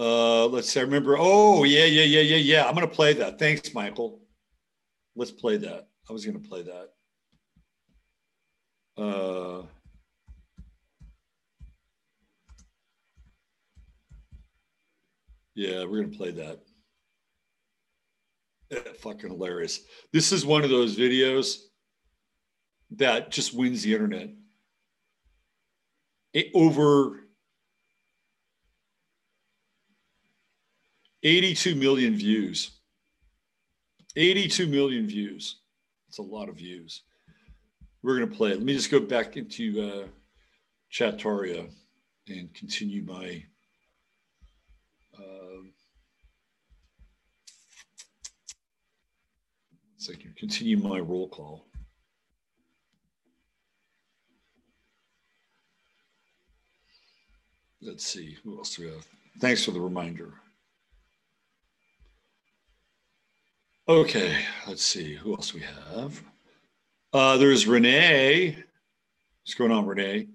Uh, 0.00 0.46
let's 0.46 0.70
see. 0.70 0.78
I 0.78 0.84
remember. 0.84 1.16
Oh, 1.18 1.64
yeah, 1.64 1.84
yeah, 1.84 2.04
yeah, 2.04 2.20
yeah, 2.20 2.36
yeah. 2.36 2.64
I'm 2.66 2.74
going 2.74 2.88
to 2.88 2.94
play 2.94 3.14
that. 3.14 3.38
Thanks, 3.38 3.74
Michael. 3.74 4.20
Let's 5.16 5.32
play 5.32 5.56
that. 5.56 5.88
I 6.08 6.12
was 6.12 6.24
going 6.24 6.40
to 6.40 6.48
play 6.48 6.62
that. 6.62 6.90
Uh, 9.02 9.62
Yeah, 15.58 15.82
we're 15.86 16.04
gonna 16.04 16.16
play 16.16 16.30
that. 16.30 16.60
Yeah, 18.70 18.78
fucking 19.00 19.30
hilarious. 19.30 19.80
This 20.12 20.30
is 20.30 20.46
one 20.46 20.62
of 20.62 20.70
those 20.70 20.96
videos 20.96 21.56
that 22.92 23.32
just 23.32 23.54
wins 23.54 23.82
the 23.82 23.92
internet. 23.92 24.30
It, 26.32 26.52
over 26.54 27.24
82 31.22 31.74
million 31.74 32.14
views. 32.14 32.70
82 34.16 34.66
million 34.66 35.06
views. 35.06 35.56
It's 36.08 36.18
a 36.18 36.22
lot 36.22 36.48
of 36.48 36.56
views. 36.56 37.02
We're 38.02 38.16
going 38.16 38.30
to 38.30 38.36
play 38.36 38.50
it. 38.50 38.58
Let 38.58 38.64
me 38.64 38.74
just 38.74 38.90
go 38.90 39.00
back 39.00 39.36
into 39.36 39.82
uh, 39.82 40.06
Chataria 40.92 41.68
and 42.28 42.52
continue 42.54 43.02
my 43.02 43.44
So 49.98 50.12
I 50.12 50.16
can 50.16 50.32
continue 50.38 50.78
my 50.78 51.00
roll 51.00 51.28
call. 51.28 51.66
Let's 57.82 58.06
see, 58.06 58.36
who 58.42 58.58
else 58.58 58.76
do 58.76 58.84
we 58.84 58.88
have? 58.90 59.06
Thanks 59.40 59.64
for 59.64 59.72
the 59.72 59.80
reminder. 59.80 60.32
Okay, 63.88 64.36
let's 64.66 64.84
see, 64.84 65.14
who 65.14 65.32
else 65.32 65.54
we 65.54 65.62
have? 65.62 66.22
Uh, 67.14 67.38
there's 67.38 67.66
Renee. 67.66 68.50
What's 68.50 69.54
going 69.54 69.70
on, 69.70 69.86
Renee? 69.86 70.26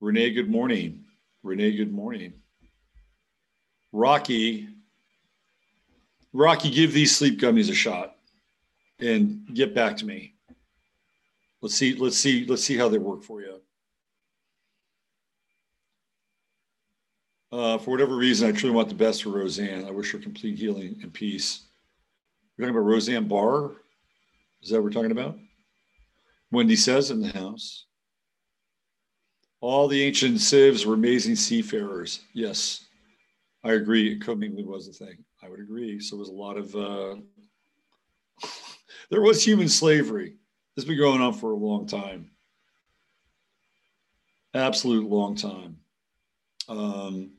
Renee, 0.00 0.30
good 0.30 0.48
morning. 0.48 1.04
Renee, 1.42 1.76
good 1.76 1.92
morning. 1.92 2.32
Rocky, 3.90 4.68
Rocky, 6.32 6.70
give 6.70 6.92
these 6.92 7.16
sleep 7.16 7.40
gummies 7.40 7.70
a 7.70 7.74
shot 7.74 8.14
and 9.00 9.44
get 9.52 9.74
back 9.74 9.96
to 9.96 10.06
me. 10.06 10.34
Let's 11.60 11.74
see, 11.74 11.96
let's 11.96 12.16
see, 12.16 12.46
let's 12.46 12.62
see 12.62 12.76
how 12.76 12.88
they 12.88 12.98
work 12.98 13.24
for 13.24 13.40
you. 13.40 13.60
Uh, 17.50 17.78
for 17.78 17.90
whatever 17.90 18.14
reason, 18.14 18.48
I 18.48 18.52
truly 18.52 18.76
want 18.76 18.90
the 18.90 18.94
best 18.94 19.24
for 19.24 19.30
Roseanne. 19.30 19.86
I 19.86 19.90
wish 19.90 20.12
her 20.12 20.18
complete 20.18 20.56
healing 20.56 21.00
and 21.02 21.12
peace. 21.12 21.65
We're 22.56 22.64
talking 22.64 22.76
about 22.76 22.88
Roseanne 22.88 23.28
Barr. 23.28 23.72
Is 24.62 24.70
that 24.70 24.76
what 24.76 24.84
we're 24.84 24.90
talking 24.90 25.10
about? 25.10 25.36
Wendy 26.50 26.76
says 26.76 27.10
in 27.10 27.20
the 27.20 27.28
house. 27.28 27.84
All 29.60 29.88
the 29.88 30.02
ancient 30.02 30.40
civs 30.40 30.86
were 30.86 30.94
amazing 30.94 31.36
seafarers. 31.36 32.20
Yes, 32.32 32.86
I 33.64 33.72
agree. 33.72 34.18
Commingling 34.18 34.66
was 34.66 34.88
a 34.88 34.92
thing. 34.92 35.24
I 35.42 35.48
would 35.48 35.60
agree. 35.60 36.00
So 36.00 36.16
it 36.16 36.20
was 36.20 36.28
a 36.28 36.32
lot 36.32 36.56
of, 36.56 36.74
uh, 36.74 37.16
there 39.10 39.22
was 39.22 39.44
human 39.44 39.68
slavery. 39.68 40.36
Has 40.76 40.84
been 40.84 40.98
going 40.98 41.22
on 41.22 41.32
for 41.32 41.52
a 41.52 41.56
long 41.56 41.86
time. 41.86 42.30
Absolute 44.54 45.08
long 45.08 45.34
time. 45.34 45.78
Um, 46.68 47.30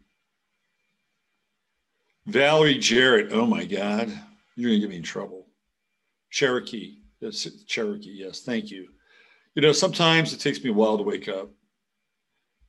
Valerie 2.25 2.79
Jarrett. 2.79 3.31
Oh 3.31 3.45
my 3.45 3.63
God. 3.63 4.11
You're 4.57 4.71
going 4.71 4.81
to 4.81 4.87
get 4.87 4.89
me 4.89 4.97
in 4.97 5.03
trouble. 5.03 5.47
Cherokee. 6.31 6.97
Cherokee. 7.67 8.09
Yes. 8.09 8.41
Thank 8.41 8.71
you. 8.71 8.89
You 9.55 9.61
know, 9.61 9.71
sometimes 9.71 10.33
it 10.33 10.39
takes 10.39 10.61
me 10.63 10.71
a 10.71 10.73
while 10.73 10.97
to 10.97 11.03
wake 11.03 11.29
up. 11.29 11.49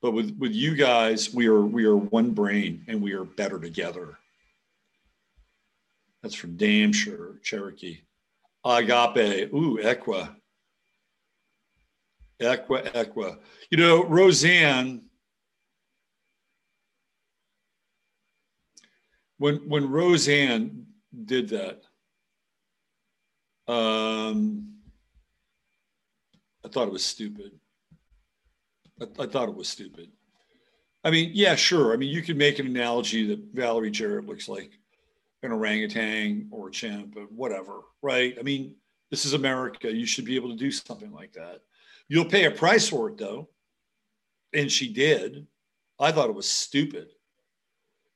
But 0.01 0.13
with, 0.13 0.37
with 0.39 0.53
you 0.53 0.77
guys, 0.77 1.35
we 1.35 1.49
are 1.49 1.63
we 1.63 1.85
are 1.85 1.97
one 1.97 2.31
brain 2.31 2.85
and 2.87 3.03
we 3.03 3.15
are 3.15 3.25
better 3.25 3.59
together. 3.59 4.17
That's 6.23 6.35
from 6.35 6.57
damn 6.57 6.93
sure, 6.93 7.41
Cherokee. 7.43 7.99
Agape. 8.65 9.53
Ooh, 9.53 9.79
Equa. 9.83 10.37
Equa, 12.41 12.93
Equa. 12.93 13.39
You 13.71 13.79
know, 13.79 14.05
Roseanne, 14.05 15.03
when 19.39 19.57
when 19.69 19.91
Roseanne 19.91 20.88
did 21.25 21.49
that, 21.51 21.83
um, 23.73 24.75
I 26.65 26.69
thought 26.69 26.89
it 26.89 26.93
was 26.93 27.05
stupid. 27.05 27.53
I, 29.01 29.23
I 29.23 29.27
thought 29.27 29.49
it 29.49 29.55
was 29.55 29.69
stupid. 29.69 30.11
I 31.05 31.11
mean, 31.11 31.31
yeah, 31.33 31.55
sure. 31.55 31.93
I 31.93 31.97
mean, 31.97 32.11
you 32.11 32.23
could 32.23 32.37
make 32.37 32.59
an 32.59 32.67
analogy 32.67 33.27
that 33.29 33.41
Valerie 33.55 33.91
Jarrett 33.91 34.27
looks 34.27 34.49
like 34.49 34.79
an 35.43 35.53
orangutan 35.53 36.49
or 36.51 36.69
a 36.69 36.71
chimp, 36.73 37.17
or 37.17 37.23
whatever, 37.25 37.83
right? 38.03 38.37
I 38.39 38.43
mean, 38.43 38.75
this 39.11 39.25
is 39.25 39.35
America. 39.35 39.93
You 39.93 40.05
should 40.07 40.25
be 40.25 40.37
able 40.37 40.51
to 40.51 40.57
do 40.57 40.71
something 40.71 41.13
like 41.13 41.33
that. 41.35 41.61
You'll 42.09 42.25
pay 42.25 42.45
a 42.47 42.51
price 42.51 42.89
for 42.89 43.09
it, 43.09 43.19
though. 43.19 43.49
And 44.53 44.71
she 44.71 44.93
did. 44.93 45.47
I 46.01 46.11
thought 46.11 46.31
it 46.31 46.35
was 46.35 46.51
stupid. 46.51 47.09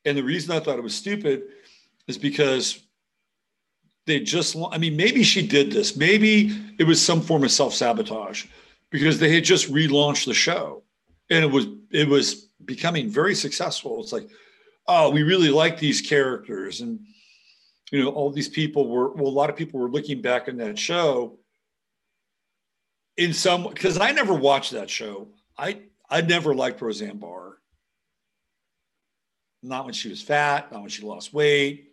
And 0.05 0.19
the 0.19 0.25
reason 0.25 0.51
I 0.51 0.61
thought 0.61 0.79
it 0.79 0.83
was 0.83 0.95
stupid 0.95 1.45
is 2.09 2.19
because 2.19 2.79
they 4.07 4.21
just, 4.21 4.57
I 4.71 4.79
mean, 4.79 4.97
maybe 4.97 5.23
she 5.23 5.47
did 5.47 5.71
this. 5.71 5.97
Maybe 5.97 6.51
it 6.79 6.85
was 6.85 7.01
some 7.01 7.21
form 7.21 7.45
of 7.45 7.51
self 7.51 7.75
sabotage 7.75 8.47
because 8.91 9.19
they 9.19 9.35
had 9.35 9.45
just 9.45 9.73
relaunched 9.73 10.27
the 10.27 10.35
show 10.35 10.83
and 11.31 11.45
it 11.45 11.51
was, 11.51 11.67
it 11.91 12.09
was 12.09 12.49
becoming 12.65 13.09
very 13.09 13.35
successful. 13.35 14.01
It's 14.01 14.13
like, 14.13 14.29
oh, 14.87 15.11
we 15.11 15.23
really 15.23 15.51
like 15.51 15.79
these 15.79 16.01
characters. 16.01 16.81
And 16.81 17.01
you 17.93 18.03
know, 18.03 18.11
all 18.11 18.31
these 18.31 18.49
people 18.49 18.89
were, 18.89 19.13
well, 19.13 19.27
a 19.27 19.29
lot 19.29 19.51
of 19.51 19.57
people 19.57 19.79
were 19.79 19.91
looking 19.91 20.21
back 20.21 20.49
on 20.49 20.57
that 20.57 20.79
show 20.79 21.39
in 23.17 23.33
some, 23.33 23.69
because 23.69 23.99
I 23.99 24.13
never 24.13 24.35
watched 24.35 24.73
that 24.73 24.89
show. 24.89 25.29
I, 25.57 25.83
I 26.09 26.23
never 26.23 26.55
liked 26.55 26.81
Roseanne 26.81 27.19
Barr. 27.19 27.59
Not 29.63 29.85
when 29.85 29.95
she 29.95 30.09
was 30.09 30.23
fat, 30.23 30.73
not 30.73 30.81
when 30.81 30.91
she 30.91 31.03
lost 31.03 31.33
weight. 31.33 31.92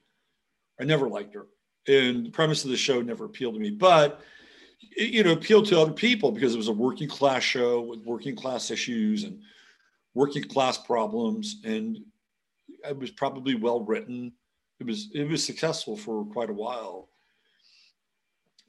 I 0.79 0.85
never 0.85 1.09
liked 1.09 1.33
her. 1.35 1.47
And 1.87 2.25
the 2.25 2.29
premise 2.29 2.63
of 2.63 2.71
the 2.71 2.77
show 2.77 3.01
never 3.01 3.25
appealed 3.25 3.55
to 3.55 3.59
me, 3.59 3.71
but 3.71 4.21
it, 4.95 5.09
you 5.11 5.23
know, 5.23 5.33
appealed 5.33 5.65
to 5.67 5.79
other 5.79 5.93
people 5.93 6.31
because 6.31 6.53
it 6.53 6.57
was 6.57 6.67
a 6.67 6.73
working 6.73 7.09
class 7.09 7.43
show 7.43 7.81
with 7.81 8.05
working 8.05 8.35
class 8.35 8.71
issues 8.71 9.23
and 9.23 9.41
working 10.13 10.43
class 10.43 10.77
problems. 10.77 11.61
And 11.63 11.97
it 12.87 12.97
was 12.97 13.11
probably 13.11 13.55
well 13.55 13.81
written 13.81 14.33
It 14.79 14.85
was 14.85 15.09
it 15.13 15.27
was 15.27 15.43
successful 15.43 15.97
for 15.97 16.25
quite 16.25 16.49
a 16.49 16.53
while. 16.53 17.09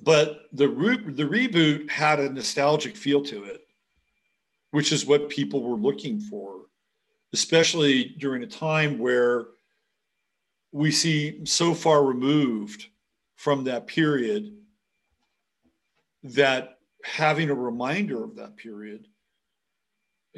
But 0.02 0.46
the 0.52 0.68
re- 0.68 1.12
the 1.12 1.24
reboot 1.24 1.90
had 1.90 2.20
a 2.20 2.32
nostalgic 2.32 2.96
feel 2.96 3.22
to 3.24 3.44
it, 3.44 3.60
which 4.70 4.92
is 4.92 5.06
what 5.06 5.28
people 5.28 5.62
were 5.62 5.76
looking 5.76 6.20
for, 6.20 6.62
especially 7.32 8.16
during 8.18 8.42
a 8.42 8.46
time 8.46 8.98
where 8.98 9.46
we 10.72 10.90
see 10.90 11.44
so 11.44 11.74
far 11.74 12.04
removed 12.04 12.86
from 13.36 13.64
that 13.64 13.86
period 13.86 14.54
that 16.22 16.78
having 17.02 17.50
a 17.50 17.54
reminder 17.54 18.22
of 18.22 18.36
that 18.36 18.56
period 18.56 19.06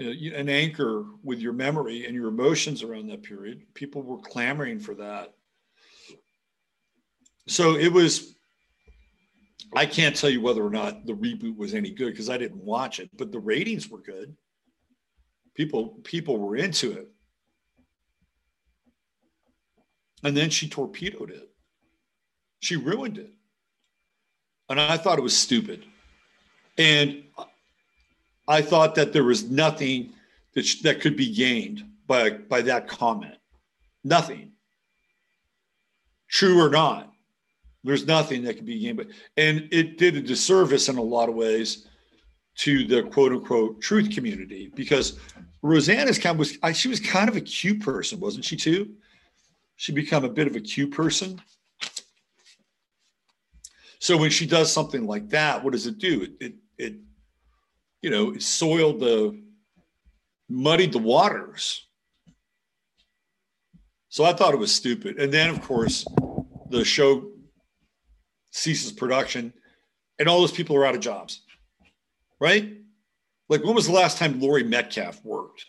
uh, 0.00 0.04
an 0.04 0.48
anchor 0.48 1.04
with 1.22 1.40
your 1.40 1.52
memory 1.52 2.06
and 2.06 2.14
your 2.14 2.28
emotions 2.28 2.82
around 2.82 3.08
that 3.08 3.22
period. 3.22 3.62
People 3.74 4.02
were 4.02 4.18
clamoring 4.18 4.80
for 4.80 4.94
that. 4.94 5.34
So 7.46 7.76
it 7.76 7.92
was, 7.92 8.34
I 9.76 9.84
can't 9.84 10.16
tell 10.16 10.30
you 10.30 10.40
whether 10.40 10.64
or 10.64 10.70
not 10.70 11.04
the 11.04 11.12
reboot 11.12 11.56
was 11.58 11.74
any 11.74 11.90
good 11.90 12.12
because 12.12 12.30
I 12.30 12.38
didn't 12.38 12.64
watch 12.64 13.00
it, 13.00 13.10
but 13.18 13.32
the 13.32 13.38
ratings 13.38 13.90
were 13.90 14.00
good. 14.00 14.34
People, 15.54 15.88
people 16.04 16.38
were 16.38 16.56
into 16.56 16.92
it. 16.92 17.11
And 20.22 20.36
then 20.36 20.50
she 20.50 20.68
torpedoed 20.68 21.30
it. 21.30 21.48
She 22.60 22.76
ruined 22.76 23.18
it. 23.18 23.30
And 24.68 24.80
I 24.80 24.96
thought 24.96 25.18
it 25.18 25.22
was 25.22 25.36
stupid. 25.36 25.84
And 26.78 27.24
I 28.48 28.62
thought 28.62 28.94
that 28.94 29.12
there 29.12 29.24
was 29.24 29.50
nothing 29.50 30.12
that, 30.54 30.64
sh- 30.64 30.80
that 30.82 31.00
could 31.00 31.16
be 31.16 31.32
gained 31.32 31.84
by, 32.06 32.30
by 32.30 32.62
that 32.62 32.88
comment. 32.88 33.36
Nothing. 34.04 34.52
True 36.28 36.60
or 36.60 36.70
not, 36.70 37.12
there's 37.84 38.06
nothing 38.06 38.44
that 38.44 38.54
could 38.54 38.66
be 38.66 38.78
gained. 38.78 38.96
But, 38.96 39.08
and 39.36 39.68
it 39.70 39.98
did 39.98 40.16
a 40.16 40.22
disservice 40.22 40.88
in 40.88 40.96
a 40.96 41.02
lot 41.02 41.28
of 41.28 41.34
ways 41.34 41.86
to 42.58 42.86
the 42.86 43.02
quote 43.02 43.32
unquote 43.32 43.80
truth 43.80 44.14
community 44.14 44.70
because 44.74 45.18
Roseanne's 45.62 46.18
kind 46.18 46.34
of 46.34 46.38
was, 46.38 46.58
she 46.76 46.88
was 46.88 47.00
kind 47.00 47.28
of 47.28 47.36
a 47.36 47.40
cute 47.40 47.80
person, 47.80 48.20
wasn't 48.20 48.44
she 48.44 48.56
too? 48.56 48.90
She 49.76 49.92
become 49.92 50.24
a 50.24 50.28
bit 50.28 50.46
of 50.46 50.56
a 50.56 50.60
Q 50.60 50.88
person. 50.88 51.40
So 53.98 54.16
when 54.16 54.30
she 54.30 54.46
does 54.46 54.72
something 54.72 55.06
like 55.06 55.28
that, 55.30 55.62
what 55.62 55.72
does 55.72 55.86
it 55.86 55.98
do? 55.98 56.22
It, 56.22 56.32
it, 56.40 56.54
it 56.78 56.94
you 58.00 58.10
know, 58.10 58.32
it 58.32 58.42
soiled 58.42 59.00
the, 59.00 59.40
muddied 60.48 60.92
the 60.92 60.98
waters. 60.98 61.86
So 64.08 64.24
I 64.24 64.32
thought 64.32 64.54
it 64.54 64.58
was 64.58 64.74
stupid. 64.74 65.18
And 65.18 65.32
then, 65.32 65.48
of 65.50 65.62
course, 65.62 66.04
the 66.68 66.84
show 66.84 67.30
ceases 68.50 68.92
production 68.92 69.52
and 70.18 70.28
all 70.28 70.40
those 70.40 70.52
people 70.52 70.76
are 70.76 70.84
out 70.84 70.94
of 70.94 71.00
jobs, 71.00 71.42
right? 72.40 72.74
Like, 73.48 73.64
when 73.64 73.74
was 73.74 73.86
the 73.86 73.92
last 73.92 74.18
time 74.18 74.40
Laurie 74.40 74.64
Metcalf 74.64 75.24
worked? 75.24 75.64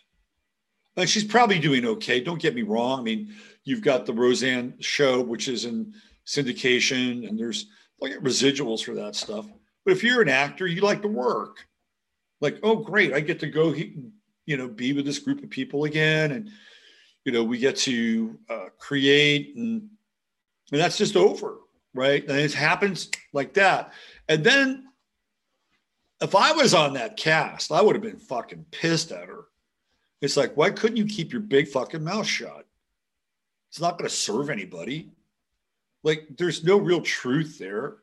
And 0.96 1.08
she's 1.08 1.24
probably 1.24 1.58
doing 1.58 1.84
okay. 1.86 2.20
Don't 2.20 2.40
get 2.40 2.54
me 2.54 2.62
wrong. 2.62 3.00
I 3.00 3.02
mean, 3.02 3.34
you've 3.64 3.82
got 3.82 4.06
the 4.06 4.12
Roseanne 4.12 4.74
show, 4.80 5.20
which 5.20 5.48
is 5.48 5.64
in 5.64 5.92
syndication, 6.26 7.28
and 7.28 7.38
there's 7.38 7.66
like 8.00 8.12
residuals 8.14 8.84
for 8.84 8.94
that 8.94 9.16
stuff. 9.16 9.46
But 9.84 9.92
if 9.92 10.04
you're 10.04 10.22
an 10.22 10.28
actor, 10.28 10.66
you 10.66 10.80
like 10.82 11.02
to 11.02 11.08
work 11.08 11.66
like, 12.40 12.58
oh, 12.62 12.76
great, 12.76 13.12
I 13.12 13.20
get 13.20 13.40
to 13.40 13.46
go, 13.46 13.74
you 13.74 14.56
know, 14.56 14.68
be 14.68 14.92
with 14.92 15.06
this 15.06 15.18
group 15.18 15.42
of 15.42 15.50
people 15.50 15.84
again. 15.84 16.32
And, 16.32 16.50
you 17.24 17.32
know, 17.32 17.42
we 17.42 17.58
get 17.58 17.76
to 17.78 18.38
uh, 18.50 18.66
create 18.78 19.56
and, 19.56 19.88
and 20.70 20.80
that's 20.80 20.98
just 20.98 21.16
over, 21.16 21.58
right? 21.94 22.22
And 22.28 22.38
it 22.38 22.52
happens 22.52 23.10
like 23.32 23.54
that. 23.54 23.92
And 24.28 24.44
then 24.44 24.84
if 26.20 26.34
I 26.34 26.52
was 26.52 26.74
on 26.74 26.94
that 26.94 27.16
cast, 27.16 27.72
I 27.72 27.80
would 27.80 27.94
have 27.94 28.02
been 28.02 28.18
fucking 28.18 28.66
pissed 28.70 29.10
at 29.10 29.28
her. 29.28 29.44
It's 30.20 30.36
like, 30.36 30.56
why 30.56 30.70
couldn't 30.70 30.96
you 30.96 31.06
keep 31.06 31.32
your 31.32 31.42
big 31.42 31.68
fucking 31.68 32.02
mouth 32.02 32.26
shut? 32.26 32.66
It's 33.70 33.80
not 33.80 33.98
going 33.98 34.08
to 34.08 34.14
serve 34.14 34.50
anybody. 34.50 35.10
Like, 36.02 36.28
there's 36.36 36.64
no 36.64 36.78
real 36.78 37.00
truth 37.00 37.58
there. 37.58 37.96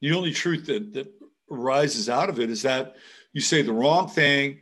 The 0.00 0.12
only 0.12 0.32
truth 0.32 0.66
that, 0.66 0.92
that 0.92 1.12
arises 1.50 2.08
out 2.08 2.28
of 2.28 2.38
it 2.38 2.50
is 2.50 2.62
that 2.62 2.96
you 3.32 3.40
say 3.40 3.62
the 3.62 3.72
wrong 3.72 4.08
thing 4.08 4.60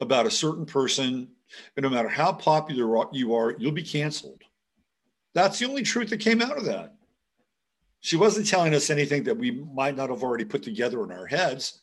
about 0.00 0.26
a 0.26 0.30
certain 0.30 0.66
person, 0.66 1.28
and 1.76 1.82
no 1.82 1.88
matter 1.88 2.08
how 2.08 2.32
popular 2.32 3.06
you 3.12 3.34
are, 3.34 3.56
you'll 3.58 3.72
be 3.72 3.82
canceled. 3.82 4.42
That's 5.34 5.58
the 5.58 5.66
only 5.66 5.82
truth 5.82 6.10
that 6.10 6.20
came 6.20 6.40
out 6.40 6.56
of 6.56 6.64
that. 6.66 6.94
She 8.00 8.16
wasn't 8.16 8.46
telling 8.46 8.74
us 8.74 8.90
anything 8.90 9.24
that 9.24 9.36
we 9.38 9.50
might 9.50 9.96
not 9.96 10.10
have 10.10 10.22
already 10.22 10.44
put 10.44 10.62
together 10.62 11.02
in 11.02 11.10
our 11.10 11.26
heads. 11.26 11.80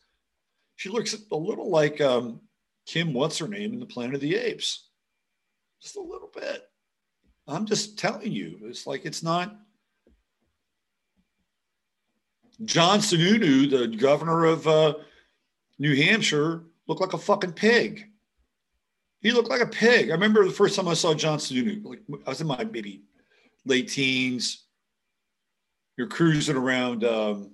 She 0.76 0.90
looks 0.90 1.16
a 1.32 1.36
little 1.36 1.70
like 1.70 2.00
um, 2.00 2.40
Kim, 2.86 3.14
what's 3.14 3.38
her 3.38 3.48
name 3.48 3.74
in 3.74 3.80
the 3.80 3.86
Planet 3.86 4.16
of 4.16 4.22
the 4.22 4.36
Apes? 4.36 4.88
Just 5.82 5.96
a 5.96 6.02
little 6.02 6.30
bit. 6.34 6.68
I'm 7.48 7.66
just 7.66 7.98
telling 7.98 8.32
you, 8.32 8.60
it's 8.64 8.86
like 8.86 9.06
it's 9.06 9.24
not 9.24 9.56
John 12.66 13.00
Sununu, 13.00 13.70
the 13.70 13.88
governor 13.98 14.46
of 14.46 14.68
uh, 14.68 14.94
New 15.80 15.96
Hampshire, 15.96 16.64
looked 16.88 17.02
like 17.02 17.14
a 17.14 17.18
fucking 17.18 17.54
pig. 17.54 18.08
He 19.22 19.32
looked 19.32 19.50
like 19.50 19.62
a 19.62 19.68
pig. 19.68 20.10
I 20.10 20.14
remember 20.14 20.44
the 20.46 20.52
first 20.52 20.76
time 20.76 20.88
I 20.88 20.94
saw 20.94 21.14
John 21.14 21.40
Sununu, 21.40 21.84
like 21.84 22.02
I 22.26 22.30
was 22.30 22.42
in 22.42 22.48
my 22.48 22.64
maybe 22.64 23.04
late 23.66 23.90
teens. 23.90 24.66
You're 25.98 26.08
cruising 26.08 26.56
around 26.56 27.04
um, 27.04 27.52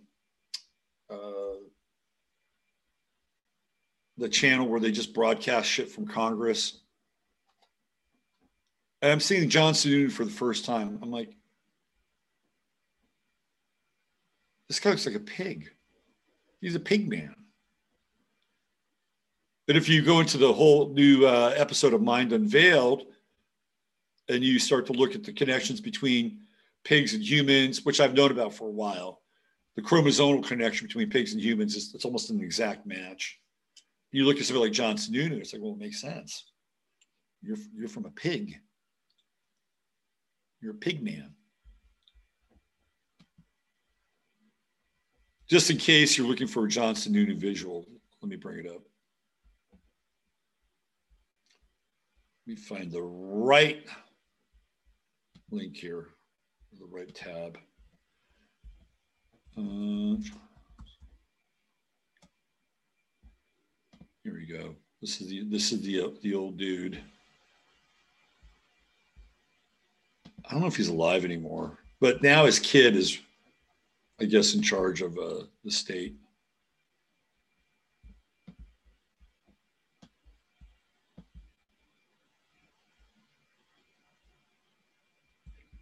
uh, 1.09 1.57
the 4.17 4.29
channel 4.29 4.67
where 4.67 4.79
they 4.79 4.91
just 4.91 5.13
broadcast 5.13 5.69
shit 5.69 5.91
from 5.91 6.07
Congress. 6.07 6.79
And 9.01 9.11
I'm 9.11 9.19
seeing 9.19 9.49
John 9.49 9.73
Sununu 9.73 10.11
for 10.11 10.25
the 10.25 10.31
first 10.31 10.65
time. 10.65 10.99
I'm 11.01 11.11
like, 11.11 11.37
This 14.67 14.79
guy 14.79 14.89
looks 14.89 15.05
like 15.05 15.15
a 15.15 15.19
pig. 15.19 15.71
He's 16.59 16.75
a 16.75 16.79
pig 16.79 17.07
man. 17.07 17.35
But 19.65 19.77
if 19.77 19.87
you 19.89 20.01
go 20.01 20.19
into 20.19 20.37
the 20.37 20.51
whole 20.51 20.89
new 20.89 21.25
uh, 21.25 21.53
episode 21.55 21.93
of 21.93 22.01
Mind 22.01 22.33
Unveiled 22.33 23.03
and 24.29 24.43
you 24.43 24.59
start 24.59 24.85
to 24.87 24.93
look 24.93 25.15
at 25.15 25.23
the 25.23 25.33
connections 25.33 25.81
between 25.81 26.39
pigs 26.83 27.13
and 27.13 27.23
humans, 27.23 27.85
which 27.85 27.99
I've 27.99 28.13
known 28.13 28.31
about 28.31 28.53
for 28.53 28.67
a 28.67 28.71
while, 28.71 29.21
the 29.75 29.81
chromosomal 29.81 30.45
connection 30.45 30.87
between 30.87 31.09
pigs 31.09 31.33
and 31.33 31.41
humans 31.41 31.75
is 31.75 31.93
it's 31.93 32.05
almost 32.05 32.29
an 32.29 32.41
exact 32.41 32.85
match. 32.85 33.39
You 34.11 34.25
look 34.25 34.37
at 34.37 34.45
somebody 34.45 34.67
like 34.67 34.73
John 34.73 34.95
Sununu, 34.95 35.39
it's 35.39 35.53
like, 35.53 35.61
well, 35.61 35.73
it 35.73 35.79
makes 35.79 36.01
sense. 36.01 36.45
You're, 37.41 37.57
you're 37.75 37.89
from 37.89 38.05
a 38.05 38.11
pig. 38.11 38.55
You're 40.61 40.73
a 40.73 40.77
pig 40.77 41.03
man. 41.03 41.33
Just 45.49 45.69
in 45.69 45.77
case 45.77 46.17
you're 46.17 46.27
looking 46.27 46.47
for 46.47 46.65
a 46.65 46.69
John 46.69 46.95
Sununu 46.95 47.37
visual, 47.37 47.85
let 48.21 48.29
me 48.29 48.35
bring 48.35 48.65
it 48.65 48.67
up. 48.67 48.81
Let 52.45 52.55
me 52.55 52.55
find 52.55 52.91
the 52.91 53.01
right 53.01 53.85
link 55.51 55.75
here, 55.75 56.07
the 56.77 56.85
right 56.85 57.13
tab. 57.13 57.57
Uh, 59.57 60.15
here 64.27 64.35
we 64.35 64.45
go. 64.45 64.75
This 64.99 65.21
is 65.21 65.29
the 65.29 65.43
this 65.45 65.71
is 65.71 65.81
the 65.81 66.13
the 66.21 66.33
old 66.33 66.57
dude. 66.57 66.99
I 70.45 70.51
don't 70.51 70.59
know 70.59 70.67
if 70.67 70.75
he's 70.75 70.89
alive 70.89 71.23
anymore, 71.23 71.77
but 72.01 72.21
now 72.21 72.45
his 72.45 72.59
kid 72.59 72.97
is 72.97 73.19
I 74.19 74.25
guess, 74.25 74.53
in 74.53 74.61
charge 74.61 75.01
of 75.01 75.17
uh, 75.17 75.43
the 75.63 75.71
state. 75.71 76.15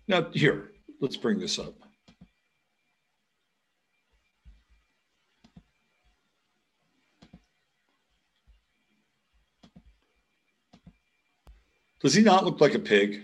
Now, 0.07 0.29
here, 0.33 0.73
let's 0.99 1.17
bring 1.17 1.39
this 1.39 1.57
up. 1.57 1.73
Does 12.05 12.13
he 12.13 12.21
not 12.21 12.45
look 12.45 12.61
like 12.61 12.75
a 12.75 12.79
pig? 12.79 13.23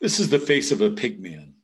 This 0.00 0.20
is 0.20 0.28
the 0.28 0.38
face 0.38 0.70
of 0.70 0.80
a 0.80 0.90
pig 0.90 1.20
man 1.20 1.54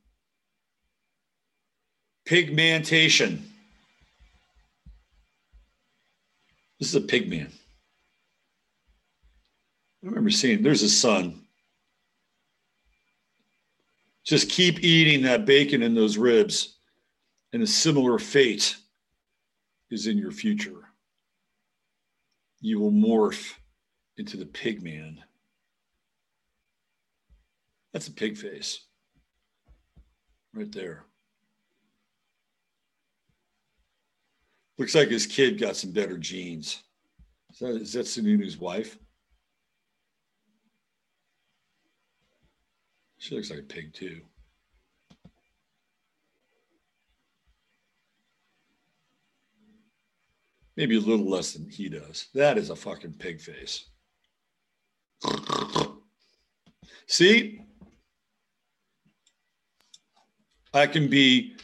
pigmentation. 2.25 3.49
This 6.81 6.89
is 6.89 6.97
a 6.97 7.01
pig 7.01 7.31
man. 7.31 7.47
I 10.03 10.09
remember 10.09 10.31
seeing 10.31 10.65
there's 10.65 10.83
a 10.83 10.89
son. 10.89 11.41
Just 14.25 14.51
keep 14.51 14.83
eating 14.83 15.23
that 15.23 15.47
bacon 15.47 15.85
and 15.85 15.97
those 15.97 16.19
ribs, 16.19 16.75
and 17.53 17.63
a 17.63 17.69
similar 17.69 18.19
fate 18.19 18.77
is 19.93 20.09
in 20.09 20.19
your 20.19 20.33
future. 20.33 20.89
You 22.61 22.81
will 22.81 22.91
morph 22.91 23.55
into 24.21 24.37
the 24.37 24.47
pig 24.47 24.83
man. 24.83 25.19
That's 27.93 28.07
a 28.07 28.13
pig 28.13 28.37
face 28.37 28.85
right 30.55 30.71
there. 30.71 31.05
Looks 34.79 34.95
like 34.95 35.09
his 35.09 35.27
kid 35.27 35.59
got 35.59 35.77
some 35.77 35.91
better 35.91 36.19
genes. 36.19 36.83
Is 37.51 37.59
that, 37.59 37.75
is 37.77 37.93
that 37.95 38.07
Sununu's 38.07 38.59
wife? 38.59 38.99
She 43.19 43.35
looks 43.35 43.51
like 43.51 43.61
a 43.61 43.63
pig 43.63 43.93
too. 43.93 44.21
Maybe 50.77 50.97
a 50.97 51.01
little 51.01 51.29
less 51.29 51.53
than 51.53 51.69
he 51.69 51.89
does. 51.89 52.29
That 52.35 52.57
is 52.59 52.71
a 52.71 52.77
fucking 52.77 53.15
pig 53.15 53.41
face. 53.41 53.87
See? 57.07 57.63
I 60.73 60.87
can 60.87 61.09
be 61.09 61.57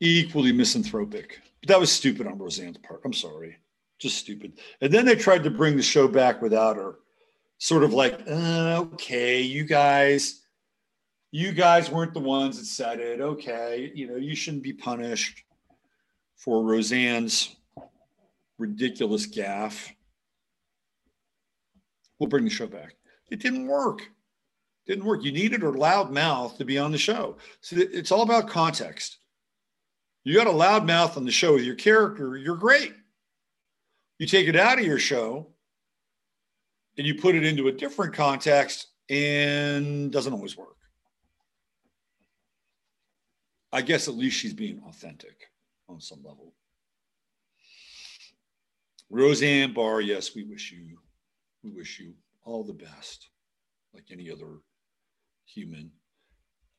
equally 0.00 0.52
misanthropic. 0.52 1.40
But 1.60 1.68
that 1.68 1.80
was 1.80 1.92
stupid 1.92 2.26
on 2.26 2.38
Roseanne's 2.38 2.78
part. 2.78 3.00
I'm 3.04 3.12
sorry. 3.12 3.58
Just 3.98 4.18
stupid. 4.18 4.58
And 4.80 4.92
then 4.92 5.04
they 5.04 5.14
tried 5.14 5.44
to 5.44 5.50
bring 5.50 5.76
the 5.76 5.82
show 5.82 6.08
back 6.08 6.42
without 6.42 6.76
her. 6.76 6.96
Sort 7.58 7.82
of 7.82 7.92
like, 7.92 8.20
uh, 8.30 8.84
okay, 8.92 9.40
you 9.42 9.64
guys, 9.64 10.42
you 11.32 11.50
guys 11.52 11.90
weren't 11.90 12.14
the 12.14 12.20
ones 12.20 12.58
that 12.58 12.66
said 12.66 13.00
it. 13.00 13.20
Okay, 13.20 13.90
you 13.94 14.06
know, 14.06 14.16
you 14.16 14.36
shouldn't 14.36 14.62
be 14.62 14.72
punished 14.72 15.42
for 16.36 16.62
Roseanne's 16.62 17.56
ridiculous 18.58 19.26
gaffe. 19.26 19.90
We'll 22.18 22.28
bring 22.28 22.44
the 22.44 22.50
show 22.50 22.66
back. 22.66 22.96
It 23.30 23.40
didn't 23.40 23.66
work. 23.66 24.02
Didn't 24.86 25.04
work. 25.04 25.22
You 25.22 25.32
needed 25.32 25.62
a 25.62 25.70
loud 25.70 26.10
mouth 26.10 26.56
to 26.58 26.64
be 26.64 26.78
on 26.78 26.92
the 26.92 26.98
show. 26.98 27.36
So 27.60 27.76
it's 27.78 28.10
all 28.10 28.22
about 28.22 28.48
context. 28.48 29.18
You 30.24 30.34
got 30.34 30.46
a 30.46 30.52
loud 30.52 30.86
mouth 30.86 31.16
on 31.16 31.24
the 31.24 31.30
show 31.30 31.54
with 31.54 31.64
your 31.64 31.74
character, 31.74 32.36
you're 32.36 32.56
great. 32.56 32.92
You 34.18 34.26
take 34.26 34.48
it 34.48 34.56
out 34.56 34.78
of 34.78 34.84
your 34.84 34.98
show 34.98 35.48
and 36.96 37.06
you 37.06 37.14
put 37.14 37.34
it 37.34 37.44
into 37.44 37.68
a 37.68 37.72
different 37.72 38.14
context 38.14 38.88
and 39.08 40.10
doesn't 40.12 40.32
always 40.32 40.56
work. 40.56 40.76
I 43.72 43.82
guess 43.82 44.08
at 44.08 44.14
least 44.14 44.38
she's 44.38 44.54
being 44.54 44.82
authentic 44.88 45.50
on 45.88 46.00
some 46.00 46.18
level. 46.24 46.54
Roseanne 49.10 49.72
Barr, 49.72 50.00
yes, 50.00 50.34
we 50.34 50.44
wish 50.44 50.72
you, 50.72 50.98
we 51.68 51.76
wish 51.76 52.00
you 52.00 52.14
all 52.44 52.64
the 52.64 52.72
best, 52.72 53.28
like 53.94 54.04
any 54.10 54.30
other 54.30 54.58
human. 55.46 55.90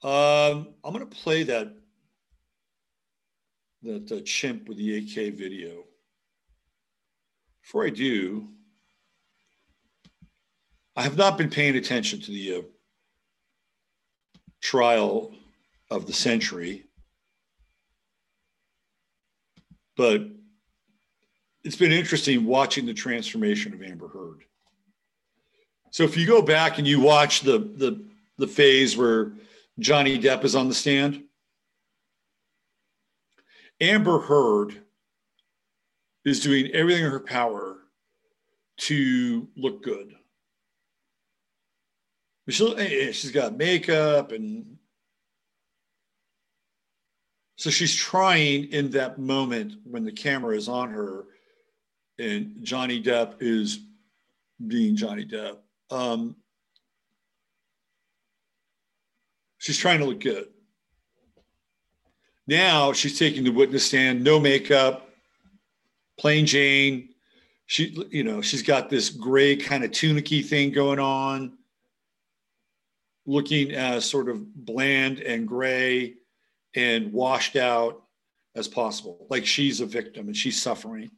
Um, 0.04 0.74
I'm 0.84 0.94
going 0.94 1.00
to 1.00 1.06
play 1.06 1.44
that 1.44 1.74
that 3.82 4.12
uh, 4.12 4.20
chimp 4.26 4.68
with 4.68 4.78
the 4.78 4.98
AK 4.98 5.36
video. 5.36 5.84
Before 7.62 7.86
I 7.86 7.90
do, 7.90 8.50
I 10.98 11.04
have 11.04 11.18
not 11.18 11.38
been 11.38 11.50
paying 11.50 11.78
attention 11.78 12.20
to 12.22 12.32
the 12.32 12.56
uh, 12.56 12.62
trial 14.62 15.34
of 15.90 16.08
the 16.08 16.14
century, 16.14 16.86
but 19.96 20.22
it's 21.64 21.78
been 21.78 21.94
interesting 21.94 22.46
watching 22.46 22.86
the 22.86 22.94
transformation 22.94 23.74
of 23.74 23.82
Amber 23.82 24.10
Heard. 24.10 24.44
So 25.92 26.04
if 26.04 26.16
you 26.18 26.26
go 26.26 26.42
back 26.42 26.78
and 26.78 26.88
you 26.88 27.00
watch 27.00 27.42
the 27.42 27.58
the 27.60 28.04
the 28.38 28.48
phase 28.48 28.96
where 28.96 29.34
Johnny 29.80 30.20
Depp 30.20 30.44
is 30.44 30.56
on 30.56 30.68
the 30.70 30.76
stand, 30.76 31.24
Amber 33.82 34.20
Heard 34.20 34.82
is 36.26 36.42
doing 36.42 36.68
everything 36.74 37.06
in 37.06 37.12
her 37.12 37.20
power 37.20 37.78
to 38.78 39.48
look 39.56 39.84
good. 39.84 40.14
Eh, 42.48 42.74
eh, 42.78 43.12
she's 43.12 43.32
got 43.32 43.58
makeup 43.58 44.32
and 44.32 44.78
so 47.58 47.70
she's 47.70 47.94
trying 47.94 48.72
in 48.72 48.90
that 48.92 49.20
moment 49.20 49.74
when 49.84 50.06
the 50.06 50.12
camera 50.12 50.56
is 50.56 50.70
on 50.70 50.90
her 50.92 51.26
and 52.18 52.56
Johnny 52.64 53.04
Depp 53.04 53.36
is 53.42 53.80
being 54.66 54.96
Johnny 54.96 55.26
Depp. 55.26 55.58
Um, 55.92 56.36
she's 59.58 59.78
trying 59.78 60.00
to 60.00 60.06
look 60.06 60.22
good. 60.22 60.48
Now 62.48 62.94
she's 62.94 63.20
taking 63.20 63.44
the 63.44 63.52
witness 63.52 63.86
stand, 63.86 64.24
no 64.24 64.40
makeup, 64.40 65.10
plain 66.18 66.46
Jane. 66.46 67.10
She, 67.68 68.08
you 68.10 68.24
know, 68.24 68.42
she's 68.42 68.64
got 68.64 68.90
this 68.90 69.10
gray 69.10 69.56
kind 69.56 69.84
of 69.84 69.92
tunicky 69.92 70.44
thing 70.44 70.72
going 70.72 70.98
on, 70.98 71.58
looking 73.28 73.72
as 73.74 74.10
sort 74.10 74.28
of 74.30 74.56
bland 74.56 75.20
and 75.20 75.48
gray 75.48 76.16
and 76.76 77.14
washed 77.14 77.56
out 77.56 78.02
as 78.56 78.68
possible, 78.68 79.28
like 79.30 79.46
she's 79.46 79.82
a 79.82 79.86
victim 79.86 80.28
and 80.28 80.36
she's 80.36 80.60
suffering. 80.60 81.12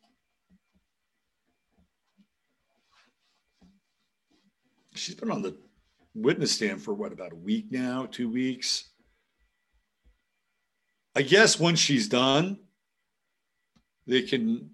She's 4.96 5.16
been 5.16 5.32
on 5.32 5.42
the 5.42 5.56
witness 6.14 6.52
stand 6.52 6.82
for 6.82 6.94
what 6.94 7.14
about 7.14 7.32
a 7.32 7.38
week 7.38 7.72
now, 7.72 8.08
two 8.10 8.30
weeks. 8.30 8.89
I 11.16 11.22
guess 11.22 11.60
once 11.60 11.80
she's 11.80 12.08
done, 12.08 12.58
they 14.08 14.22
can 14.22 14.72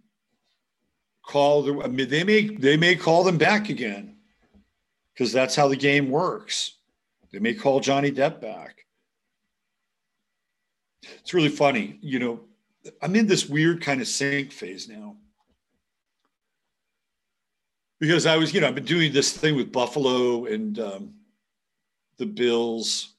call 1.25 1.63
the. 1.63 1.81
I 1.81 1.87
mean, 1.87 2.09
they 2.09 2.23
may 2.23 2.47
they 2.47 2.77
may 2.77 2.95
call 2.95 3.23
them 3.23 3.37
back 3.37 3.69
again 3.69 4.17
because 5.13 5.31
that's 5.31 5.55
how 5.55 5.67
the 5.67 5.75
game 5.75 6.09
works. 6.09 6.75
They 7.31 7.39
may 7.39 7.53
call 7.53 7.79
Johnny 7.79 8.11
Depp 8.11 8.39
back. 8.39 8.85
It's 11.19 11.33
really 11.33 11.49
funny, 11.49 11.97
you 12.01 12.19
know. 12.19 12.41
I'm 13.01 13.15
in 13.15 13.27
this 13.27 13.49
weird 13.49 13.81
kind 13.81 13.99
of 13.99 14.07
sync 14.07 14.51
phase 14.51 14.87
now 14.87 15.17
because 17.99 18.25
I 18.25 18.37
was, 18.37 18.53
you 18.53 18.61
know, 18.61 18.67
I've 18.67 18.75
been 18.75 18.85
doing 18.85 19.11
this 19.11 19.33
thing 19.33 19.55
with 19.55 19.71
Buffalo 19.71 20.45
and 20.45 20.77
um, 20.79 21.13
the 22.17 22.25
Bills. 22.25 23.15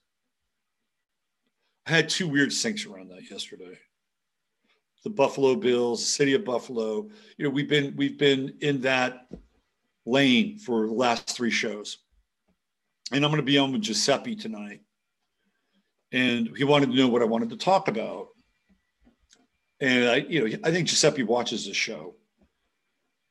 I 1.86 1.90
had 1.90 2.08
two 2.08 2.28
weird 2.28 2.50
syncs 2.50 2.88
around 2.88 3.08
that 3.10 3.30
yesterday. 3.30 3.78
The 5.04 5.10
Buffalo 5.10 5.54
Bills, 5.54 6.00
the 6.00 6.06
city 6.06 6.34
of 6.34 6.44
Buffalo. 6.44 7.08
You 7.36 7.44
know, 7.44 7.50
we've 7.50 7.68
been 7.68 7.94
we've 7.96 8.18
been 8.18 8.54
in 8.60 8.80
that 8.82 9.26
lane 10.04 10.58
for 10.58 10.86
the 10.86 10.92
last 10.92 11.36
three 11.36 11.50
shows, 11.50 11.98
and 13.12 13.24
I'm 13.24 13.30
going 13.30 13.40
to 13.40 13.46
be 13.46 13.58
on 13.58 13.72
with 13.72 13.82
Giuseppe 13.82 14.36
tonight. 14.36 14.80
And 16.12 16.56
he 16.56 16.64
wanted 16.64 16.90
to 16.90 16.96
know 16.96 17.08
what 17.08 17.22
I 17.22 17.26
wanted 17.26 17.50
to 17.50 17.56
talk 17.56 17.88
about, 17.88 18.28
and 19.80 20.08
I, 20.08 20.16
you 20.16 20.40
know, 20.48 20.58
I 20.64 20.70
think 20.70 20.88
Giuseppe 20.88 21.22
watches 21.22 21.66
the 21.66 21.74
show. 21.74 22.14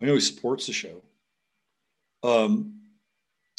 I 0.02 0.06
know 0.06 0.14
he 0.14 0.20
supports 0.20 0.68
the 0.68 0.74
show. 0.74 1.04
Um, 2.24 2.82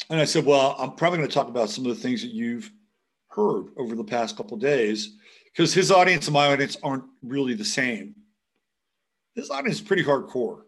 and 0.09 0.19
I 0.19 0.25
said, 0.25 0.45
well, 0.45 0.75
I'm 0.79 0.93
probably 0.93 1.19
going 1.19 1.29
to 1.29 1.33
talk 1.33 1.47
about 1.47 1.69
some 1.69 1.85
of 1.85 1.95
the 1.95 2.01
things 2.01 2.21
that 2.21 2.31
you've 2.31 2.71
heard 3.27 3.67
over 3.77 3.95
the 3.95 4.03
past 4.03 4.35
couple 4.35 4.57
days, 4.57 5.17
because 5.45 5.73
his 5.73 5.91
audience 5.91 6.27
and 6.27 6.33
my 6.33 6.51
audience 6.51 6.77
aren't 6.81 7.05
really 7.21 7.53
the 7.53 7.65
same. 7.65 8.15
His 9.35 9.49
audience 9.51 9.77
is 9.77 9.85
pretty 9.85 10.03
hardcore, 10.03 10.61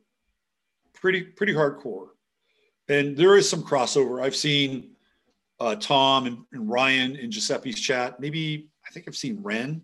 pretty 0.93 1.23
pretty 1.23 1.53
hardcore, 1.53 2.09
and 2.87 3.17
there 3.17 3.35
is 3.35 3.49
some 3.49 3.63
crossover. 3.63 4.23
I've 4.23 4.35
seen 4.35 4.91
uh, 5.59 5.75
Tom 5.75 6.27
and, 6.27 6.37
and 6.53 6.69
Ryan 6.69 7.15
in 7.15 7.31
Giuseppe's 7.31 7.79
chat. 7.79 8.19
Maybe 8.19 8.69
I 8.87 8.91
think 8.91 9.07
I've 9.07 9.15
seen 9.15 9.39
Ren 9.41 9.81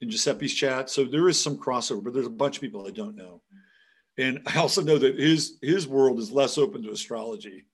in 0.00 0.08
Giuseppe's 0.08 0.54
chat. 0.54 0.88
So 0.88 1.04
there 1.04 1.28
is 1.28 1.42
some 1.42 1.58
crossover, 1.58 2.02
but 2.02 2.14
there's 2.14 2.26
a 2.26 2.30
bunch 2.30 2.56
of 2.56 2.62
people 2.62 2.86
I 2.86 2.90
don't 2.90 3.16
know. 3.16 3.42
And 4.18 4.42
I 4.46 4.58
also 4.58 4.82
know 4.82 4.98
that 4.98 5.18
his 5.18 5.58
his 5.62 5.86
world 5.86 6.18
is 6.18 6.32
less 6.32 6.58
open 6.58 6.82
to 6.82 6.90
astrology. 6.90 7.64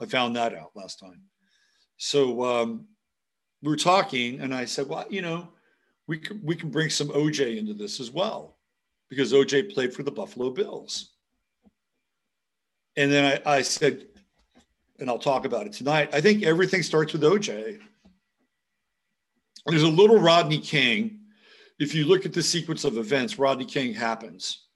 I 0.00 0.06
found 0.06 0.34
that 0.36 0.54
out 0.54 0.70
last 0.74 0.98
time. 0.98 1.20
So 1.98 2.42
um, 2.42 2.86
we 3.62 3.68
were 3.68 3.76
talking, 3.76 4.40
and 4.40 4.54
I 4.54 4.64
said, 4.64 4.88
"Well, 4.88 5.04
you 5.10 5.20
know, 5.20 5.48
we 6.06 6.18
can 6.18 6.40
we 6.42 6.56
can 6.56 6.70
bring 6.70 6.88
some 6.88 7.08
OJ 7.08 7.58
into 7.58 7.74
this 7.74 8.00
as 8.00 8.10
well, 8.10 8.56
because 9.10 9.34
OJ 9.34 9.74
played 9.74 9.92
for 9.92 10.02
the 10.02 10.10
Buffalo 10.10 10.50
Bills." 10.50 11.10
And 12.96 13.12
then 13.12 13.40
I, 13.46 13.56
I 13.58 13.62
said, 13.62 14.06
and 14.98 15.08
I'll 15.08 15.18
talk 15.18 15.44
about 15.44 15.66
it 15.66 15.74
tonight. 15.74 16.10
I 16.14 16.20
think 16.20 16.42
everything 16.42 16.82
starts 16.82 17.12
with 17.12 17.22
OJ. 17.22 17.78
there's 19.66 19.82
a 19.82 19.88
little 19.88 20.18
Rodney 20.18 20.58
King. 20.58 21.18
If 21.78 21.94
you 21.94 22.06
look 22.06 22.26
at 22.26 22.32
the 22.32 22.42
sequence 22.42 22.84
of 22.84 22.96
events, 22.96 23.38
Rodney 23.38 23.64
King 23.64 23.94
happens 23.94 24.66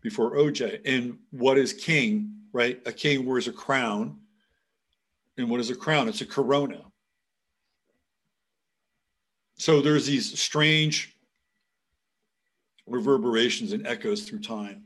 before 0.00 0.36
OJ. 0.36 0.80
And 0.84 1.18
what 1.30 1.58
is 1.58 1.72
king, 1.72 2.32
right? 2.52 2.80
A 2.86 2.92
king 2.92 3.26
wears 3.26 3.48
a 3.48 3.52
crown. 3.52 4.18
And 5.36 5.48
what 5.48 5.60
is 5.60 5.70
a 5.70 5.74
crown? 5.74 6.08
It's 6.08 6.20
a 6.20 6.26
corona. 6.26 6.82
So 9.56 9.80
there's 9.80 10.06
these 10.06 10.38
strange 10.38 11.16
reverberations 12.86 13.72
and 13.72 13.86
echoes 13.86 14.22
through 14.22 14.40
time. 14.40 14.84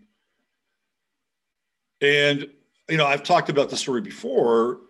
And, 2.00 2.50
you 2.88 2.96
know, 2.96 3.06
I've 3.06 3.22
talked 3.22 3.48
about 3.48 3.70
the 3.70 3.76
story 3.76 4.00
before. 4.00 4.80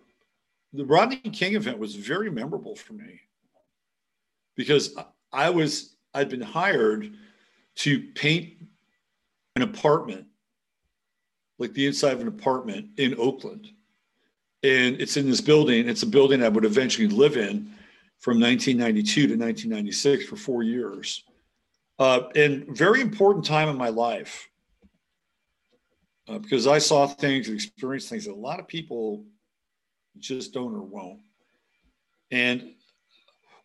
The 0.73 0.85
Rodney 0.85 1.17
King 1.17 1.55
event 1.55 1.79
was 1.79 1.95
very 1.95 2.29
memorable 2.29 2.75
for 2.75 2.93
me 2.93 3.21
because 4.55 4.95
I 5.31 5.49
was, 5.49 5.95
I'd 6.13 6.29
been 6.29 6.41
hired 6.41 7.13
to 7.75 8.01
paint 8.15 8.53
an 9.55 9.61
apartment, 9.61 10.25
like 11.57 11.73
the 11.73 11.87
inside 11.87 12.13
of 12.13 12.21
an 12.21 12.27
apartment 12.27 12.89
in 12.97 13.15
Oakland. 13.17 13.67
And 14.63 14.99
it's 14.99 15.15
in 15.15 15.29
this 15.29 15.41
building. 15.41 15.87
It's 15.87 16.03
a 16.03 16.07
building 16.07 16.43
I 16.43 16.49
would 16.49 16.65
eventually 16.65 17.07
live 17.07 17.37
in 17.37 17.71
from 18.19 18.39
1992 18.39 19.27
to 19.27 19.35
1996 19.35 20.25
for 20.25 20.35
four 20.35 20.63
years. 20.63 21.23
Uh, 21.97 22.23
and 22.35 22.65
very 22.75 22.99
important 22.99 23.45
time 23.45 23.69
in 23.69 23.77
my 23.77 23.89
life 23.89 24.49
uh, 26.27 26.39
because 26.39 26.67
I 26.67 26.79
saw 26.79 27.07
things 27.07 27.47
and 27.47 27.55
experienced 27.55 28.09
things 28.09 28.25
that 28.25 28.33
a 28.33 28.35
lot 28.35 28.59
of 28.59 28.67
people 28.67 29.23
just 30.17 30.53
don't 30.53 30.73
or 30.73 30.81
won't. 30.81 31.19
And 32.31 32.73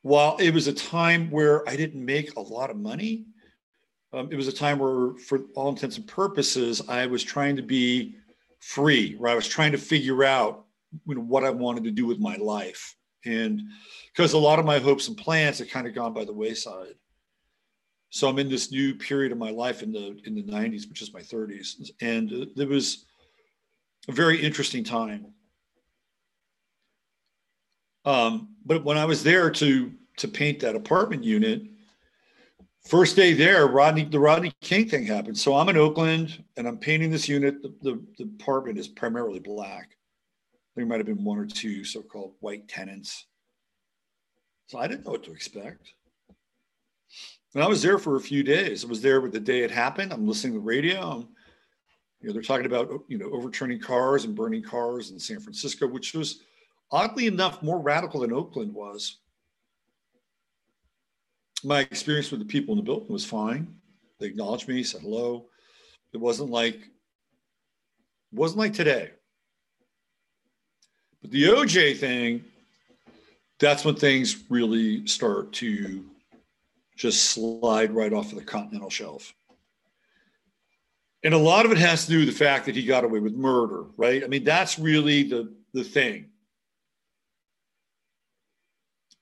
while 0.03 0.37
it 0.37 0.53
was 0.53 0.69
a 0.69 0.73
time 0.73 1.31
where 1.31 1.69
I 1.69 1.75
didn't 1.75 2.05
make 2.05 2.37
a 2.37 2.41
lot 2.41 2.71
of 2.71 2.77
money, 2.77 3.27
um, 4.13 4.29
it 4.31 4.37
was 4.37 4.49
a 4.49 4.53
time 4.53 4.79
where, 4.79 5.15
for 5.15 5.41
all 5.55 5.69
intents 5.69 5.97
and 5.97 6.07
purposes, 6.07 6.83
I 6.89 7.07
was 7.07 7.23
trying 7.23 7.57
to 7.57 7.63
be 7.63 8.17
free, 8.59 9.15
where 9.15 9.31
I 9.31 9.35
was 9.35 9.49
trying 9.49 9.73
to 9.73 9.79
figure 9.79 10.25
out 10.25 10.65
you 11.07 11.15
know, 11.15 11.21
what 11.21 11.45
I 11.45 11.51
wanted 11.51 11.85
to 11.85 11.91
do 11.91 12.07
with 12.07 12.19
my 12.19 12.37
life. 12.37 12.97
And 13.25 13.63
because 14.09 14.33
a 14.33 14.39
lot 14.39 14.59
of 14.59 14.65
my 14.65 14.79
hopes 14.79 15.09
and 15.09 15.17
plans 15.17 15.59
had 15.59 15.71
kind 15.71 15.87
of 15.87 15.95
gone 15.95 16.13
by 16.13 16.25
the 16.25 16.33
wayside. 16.33 16.95
So 18.11 18.29
I'm 18.29 18.39
in 18.41 18.49
this 18.49 18.73
new 18.73 18.95
period 18.95 19.31
of 19.31 19.39
my 19.39 19.51
life 19.51 19.83
in 19.83 19.93
the 19.93 20.21
in 20.25 20.35
the 20.35 20.43
90s, 20.43 20.89
which 20.89 21.01
is 21.01 21.15
my 21.15 21.21
30s, 21.21 21.91
and 22.01 22.33
uh, 22.33 22.47
it 22.61 22.69
was 22.69 23.07
a 24.09 24.13
very 24.13 24.43
interesting 24.43 24.83
time. 24.83 25.33
Um, 28.05 28.57
but 28.65 28.85
when 28.85 28.99
I 28.99 29.05
was 29.05 29.23
there 29.23 29.51
to 29.51 29.93
to 30.17 30.29
paint 30.29 30.59
that 30.61 30.75
apartment 30.75 31.23
unit, 31.23 31.63
first 32.85 33.17
day 33.17 33.33
there, 33.33 33.67
Rodney, 33.67 34.05
the 34.05 34.19
Rodney 34.19 34.53
King 34.61 34.89
thing 34.89 35.05
happened. 35.05 35.39
So 35.39 35.57
I'm 35.57 35.69
in 35.69 35.77
Oakland 35.77 36.43
and 36.57 36.67
I'm 36.67 36.79
painting 36.79 37.11
this 37.11 37.29
unit. 37.29 37.63
The, 37.63 37.75
the, 37.83 38.03
the 38.19 38.25
apartment 38.25 38.79
is 38.79 38.89
primarily 38.89 39.39
black. 39.39 39.97
There 40.77 40.87
might 40.87 40.99
have 40.99 41.07
been 41.07 41.25
one 41.25 41.39
or 41.39 41.47
two 41.47 41.85
so-called 41.85 42.35
white 42.41 42.69
tenants. 42.69 43.27
So 44.69 44.79
I 44.79 44.87
didn't 44.87 45.05
know 45.05 45.13
what 45.13 45.25
to 45.25 45.33
expect. 45.33 45.93
And 47.55 47.65
I 47.65 47.67
was 47.67 47.83
there 47.83 47.99
for 47.99 48.17
a 48.17 48.21
few 48.21 48.43
days. 48.43 48.85
I 48.85 48.89
was 48.89 49.03
there 49.03 49.21
with 49.21 49.33
the 49.33 49.41
day 49.41 49.61
it 49.61 49.71
happened. 49.71 50.13
I'm 50.13 50.27
listening 50.27 50.53
to 50.53 50.61
the 50.61 50.65
radio. 50.65 51.01
I'm, 51.01 51.29
you 52.21 52.29
know, 52.29 52.33
they're 52.33 52.43
talking 52.43 52.67
about 52.67 53.03
you 53.09 53.19
know 53.19 53.31
overturning 53.31 53.81
cars 53.81 54.25
and 54.25 54.37
burning 54.37 54.63
cars 54.63 55.11
in 55.11 55.19
San 55.19 55.41
Francisco, 55.41 55.89
which 55.89 56.15
was 56.15 56.43
oddly 56.93 57.27
enough 57.27 57.63
more 57.63 57.81
radical 57.81 58.21
than 58.21 58.33
Oakland 58.33 58.73
was 58.73 59.19
my 61.65 61.81
experience 61.81 62.31
with 62.31 62.41
the 62.41 62.47
people 62.47 62.73
in 62.73 62.79
the 62.79 62.85
building 62.85 63.13
was 63.13 63.25
fine. 63.25 63.75
They 64.19 64.27
acknowledged 64.27 64.69
me, 64.69 64.83
said 64.83 65.03
hello. 65.03 65.47
It 66.13 66.19
wasn't 66.19 66.51
like 66.51 66.77
it 66.77 68.39
wasn't 68.39 68.61
like 68.61 68.75
today. 68.75 69.11
But 71.23 71.31
the 71.31 71.45
OJ 71.45 71.99
thing, 71.99 72.45
that's 73.59 73.85
when 73.85 73.95
things 73.95 74.45
really 74.49 75.07
start 75.07 75.53
to 75.55 76.05
just 76.97 77.31
slide 77.31 77.93
right 77.93 78.13
off 78.13 78.33
of 78.33 78.39
the 78.39 78.45
continental 78.45 78.91
shelf. 78.91 79.35
And 81.23 81.35
a 81.35 81.39
lot 81.39 81.67
of 81.67 81.73
it 81.73 81.79
has 81.79 82.07
to 82.07 82.11
do 82.11 82.19
with 82.21 82.29
the 82.29 82.45
fact 82.45 82.67
that 82.67 82.75
he 82.75 82.85
got 82.85 83.05
away 83.05 83.21
with 83.21 83.35
murder, 83.35 83.85
right? 83.99 84.25
I 84.25 84.27
mean, 84.27 84.45
that's 84.45 84.79
really 84.79 85.25
the, 85.25 85.53
the 85.75 85.85
thing. 85.85 86.27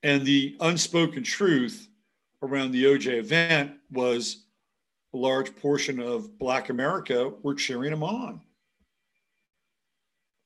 And 0.04 0.24
the 0.24 0.56
unspoken 0.60 1.24
truth 1.24 1.87
around 2.42 2.72
the 2.72 2.84
OJ 2.84 3.18
event 3.18 3.72
was 3.90 4.44
a 5.14 5.16
large 5.16 5.54
portion 5.56 6.00
of 6.00 6.38
Black 6.38 6.68
America 6.68 7.32
were 7.42 7.54
cheering 7.54 7.92
him 7.92 8.02
on. 8.02 8.40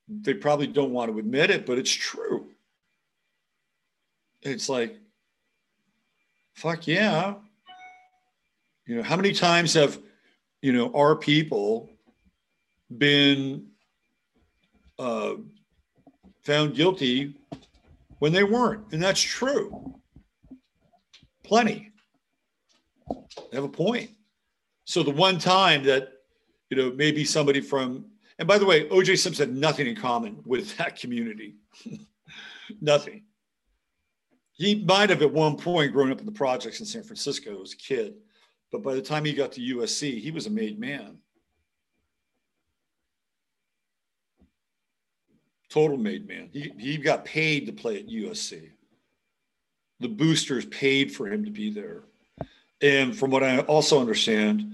They 0.09 0.35
probably 0.35 0.67
don't 0.67 0.93
want 0.93 1.11
to 1.11 1.19
admit 1.19 1.51
it, 1.51 1.67
but 1.67 1.79
it's 1.79 1.93
true. 1.93 2.49
It's 4.43 4.69
like, 4.69 4.99
fuck 6.55 6.87
yeah. 6.87 7.35
You 8.87 8.97
know, 8.97 9.03
how 9.03 9.17
many 9.17 9.33
times 9.33 9.75
have, 9.75 9.99
you 10.61 10.73
know, 10.73 10.93
our 10.95 11.17
people 11.17 11.89
been 12.99 13.69
uh, 14.99 15.35
found 16.43 16.75
guilty 16.75 17.37
when 18.19 18.33
they 18.33 18.45
weren't? 18.45 18.93
And 18.93 19.03
that's 19.03 19.21
true. 19.21 19.95
Plenty. 21.53 21.93
They 23.11 23.57
have 23.59 23.65
a 23.65 23.69
point. 23.69 24.09
So 24.87 25.03
the 25.03 25.11
one 25.11 25.39
time 25.39 25.85
that, 25.85 26.09
you 26.71 26.79
know, 26.79 26.93
maybe 26.97 27.27
somebody 27.27 27.61
from, 27.61 28.07
and 28.39 28.49
by 28.49 28.57
the 28.57 28.65
way, 28.65 28.89
OJ 28.89 29.19
Simpson 29.19 29.51
had 29.51 29.59
nothing 29.59 29.87
in 29.87 29.95
common 29.95 30.39
with 30.47 30.75
that 30.79 30.99
community. 30.99 31.57
nothing. 32.81 33.25
He 34.55 34.83
might 34.83 35.11
have 35.11 35.21
at 35.21 35.31
one 35.31 35.59
point 35.59 35.93
grown 35.93 36.11
up 36.11 36.21
in 36.21 36.25
the 36.25 36.33
projects 36.33 36.81
in 36.81 36.87
San 36.87 37.03
Francisco 37.03 37.61
as 37.61 37.75
a 37.75 37.77
kid, 37.77 38.15
but 38.71 38.83
by 38.83 38.95
the 38.95 39.03
time 39.03 39.27
he 39.27 39.35
got 39.35 39.53
to 39.53 39.61
USC, 39.61 40.23
he 40.23 40.31
was 40.31 40.47
a 40.47 40.51
made 40.51 40.81
man. 40.81 41.19
Total 45.69 45.99
made 45.99 46.27
man. 46.27 46.49
He, 46.51 46.73
he 46.79 46.97
got 46.97 47.27
paid 47.27 47.67
to 47.67 47.75
play 47.75 47.99
at 47.99 48.09
USC 48.09 48.71
the 50.03 50.09
boosters 50.09 50.67
paid 50.67 51.15
for 51.15 51.27
him 51.27 51.45
to 51.45 51.51
be 51.51 51.71
there. 51.71 52.03
And 52.81 53.17
from 53.17 53.31
what 53.31 53.45
I 53.45 53.61
also 53.61 54.01
understand, 54.01 54.73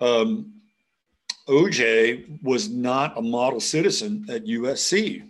um, 0.00 0.52
OJ 1.48 2.42
was 2.42 2.68
not 2.68 3.18
a 3.18 3.22
model 3.22 3.60
citizen 3.60 4.26
at 4.28 4.44
USC. 4.44 5.26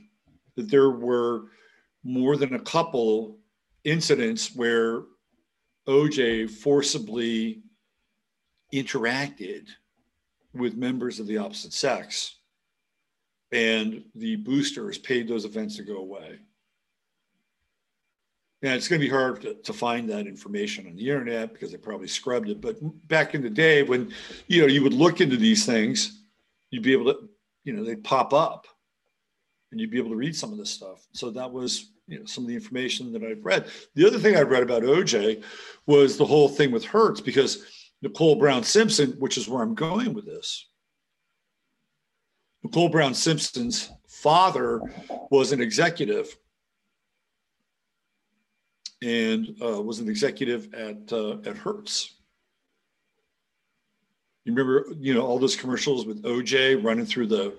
That 0.57 0.70
there 0.70 0.91
were 0.91 1.45
more 2.03 2.37
than 2.37 2.55
a 2.55 2.61
couple 2.61 3.39
incidents 3.85 4.55
where 4.55 5.03
OJ 5.89 6.51
forcibly 6.51 7.62
interacted 8.72 9.68
with 10.53 10.76
members 10.76 11.20
of 11.20 11.26
the 11.26 11.39
opposite 11.39 11.72
sex, 11.72 12.37
and 13.53 14.05
the 14.14 14.37
boosters 14.37 14.99
paid 14.99 15.28
those 15.28 15.45
events 15.45 15.76
to 15.76 15.83
go 15.83 15.99
away. 15.99 16.39
Yeah, 18.63 18.75
it's 18.75 18.89
going 18.89 19.01
to 19.01 19.07
be 19.07 19.11
hard 19.11 19.41
to, 19.43 19.55
to, 19.55 19.73
find 19.73 20.09
that 20.11 20.27
information 20.27 20.87
on 20.87 20.95
the 20.95 21.09
internet 21.09 21.55
because 21.55 21.73
they 21.73 21.79
probably 21.79 22.09
scrubbed 22.09 22.51
it. 22.51 22.61
But 22.61 22.77
back 23.09 23.35
in 23.35 23.43
the 23.43 23.49
day, 23.49 23.83
when 23.83 24.13
you 24.49 24.61
know 24.61 24.67
you 24.67 24.83
would 24.83 24.93
look 24.93 25.23
into 25.23 25.39
these 25.39 25.65
things, 25.65 26.25
you'd 26.71 26.83
be 26.83 26.93
able 26.93 27.07
to, 27.07 27.29
you 27.65 27.73
know, 27.73 27.83
they'd 27.83 28.05
pop 28.05 28.35
up, 28.35 28.67
and 29.71 29.81
you'd 29.81 29.91
be 29.91 29.99
able 29.99 30.11
to 30.11 30.17
read 30.17 30.37
some 30.37 30.53
of 30.53 30.59
this 30.59 30.71
stuff. 30.71 31.07
So 31.13 31.31
that 31.31 31.51
was 31.51 31.93
you 32.07 32.19
know 32.19 32.27
some 32.27 32.45
of 32.45 32.49
the 32.49 32.55
information 32.55 33.13
that 33.13 33.23
I've 33.23 33.45
read. 33.45 33.67
The 33.95 34.07
other 34.07 34.19
thing 34.19 34.37
I 34.37 34.43
read 34.43 34.63
about 34.63 34.83
OJ 34.83 35.43
was 35.87 36.19
the 36.19 36.27
whole 36.27 36.49
thing 36.49 36.71
with 36.71 36.85
Hertz 36.85 37.23
because 37.23 37.65
Nicole 38.03 38.37
Brown 38.37 38.63
Simpson, 38.63 39.13
which 39.13 39.39
is 39.39 39.49
where 39.49 39.63
I'm 39.63 39.75
going 39.75 40.13
with 40.13 40.27
this. 40.27 40.67
Nicole 42.63 42.91
Brown 42.91 43.15
Simpson's 43.15 43.91
father 44.07 44.83
was 45.31 45.53
an 45.53 45.63
executive 45.63 46.37
and 49.03 49.57
uh, 49.62 49.80
was 49.80 49.98
an 49.98 50.09
executive 50.09 50.72
at 50.74 51.12
uh, 51.12 51.38
at 51.46 51.57
Hertz. 51.57 52.14
You 54.44 54.55
remember, 54.55 54.86
you 54.98 55.14
know, 55.14 55.22
all 55.22 55.38
those 55.38 55.57
commercials 55.57 56.07
with 56.07 56.22
OJ 56.22 56.82
running 56.82 57.07
through 57.07 57.26
the 57.26 57.55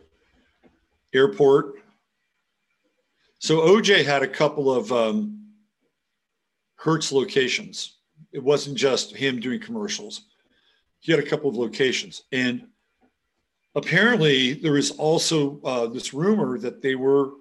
airport. 1.13 1.75
So 3.39 3.59
OJ 3.61 4.05
had 4.05 4.23
a 4.23 4.27
couple 4.27 4.71
of 4.73 4.91
um, 4.91 5.47
Hertz 6.75 7.11
locations. 7.11 7.97
It 8.31 8.43
wasn't 8.43 8.77
just 8.77 9.15
him 9.15 9.39
doing 9.39 9.59
commercials. 9.59 10.25
He 10.99 11.11
had 11.11 11.19
a 11.21 11.27
couple 11.27 11.49
of 11.49 11.55
locations, 11.55 12.23
and 12.31 12.67
apparently 13.73 14.53
there 14.53 14.77
is 14.77 14.91
also 14.91 15.59
uh, 15.63 15.87
this 15.87 16.13
rumor 16.13 16.59
that 16.59 16.81
they 16.81 16.95
were 16.95 17.31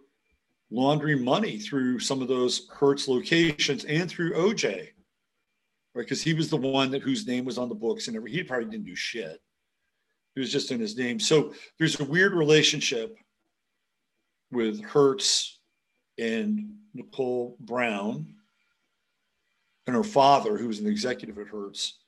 laundering 0.70 1.24
money 1.24 1.58
through 1.58 1.98
some 1.98 2.22
of 2.22 2.28
those 2.28 2.68
Hertz 2.70 3.08
locations 3.08 3.84
and 3.84 4.08
through 4.08 4.34
OJ, 4.34 4.64
right? 4.74 4.92
Because 5.94 6.22
he 6.22 6.34
was 6.34 6.48
the 6.48 6.56
one 6.56 6.90
that 6.92 7.02
whose 7.02 7.26
name 7.26 7.44
was 7.44 7.58
on 7.58 7.68
the 7.68 7.74
books 7.74 8.08
and 8.08 8.28
he 8.28 8.42
probably 8.42 8.70
didn't 8.70 8.86
do 8.86 8.94
shit. 8.94 9.40
It 10.36 10.40
was 10.40 10.52
just 10.52 10.70
in 10.70 10.80
his 10.80 10.96
name. 10.96 11.18
So 11.18 11.54
there's 11.78 11.98
a 11.98 12.04
weird 12.04 12.34
relationship 12.34 13.16
with 14.52 14.82
Hertz 14.82 15.58
and 16.18 16.74
Nicole 16.94 17.56
Brown 17.60 18.34
and 19.86 19.96
her 19.96 20.04
father, 20.04 20.56
who 20.56 20.68
was 20.68 20.78
an 20.78 20.86
executive 20.86 21.38
at 21.38 21.48
Hertz. 21.48 21.98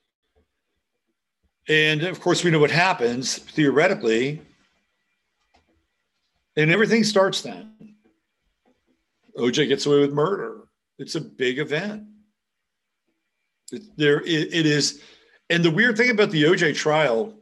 And 1.67 2.03
of 2.03 2.19
course, 2.19 2.43
we 2.43 2.51
know 2.51 2.59
what 2.59 2.71
happens 2.71 3.37
theoretically. 3.37 4.41
And 6.55 6.71
everything 6.71 7.03
starts 7.03 7.41
then. 7.41 7.72
OJ 9.37 9.67
gets 9.67 9.85
away 9.85 9.99
with 9.99 10.13
murder. 10.13 10.67
It's 10.99 11.15
a 11.15 11.21
big 11.21 11.59
event. 11.59 12.03
It, 13.71 13.83
there, 13.97 14.21
it, 14.21 14.53
it 14.53 14.65
is. 14.65 15.01
And 15.49 15.63
the 15.63 15.71
weird 15.71 15.97
thing 15.97 16.11
about 16.11 16.31
the 16.31 16.43
OJ 16.43 16.75
trial, 16.75 17.33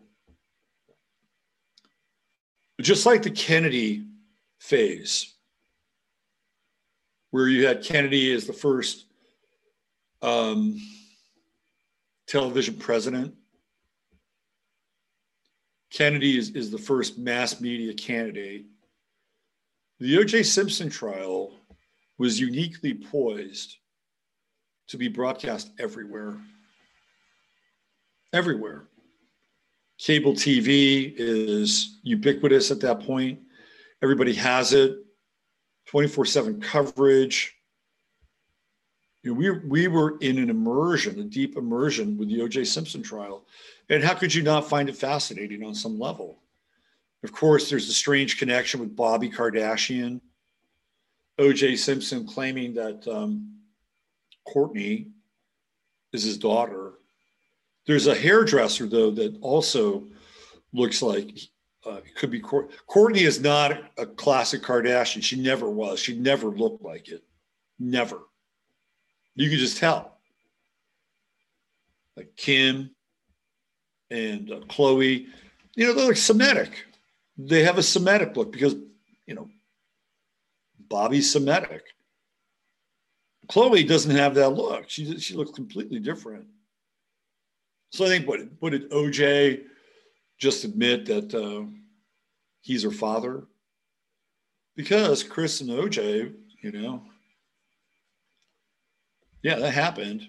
just 2.80 3.06
like 3.06 3.24
the 3.24 3.32
Kennedy 3.32 4.06
phase, 4.60 5.34
where 7.32 7.48
you 7.48 7.66
had 7.68 7.84
Kennedy 7.84 8.34
as 8.34 8.46
the 8.46 8.54
first 8.54 9.06
um, 10.22 10.80
television 12.28 12.76
president. 12.76 13.36
Kennedy 15.92 16.38
is, 16.38 16.52
is 16.52 16.72
the 16.72 16.78
first 16.78 17.18
mass 17.18 17.60
media 17.60 17.94
candidate. 17.94 18.66
The 20.00 20.18
O.J. 20.18 20.44
Simpson 20.44 20.90
trial 20.90 21.54
was 22.22 22.40
uniquely 22.40 22.94
poised 22.94 23.78
to 24.88 24.96
be 24.96 25.08
broadcast 25.08 25.72
everywhere. 25.80 26.38
Everywhere. 28.32 28.84
Cable 29.98 30.34
TV 30.34 31.16
is 31.18 32.00
ubiquitous 32.04 32.70
at 32.70 32.80
that 32.82 33.00
point. 33.00 33.40
Everybody 34.04 34.34
has 34.36 34.72
it, 34.72 34.98
24 35.88 36.26
7 36.26 36.62
coverage 36.62 37.56
you 39.24 39.32
know, 39.32 39.38
we, 39.38 39.50
we 39.52 39.88
were 39.88 40.18
in 40.20 40.38
an 40.38 40.50
immersion, 40.50 41.20
a 41.20 41.24
deep 41.24 41.58
immersion 41.58 42.18
with 42.18 42.30
the 42.30 42.40
OJ 42.40 42.66
Simpson 42.68 43.04
trial. 43.04 43.46
And 43.90 44.04
how 44.04 44.14
could 44.14 44.34
you 44.34 44.42
not 44.42 44.70
find 44.70 44.90
it 44.90 44.96
fascinating 44.96 45.64
on 45.64 45.76
some 45.76 46.00
level? 46.00 46.40
Of 47.24 47.32
course, 47.32 47.70
there's 47.70 47.90
a 47.90 47.94
strange 47.94 48.40
connection 48.40 48.80
with 48.80 48.96
Bobby 48.96 49.30
Kardashian, 49.30 50.22
OJ 51.42 51.78
Simpson 51.80 52.28
claiming 52.28 52.76
that 52.76 53.08
um, 53.08 53.58
Kourtney 54.48 55.08
is 56.14 56.24
his 56.24 56.38
daughter. 56.38 56.94
There's 57.88 58.06
a 58.06 58.16
hairdresser, 58.16 58.88
though, 58.88 59.10
that 59.12 59.38
also 59.42 60.08
looks 60.72 61.02
like 61.02 61.40
uh, 61.86 61.96
it 62.06 62.16
could 62.16 62.30
be 62.30 62.40
Courtney. 62.40 62.76
Kourtney 62.88 63.26
is 63.26 63.42
not 63.42 63.92
a 63.98 64.06
classic 64.06 64.62
Kardashian. 64.62 65.24
She 65.24 65.42
never 65.42 65.70
was. 65.70 66.00
She 66.00 66.16
never 66.18 66.48
looked 66.48 66.84
like 66.84 67.08
it. 67.10 67.24
Never. 67.80 68.20
You 69.36 69.50
can 69.50 69.58
just 69.58 69.78
tell. 69.78 70.18
Like 72.16 72.36
Kim 72.36 72.92
and 74.12 74.52
uh, 74.52 74.60
Khloe, 74.68 75.26
you 75.76 75.88
know, 75.88 75.94
they're 75.94 76.08
like 76.08 76.18
Semitic. 76.18 76.86
They 77.36 77.64
have 77.64 77.80
a 77.80 77.84
Semitic 77.84 78.38
look 78.38 78.52
because, 78.52 78.76
you 79.26 79.34
know, 79.34 79.50
Bobby's 80.92 81.32
Semitic. 81.32 81.86
Khloe 83.50 83.88
doesn't 83.88 84.16
have 84.16 84.36
that 84.36 84.50
look. 84.50 84.90
She, 84.90 85.18
she 85.20 85.34
looks 85.34 85.52
completely 85.52 86.00
different. 86.00 86.46
So 87.92 88.06
I 88.06 88.10
think 88.10 88.28
what, 88.28 88.42
what 88.60 88.72
did 88.72 88.92
OJ 88.92 89.64
just 90.38 90.66
admit 90.66 91.06
that 91.06 91.34
uh, 91.34 91.66
he's 92.60 92.84
her 92.84 92.92
father? 92.92 93.46
Because 94.76 95.24
Kris 95.24 95.62
and 95.62 95.70
OJ, 95.70 96.34
you 96.62 96.72
know, 96.72 97.02
yeah, 99.44 99.56
that 99.56 99.72
happened. 99.72 100.28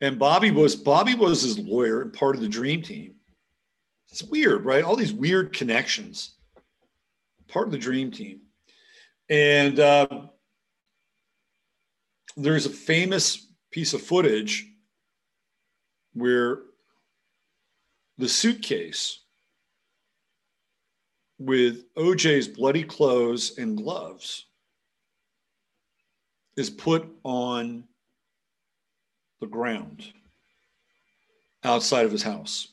And 0.00 0.18
Bobby 0.18 0.50
was 0.50 0.76
Bobby 0.76 1.14
was 1.14 1.42
his 1.42 1.58
lawyer 1.58 2.02
and 2.02 2.12
part 2.12 2.34
of 2.34 2.42
the 2.42 2.48
dream 2.48 2.82
team. 2.82 3.14
It's 4.10 4.22
weird, 4.22 4.64
right? 4.64 4.84
All 4.84 4.96
these 4.96 5.12
weird 5.12 5.52
connections. 5.54 6.34
Part 7.48 7.66
of 7.66 7.72
the 7.72 7.78
dream 7.78 8.10
team. 8.10 8.40
And 9.32 9.80
uh, 9.80 10.26
there's 12.36 12.66
a 12.66 12.70
famous 12.70 13.46
piece 13.70 13.94
of 13.94 14.02
footage 14.02 14.66
where 16.12 16.58
the 18.18 18.28
suitcase 18.28 19.20
with 21.38 21.90
OJ's 21.94 22.46
bloody 22.46 22.84
clothes 22.84 23.56
and 23.56 23.74
gloves 23.74 24.44
is 26.58 26.68
put 26.68 27.08
on 27.24 27.84
the 29.40 29.46
ground 29.46 30.04
outside 31.64 32.04
of 32.04 32.12
his 32.12 32.22
house. 32.22 32.68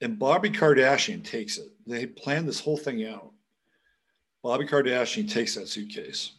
And 0.00 0.18
Bobby 0.18 0.48
Kardashian 0.48 1.22
takes 1.22 1.58
it. 1.58 1.68
They 1.86 2.06
planned 2.06 2.48
this 2.48 2.60
whole 2.60 2.78
thing 2.78 3.04
out. 3.04 3.34
Bobby 4.46 4.64
Kardashian 4.64 5.28
takes 5.28 5.56
that 5.56 5.66
suitcase. 5.66 6.30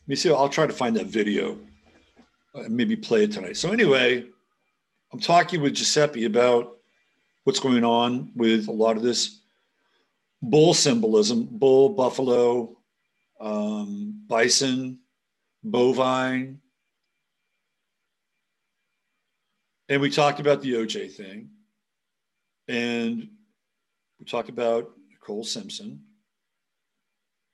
Let 0.00 0.08
me 0.08 0.16
see. 0.16 0.30
I'll 0.30 0.48
try 0.48 0.66
to 0.66 0.72
find 0.72 0.96
that 0.96 1.04
video 1.04 1.58
and 2.54 2.74
maybe 2.74 2.96
play 2.96 3.24
it 3.24 3.32
tonight. 3.32 3.58
So, 3.58 3.72
anyway, 3.72 4.24
I'm 5.12 5.20
talking 5.20 5.60
with 5.60 5.74
Giuseppe 5.74 6.24
about 6.24 6.78
what's 7.44 7.60
going 7.60 7.84
on 7.84 8.32
with 8.34 8.68
a 8.68 8.72
lot 8.72 8.96
of 8.96 9.02
this 9.02 9.40
bull 10.40 10.72
symbolism 10.72 11.44
bull, 11.44 11.90
buffalo, 11.90 12.74
um, 13.38 14.24
bison, 14.26 14.98
bovine. 15.62 16.58
And 19.90 20.00
we 20.00 20.08
talked 20.08 20.40
about 20.40 20.62
the 20.62 20.72
OJ 20.72 21.12
thing. 21.12 21.50
And 22.66 23.28
we 24.18 24.24
talked 24.24 24.48
about 24.48 24.95
Nicole 25.26 25.44
Simpson. 25.44 26.02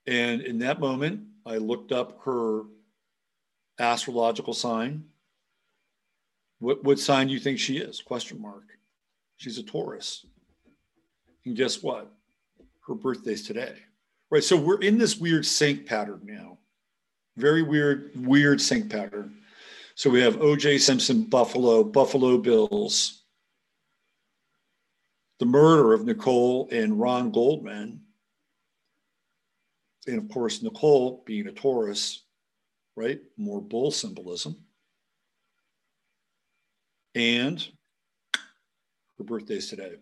And 0.07 0.43
in 0.43 0.59
that 0.59 0.79
moment, 0.79 1.23
I 1.47 1.57
looked 1.57 1.91
up 1.91 2.21
her 2.25 2.65
astrological 3.79 4.53
sign. 4.53 5.05
What, 6.59 6.85
what 6.85 6.99
sign 6.99 7.29
do 7.29 7.33
you 7.33 7.41
think 7.41 7.59
she 7.59 7.79
is? 7.79 8.03
Question 8.03 8.41
mark. 8.43 8.65
She's 9.39 9.59
a 9.59 9.63
Taurus. 9.63 10.27
And 11.47 11.57
guess 11.57 11.83
what? 11.83 12.13
Her 12.87 12.95
birthday's 12.95 13.47
today. 13.47 13.75
Right. 14.31 14.45
So 14.45 14.57
we're 14.57 14.81
in 14.81 14.99
this 14.99 15.17
weird 15.17 15.47
sync 15.47 15.87
pattern 15.87 16.21
now. 16.25 16.59
Very 17.37 17.63
weird, 17.63 18.13
weird 18.15 18.61
sync 18.61 18.91
pattern. 18.91 19.39
So 19.95 20.11
we 20.11 20.21
have 20.21 20.37
OJ 20.37 20.81
Simpson, 20.81 21.25
Buffalo, 21.25 21.83
Buffalo 21.85 22.37
Bills, 22.39 23.22
the 25.43 25.47
murder 25.47 25.93
of 25.93 26.05
Nicole 26.05 26.69
and 26.71 27.01
Ron 27.01 27.33
Goldman. 27.33 28.01
And 30.07 30.19
of 30.19 30.29
course, 30.29 30.63
Nicole 30.63 31.25
being 31.27 31.49
a 31.49 31.53
Taurus, 31.53 32.23
right? 32.95 33.19
More 33.37 33.61
bull 33.61 33.91
symbolism. 33.91 34.57
And 37.17 37.61
her 39.19 39.25
birthday's 39.25 39.69
today. 39.69 39.95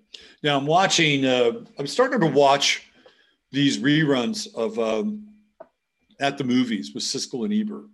Now 0.42 0.58
I'm 0.58 0.66
watching, 0.66 1.24
uh, 1.24 1.64
I'm 1.78 1.86
starting 1.86 2.20
to 2.20 2.26
watch 2.26 2.90
these 3.50 3.78
reruns 3.78 4.54
of 4.54 4.78
um, 4.78 5.26
at 6.20 6.36
the 6.36 6.44
movies 6.44 6.92
with 6.92 7.02
Siskel 7.02 7.46
and 7.46 7.54
Ebert. 7.54 7.86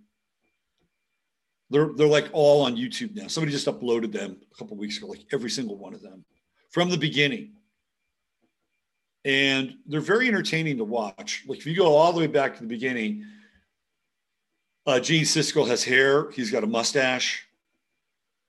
They're 1.69 1.91
they're 1.95 2.07
like 2.07 2.27
all 2.33 2.65
on 2.65 2.75
YouTube 2.75 3.15
now. 3.15 3.27
Somebody 3.27 3.53
just 3.53 3.67
uploaded 3.67 4.11
them 4.11 4.35
a 4.53 4.57
couple 4.57 4.75
weeks 4.75 4.97
ago, 4.97 5.07
like 5.07 5.23
every 5.31 5.49
single 5.49 5.77
one 5.77 5.93
of 5.93 6.01
them 6.01 6.25
from 6.69 6.89
the 6.89 6.97
beginning. 6.97 7.53
And 9.25 9.75
they're 9.85 9.99
very 9.99 10.27
entertaining 10.27 10.77
to 10.77 10.83
watch. 10.83 11.43
Like 11.47 11.59
if 11.59 11.65
you 11.65 11.75
go 11.75 11.95
all 11.95 12.13
the 12.13 12.19
way 12.19 12.27
back 12.27 12.55
to 12.55 12.61
the 12.61 12.67
beginning, 12.67 13.25
uh, 14.85 14.99
Gene 14.99 15.25
Siskel 15.25 15.67
has 15.67 15.83
hair. 15.83 16.31
He's 16.31 16.49
got 16.49 16.63
a 16.63 16.67
mustache. 16.67 17.45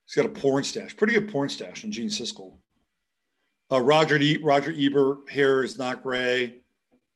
He's 0.07 0.14
got 0.14 0.27
a 0.27 0.41
porn 0.41 0.62
stash. 0.64 0.97
Pretty 0.97 1.14
good 1.14 1.31
porn 1.33 1.49
stash 1.49 1.85
on 1.85 1.91
Gene 1.91 2.09
Siskel. 2.09 2.53
Uh, 3.71 3.81
Roger 3.81 4.16
e- 4.16 4.41
Roger 4.43 4.73
Ebert 4.77 5.29
hair 5.29 5.64
is 5.64 5.79
not 5.79 6.03
gray, 6.03 6.55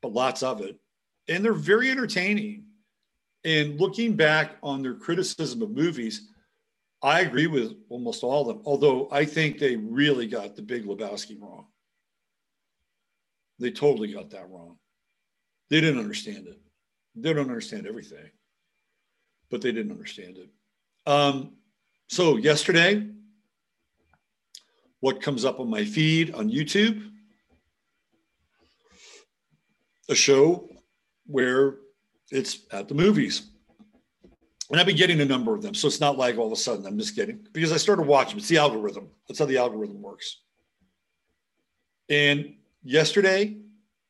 but 0.03 0.13
lots 0.13 0.43
of 0.43 0.61
it 0.61 0.79
and 1.29 1.45
they're 1.45 1.53
very 1.53 1.91
entertaining. 1.91 2.65
And 3.45 3.81
looking 3.81 4.15
back 4.15 4.57
on 4.63 4.83
their 4.83 4.95
criticism 4.95 5.63
of 5.63 5.71
movies, 5.71 6.29
I 7.03 7.21
agree 7.21 7.49
with 7.49 7.73
almost 7.89 8.23
all 8.23 8.43
of 8.43 8.47
them, 8.47 8.63
although 8.65 9.09
I 9.11 9.25
think 9.25 9.59
they 9.59 9.77
really 9.77 10.27
got 10.29 10.55
the 10.55 10.63
Big 10.63 10.85
Lebowski 10.85 11.41
wrong. 11.41 11.67
They 13.59 13.73
totally 13.73 14.13
got 14.13 14.31
that 14.31 14.49
wrong. 14.51 14.79
They 15.69 15.81
didn't 15.81 16.01
understand 16.01 16.47
it. 16.47 16.61
They 17.15 17.33
don't 17.33 17.49
understand 17.49 17.87
everything, 17.87 18.31
but 19.51 19.61
they 19.61 19.73
didn't 19.73 19.93
understand 19.93 20.39
it. 20.39 20.51
Um, 21.07 21.55
so 22.09 22.37
yesterday, 22.37 23.09
what 25.01 25.21
comes 25.21 25.45
up 25.45 25.59
on 25.59 25.69
my 25.69 25.85
feed 25.85 26.33
on 26.35 26.51
YouTube? 26.51 27.11
A 30.09 30.15
show 30.15 30.69
where 31.27 31.77
it's 32.31 32.61
at 32.71 32.89
the 32.89 32.95
movies. 32.95 33.52
And 34.73 34.81
I've 34.81 34.87
been 34.87 34.97
getting 34.97 35.21
a 35.21 35.27
number 35.27 35.55
of 35.55 35.61
them. 35.61 35.75
So 35.75 35.87
it's 35.87 36.01
not 36.01 36.17
like 36.17 36.39
all 36.39 36.47
of 36.47 36.53
a 36.53 36.57
sudden 36.57 36.87
I'm 36.87 36.99
just 36.99 37.15
getting, 37.15 37.47
because 37.53 37.73
I 37.73 37.77
started 37.77 38.07
watching. 38.07 38.39
It's 38.39 38.49
the 38.49 38.57
algorithm. 38.57 39.11
That's 39.29 39.39
how 39.39 39.45
the 39.45 39.59
algorithm 39.59 40.01
works. 40.01 40.39
And 42.09 42.55
yesterday, 42.83 43.59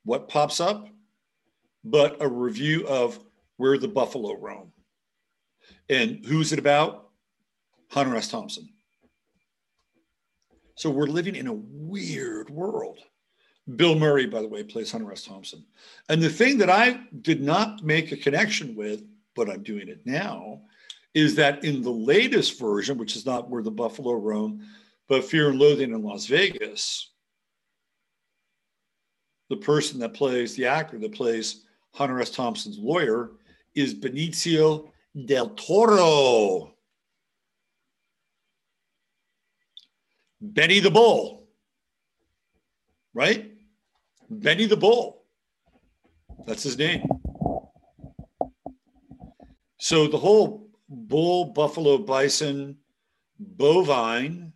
what 0.04 0.28
pops 0.28 0.60
up? 0.60 0.88
But 1.84 2.22
a 2.22 2.28
review 2.28 2.86
of 2.86 3.18
Where 3.56 3.76
the 3.76 3.88
Buffalo 3.88 4.36
Roam. 4.36 4.72
And 5.88 6.24
who's 6.24 6.52
it 6.52 6.60
about? 6.60 7.08
Hunter 7.90 8.14
S. 8.14 8.28
Thompson. 8.28 8.68
So 10.76 10.90
we're 10.90 11.06
living 11.06 11.34
in 11.34 11.48
a 11.48 11.52
weird 11.52 12.50
world. 12.50 13.00
Bill 13.76 13.96
Murray, 13.98 14.26
by 14.26 14.40
the 14.40 14.48
way, 14.48 14.62
plays 14.62 14.92
Hunter 14.92 15.10
S. 15.10 15.24
Thompson. 15.24 15.64
And 16.08 16.22
the 16.22 16.30
thing 16.30 16.58
that 16.58 16.70
I 16.70 17.00
did 17.20 17.42
not 17.42 17.82
make 17.84 18.12
a 18.12 18.16
connection 18.16 18.76
with, 18.76 19.02
but 19.35 19.51
I'm 19.51 19.62
doing 19.62 19.89
it 19.89 20.01
now, 20.05 20.62
is 21.14 21.35
that 21.37 21.64
in 21.64 21.83
the 21.83 21.91
latest 21.91 22.59
version, 22.59 22.99
which 22.99 23.16
is 23.16 23.26
not 23.26 23.51
where 23.51 23.62
the 23.62 23.70
Buffalo 23.70 24.12
roam, 24.12 24.66
but 25.09 25.24
Fear 25.24 25.51
and 25.51 25.59
Loathing 25.59 25.93
in 25.93 26.03
Las 26.03 26.26
Vegas, 26.26 27.11
the 29.51 29.57
person 29.57 29.99
that 30.01 30.14
plays, 30.14 30.55
the 30.55 30.66
actor 30.66 30.99
that 30.99 31.12
plays 31.12 31.64
Hunter 31.93 32.20
S. 32.20 32.30
Thompson's 32.30 32.78
lawyer 32.78 33.33
is 33.74 33.95
Benicio 33.95 34.91
del 35.26 35.51
Toro. 35.51 36.74
Benny 40.41 40.80
the 40.80 40.91
Bull, 40.91 41.47
right? 43.14 43.53
Benny 44.28 44.66
the 44.66 44.76
Bull. 44.76 45.22
That's 46.47 46.62
his 46.62 46.76
name. 46.78 47.07
So 49.93 50.07
the 50.07 50.16
whole 50.16 50.70
bull, 50.88 51.53
buffalo, 51.53 51.99
bison, 51.99 52.78
bovine 53.38 54.55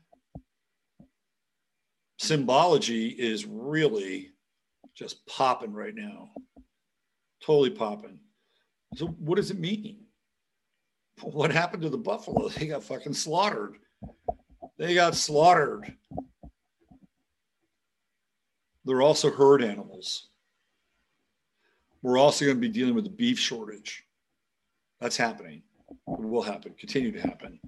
symbology 2.16 3.08
is 3.08 3.44
really 3.44 4.30
just 4.94 5.26
popping 5.26 5.74
right 5.74 5.94
now. 5.94 6.30
Totally 7.44 7.68
popping. 7.68 8.18
So 8.94 9.08
what 9.08 9.36
does 9.36 9.50
it 9.50 9.58
mean? 9.58 10.06
What 11.20 11.52
happened 11.52 11.82
to 11.82 11.90
the 11.90 11.98
buffalo? 11.98 12.48
They 12.56 12.68
got 12.68 12.82
fucking 12.82 13.12
slaughtered. 13.12 13.76
They 14.78 14.94
got 14.94 15.14
slaughtered. 15.16 15.98
They're 18.86 19.02
also 19.02 19.30
herd 19.30 19.62
animals. 19.62 20.30
We're 22.00 22.16
also 22.16 22.46
going 22.46 22.56
to 22.56 22.68
be 22.68 22.72
dealing 22.72 22.94
with 22.94 23.04
a 23.04 23.10
beef 23.10 23.38
shortage. 23.38 24.05
That's 25.00 25.16
happening. 25.16 25.62
It 25.90 26.20
will 26.20 26.42
happen, 26.42 26.74
continue 26.78 27.12
to 27.12 27.20
happen. 27.20 27.60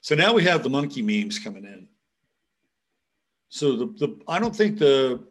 So 0.00 0.14
now 0.14 0.32
we 0.32 0.44
have 0.44 0.62
the 0.62 0.70
monkey 0.70 1.02
memes 1.02 1.38
coming 1.38 1.64
in. 1.64 1.88
So 3.48 3.76
the, 3.76 3.86
the 3.86 4.20
I 4.28 4.38
don't 4.38 4.54
think 4.54 4.78
the 4.78 5.24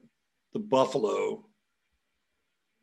the 0.53 0.59
buffalo, 0.59 1.45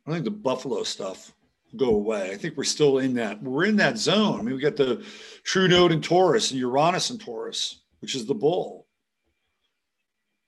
I 0.07 0.13
think 0.13 0.25
the 0.25 0.31
buffalo 0.31 0.83
stuff 0.83 1.33
go 1.77 1.91
away. 1.91 2.31
I 2.33 2.37
think 2.37 2.57
we're 2.57 2.65
still 2.65 2.99
in 2.99 3.15
that. 3.15 3.43
We're 3.43 3.65
in 3.65 3.77
that 3.77 3.99
zone. 3.99 4.39
I 4.39 4.43
mean, 4.43 4.55
we 4.55 4.61
got 4.61 4.77
the 4.77 5.05
True 5.43 5.69
Node 5.69 5.93
in 5.93 6.03
Taurus 6.03 6.51
and 6.51 6.61
Uranus 6.61 7.11
in 7.11 7.19
Taurus 7.19 7.83
which 8.03 8.17
is 8.17 8.27
the 8.27 8.35
bull. 8.35 8.87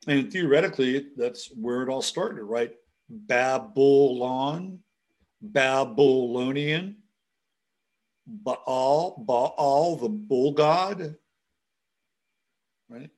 And 0.07 0.31
theoretically, 0.31 1.07
that's 1.17 1.47
where 1.55 1.83
it 1.83 1.89
all 1.89 2.03
started, 2.03 2.43
right? 2.43 2.73
Babylon, 3.09 4.81
Babylonian, 5.41 6.97
Baal, 8.27 9.16
Baal, 9.18 9.97
the 9.97 10.09
bull 10.09 10.53
god, 10.53 11.16
right? 12.89 13.11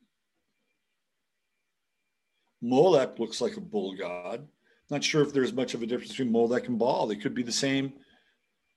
Molech 2.61 3.19
looks 3.19 3.41
like 3.41 3.57
a 3.57 3.61
bull 3.61 3.95
god. 3.95 4.47
Not 4.91 5.05
sure 5.05 5.23
if 5.23 5.33
there's 5.33 5.53
much 5.53 5.75
of 5.75 5.83
a 5.83 5.87
difference 5.87 6.11
between 6.11 6.33
Molech 6.33 6.69
and 6.69 6.79
Baal. 6.79 7.07
They 7.07 7.17
could 7.17 7.35
be 7.35 7.43
the 7.43 7.53
same, 7.53 7.93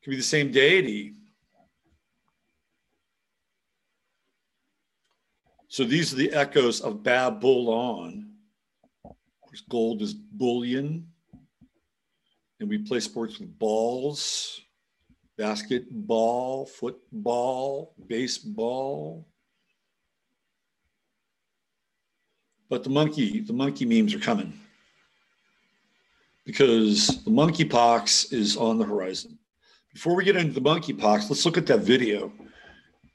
could 0.04 0.12
be 0.12 0.18
the 0.18 0.24
same 0.24 0.52
deity. 0.52 1.16
So 5.68 5.84
these 5.84 6.12
are 6.12 6.18
the 6.18 6.34
echoes 6.34 6.82
of 6.82 7.04
Babylon. 7.04 8.32
Of 9.06 9.16
course, 9.42 9.64
gold 9.70 10.02
is 10.02 10.14
bullion. 10.16 11.08
And 12.60 12.68
we 12.68 12.80
play 12.80 13.00
sports 13.00 13.40
with 13.40 13.58
balls, 13.58 14.60
basketball, 15.40 16.66
football, 16.66 17.96
baseball. 18.08 19.26
But 22.70 22.84
the 22.84 22.90
monkey, 22.90 23.40
the 23.40 23.54
monkey 23.54 23.86
memes 23.86 24.14
are 24.14 24.20
coming 24.20 24.54
because 26.46 27.24
the 27.24 27.32
monkeypox 27.32 28.34
is 28.34 28.58
on 28.58 28.78
the 28.78 28.84
horizon. 28.84 29.40
Before 29.94 30.14
we 30.14 30.26
get 30.26 30.36
into 30.36 30.54
the 30.54 30.62
monkeypox, 30.62 31.30
let's 31.30 31.46
look 31.46 31.58
at 31.58 31.66
that 31.68 31.80
video. 31.80 32.34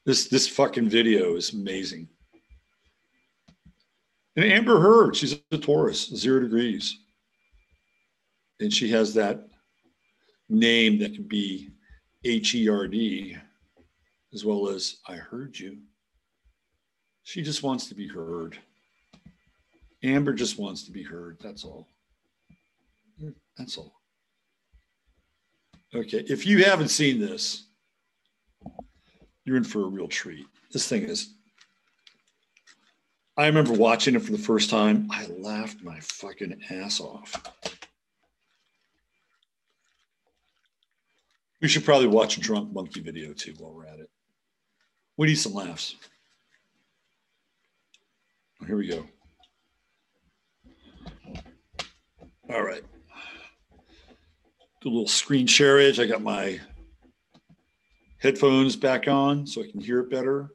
This 0.06 0.26
this 0.28 0.48
fucking 0.48 0.88
video 0.88 1.36
is 1.36 1.52
amazing. 1.52 2.08
And 4.34 4.46
Amber 4.46 4.80
Heard, 4.80 5.14
she's 5.14 5.38
a 5.52 5.58
Taurus, 5.58 6.08
zero 6.16 6.40
degrees. 6.40 6.98
And 8.60 8.72
she 8.72 8.90
has 8.90 9.12
that 9.14 9.46
name 10.48 10.98
that 11.00 11.14
can 11.14 11.24
be 11.24 11.73
H 12.24 12.54
E 12.54 12.68
R 12.68 12.86
D 12.86 13.36
as 14.32 14.44
well 14.44 14.68
as 14.68 14.96
I 15.08 15.14
heard 15.14 15.58
you. 15.58 15.78
She 17.22 17.42
just 17.42 17.62
wants 17.62 17.88
to 17.88 17.94
be 17.94 18.08
heard. 18.08 18.58
Amber 20.02 20.34
just 20.34 20.58
wants 20.58 20.84
to 20.84 20.92
be 20.92 21.02
heard. 21.02 21.38
That's 21.40 21.64
all. 21.64 21.88
Hmm, 23.18 23.30
that's 23.56 23.78
all. 23.78 23.94
Okay. 25.94 26.24
If 26.28 26.44
you 26.46 26.64
haven't 26.64 26.88
seen 26.88 27.20
this, 27.20 27.66
you're 29.44 29.56
in 29.56 29.64
for 29.64 29.84
a 29.84 29.88
real 29.88 30.08
treat. 30.08 30.46
This 30.72 30.88
thing 30.88 31.04
is 31.04 31.34
I 33.36 33.46
remember 33.46 33.72
watching 33.72 34.14
it 34.14 34.22
for 34.22 34.32
the 34.32 34.38
first 34.38 34.70
time. 34.70 35.08
I 35.10 35.26
laughed 35.26 35.82
my 35.82 35.98
fucking 36.00 36.60
ass 36.70 37.00
off. 37.00 37.34
We 41.64 41.68
should 41.68 41.86
probably 41.86 42.08
watch 42.08 42.36
a 42.36 42.40
drunk 42.40 42.74
monkey 42.74 43.00
video 43.00 43.32
too 43.32 43.54
while 43.58 43.72
we're 43.72 43.86
at 43.86 43.98
it. 43.98 44.10
We 45.16 45.28
need 45.28 45.36
some 45.36 45.54
laughs. 45.54 45.96
Oh, 48.60 48.66
here 48.66 48.76
we 48.76 48.86
go. 48.86 49.06
All 52.50 52.62
right. 52.62 52.82
Do 54.82 54.88
a 54.88 54.90
little 54.90 55.08
screen 55.08 55.46
share 55.46 55.80
edge. 55.80 55.98
I 55.98 56.04
got 56.04 56.20
my 56.20 56.60
headphones 58.18 58.76
back 58.76 59.08
on 59.08 59.46
so 59.46 59.62
I 59.62 59.70
can 59.70 59.80
hear 59.80 60.00
it 60.00 60.10
better. 60.10 60.50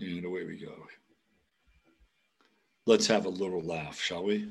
And 0.00 0.24
away 0.24 0.44
we 0.46 0.58
go. 0.58 0.72
Let's 2.86 3.06
have 3.08 3.26
a 3.26 3.28
little 3.28 3.60
laugh, 3.60 4.00
shall 4.00 4.24
we? 4.24 4.48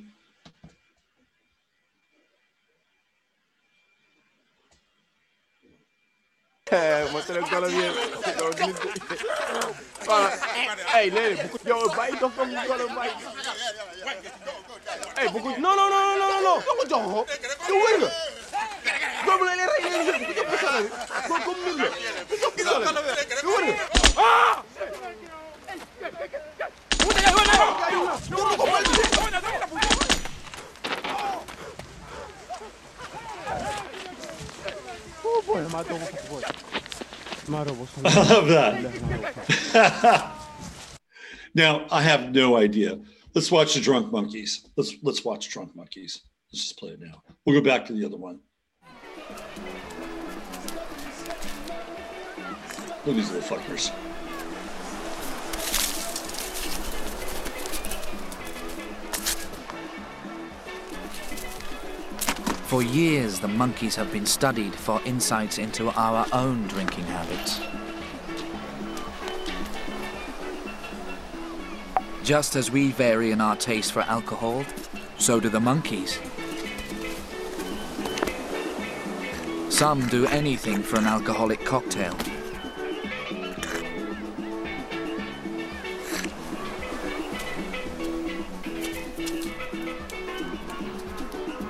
Muestra 7.11 7.39
Hey, 10.91 11.11
lady, 11.11 11.41
yo, 11.63 11.88
bite, 11.89 12.20
don't 12.20 12.36
come, 12.36 12.49
you 12.49 12.57
bite. 12.95 13.11
Hey, 15.16 15.28
no, 15.32 15.76
no, 15.76 15.89
no, 15.89 15.99
no, 16.01 16.18
no, 16.18 16.28
no, 16.28 16.39
no, 16.41 17.26
win. 23.45 23.76
Ah! 24.18 24.63
I 38.06 38.34
love 38.34 38.48
that. 38.48 40.32
now, 41.54 41.86
I 41.91 42.02
have 42.02 42.34
no 42.34 42.58
idea. 42.58 43.00
Let's 43.34 43.52
watch 43.52 43.74
the 43.74 43.82
drunk 43.82 44.12
monkeys. 44.12 44.68
Let's 44.76 44.96
let's 45.04 45.24
watch 45.26 45.50
drunk 45.50 45.76
monkeys. 45.76 46.22
Let's 46.52 46.64
just 46.64 46.80
play 46.80 46.91
it 46.91 47.00
now. 47.02 47.22
We'll 47.46 47.60
go 47.60 47.64
back 47.64 47.86
to 47.88 47.93
the 47.93 48.06
other 48.06 48.18
one. 48.18 48.39
Look 53.06 53.16
at 53.16 53.22
these 53.22 53.32
little 53.32 53.58
fuckers. 53.58 53.91
For 62.76 62.84
years, 62.84 63.39
the 63.39 63.47
monkeys 63.47 63.95
have 63.95 64.11
been 64.11 64.26
studied 64.26 64.76
for 64.76 65.01
insights 65.05 65.59
into 65.59 65.91
our 65.91 66.28
own 66.34 66.67
drinking 66.67 67.05
habits. 67.05 67.61
Just 72.21 72.57
as 72.57 72.69
we 72.69 72.91
vary 72.91 73.32
in 73.32 73.39
our 73.39 73.55
taste 73.55 73.93
for 73.93 74.01
alcohol, 74.01 74.65
so 75.17 75.39
do 75.39 75.47
the 75.47 75.61
monkeys. 75.61 76.19
Some 79.69 80.05
do 80.07 80.26
anything 80.26 80.84
for 80.84 80.97
an 80.97 81.05
alcoholic 81.05 81.63
cocktail. 81.63 82.17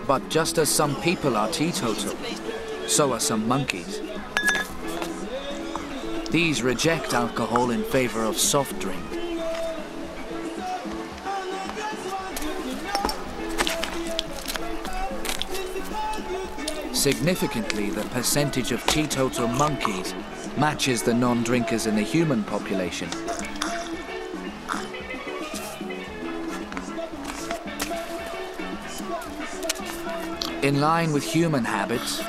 But 0.07 0.29
just 0.29 0.59
as 0.59 0.69
some 0.69 0.95
people 1.01 1.35
are 1.35 1.49
teetotal, 1.49 2.15
so 2.87 3.13
are 3.13 3.19
some 3.19 3.47
monkeys. 3.47 4.01
These 6.29 6.61
reject 6.61 7.13
alcohol 7.13 7.71
in 7.71 7.83
favor 7.83 8.23
of 8.23 8.37
soft 8.37 8.77
drink. 8.79 9.01
Significantly, 16.93 17.89
the 17.89 18.03
percentage 18.11 18.71
of 18.71 18.85
teetotal 18.85 19.47
monkeys 19.47 20.13
matches 20.57 21.01
the 21.01 21.13
non-drinkers 21.13 21.87
in 21.87 21.95
the 21.95 22.01
human 22.01 22.43
population. 22.43 23.09
In 30.65 30.81
line 30.81 31.13
with 31.13 31.23
human 31.23 31.63
habits, 31.63 32.23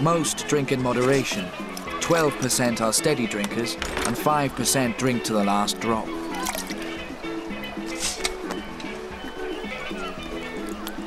most 0.00 0.46
drink 0.46 0.70
in 0.70 0.80
moderation. 0.80 1.44
12% 1.98 2.80
are 2.80 2.92
steady 2.92 3.26
drinkers 3.26 3.74
and 4.06 4.14
5% 4.14 4.96
drink 4.96 5.24
to 5.24 5.32
the 5.32 5.42
last 5.42 5.80
drop. 5.80 6.06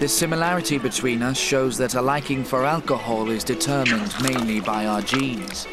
This 0.01 0.13
similarity 0.13 0.77
between 0.77 1.21
us 1.23 1.37
shows 1.37 1.77
that 1.77 1.95
a 1.95 2.01
liking 2.01 2.43
for 2.43 2.65
alcohol 2.65 3.29
is 3.29 3.45
determined 3.45 4.13
mainly 4.21 4.59
by 4.59 4.85
our 4.85 5.01
genes. 5.01 5.65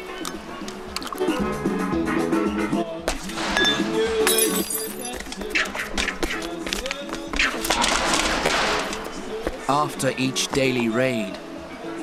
After 9.83 10.13
each 10.15 10.47
daily 10.49 10.89
raid, 10.89 11.35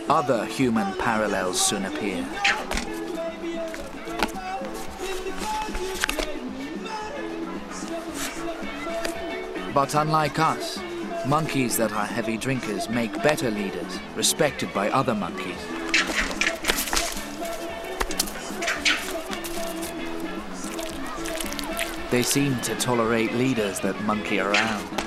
other 0.09 0.45
human 0.45 0.93
parallels 0.95 1.65
soon 1.65 1.85
appear. 1.85 2.27
But 9.73 9.95
unlike 9.95 10.41
us, 10.41 10.81
monkeys 11.25 11.77
that 11.77 11.93
are 11.93 12.05
heavy 12.05 12.37
drinkers 12.37 12.89
make 12.89 13.13
better 13.23 13.49
leaders, 13.49 14.01
respected 14.17 14.75
by 14.75 14.91
other 14.91 15.15
monkeys. 15.15 15.63
They 22.11 22.25
seem 22.25 22.61
to 22.63 22.75
tolerate 22.75 23.35
leaders 23.35 23.79
that 23.81 24.03
monkey 24.03 24.41
around. 24.41 24.98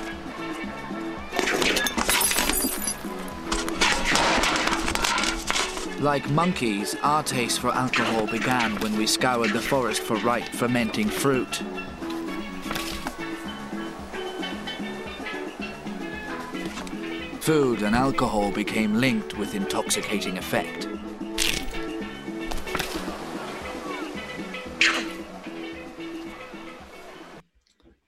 Like 6.02 6.28
monkeys, 6.30 6.96
our 7.04 7.22
taste 7.22 7.60
for 7.60 7.70
alcohol 7.70 8.26
began 8.26 8.74
when 8.80 8.96
we 8.96 9.06
scoured 9.06 9.50
the 9.50 9.60
forest 9.60 10.02
for 10.02 10.16
ripe 10.16 10.48
fermenting 10.48 11.06
fruit. 11.06 11.62
Food 17.40 17.82
and 17.82 17.94
alcohol 17.94 18.50
became 18.50 18.94
linked 18.96 19.38
with 19.38 19.54
intoxicating 19.54 20.38
effect. 20.38 20.88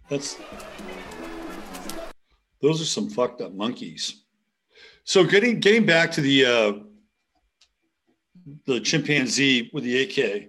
That's 0.09 0.37
those 2.61 2.83
are 2.83 2.87
some 2.87 3.09
fucked 3.09 3.41
up 3.41 3.55
monkeys. 3.55 4.25
So 5.05 5.23
getting 5.23 5.61
getting 5.61 5.87
back 5.87 6.11
to 6.13 6.21
the 6.21 6.45
uh, 6.45 6.73
the 8.67 8.81
chimpanzee 8.81 9.71
with 9.73 9.85
the 9.85 10.03
AK. 10.03 10.49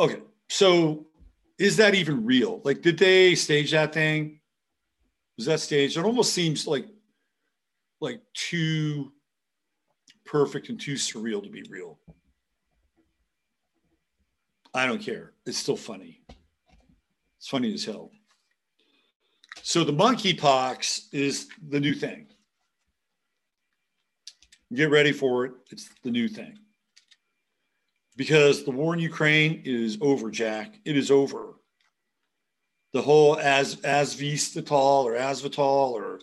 Okay, 0.00 0.20
so 0.48 1.06
is 1.58 1.76
that 1.76 1.94
even 1.94 2.24
real? 2.24 2.60
Like, 2.64 2.82
did 2.82 2.98
they 2.98 3.34
stage 3.34 3.70
that 3.72 3.92
thing? 3.92 4.40
Was 5.36 5.46
that 5.46 5.60
staged? 5.60 5.96
It 5.96 6.04
almost 6.04 6.32
seems 6.32 6.66
like 6.66 6.86
like 8.00 8.20
too 8.34 9.12
perfect 10.24 10.68
and 10.68 10.80
too 10.80 10.94
surreal 10.94 11.42
to 11.42 11.48
be 11.48 11.62
real. 11.70 11.98
I 14.74 14.86
don't 14.86 15.00
care. 15.00 15.32
It's 15.46 15.58
still 15.58 15.76
funny. 15.76 16.20
It's 17.38 17.48
funny 17.48 17.72
as 17.74 17.84
hell. 17.84 18.10
So 19.62 19.84
the 19.84 19.92
monkeypox 19.92 21.08
is 21.12 21.48
the 21.68 21.78
new 21.78 21.94
thing. 21.94 22.26
Get 24.74 24.90
ready 24.90 25.12
for 25.12 25.44
it. 25.44 25.52
It's 25.70 25.88
the 26.02 26.10
new 26.10 26.28
thing. 26.28 26.58
Because 28.16 28.64
the 28.64 28.70
war 28.70 28.94
in 28.94 29.00
Ukraine 29.00 29.62
is 29.64 29.98
over, 30.00 30.30
Jack. 30.30 30.78
It 30.84 30.96
is 30.96 31.10
over. 31.10 31.54
The 32.92 33.02
whole 33.02 33.38
as 33.38 33.76
asvistatol 33.76 35.04
or 35.04 35.14
asvital 35.14 35.92
or 35.92 36.20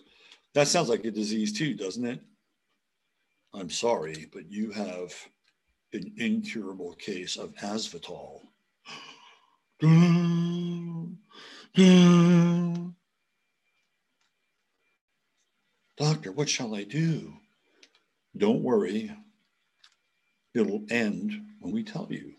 that 0.53 0.67
sounds 0.67 0.89
like 0.89 1.05
a 1.05 1.11
disease 1.11 1.51
too, 1.51 1.73
doesn't 1.73 2.05
it? 2.05 2.21
I'm 3.53 3.69
sorry, 3.69 4.27
but 4.31 4.51
you 4.51 4.71
have 4.71 5.13
an 5.93 6.13
incurable 6.17 6.93
case 6.93 7.37
of 7.37 7.55
asvital. 7.55 8.41
Doctor, 15.97 16.31
what 16.31 16.49
shall 16.49 16.75
I 16.75 16.83
do? 16.83 17.33
Don't 18.37 18.61
worry. 18.61 19.11
It'll 20.53 20.83
end 20.89 21.49
when 21.60 21.74
we 21.74 21.84
tell 21.84 22.07
you. 22.10 22.34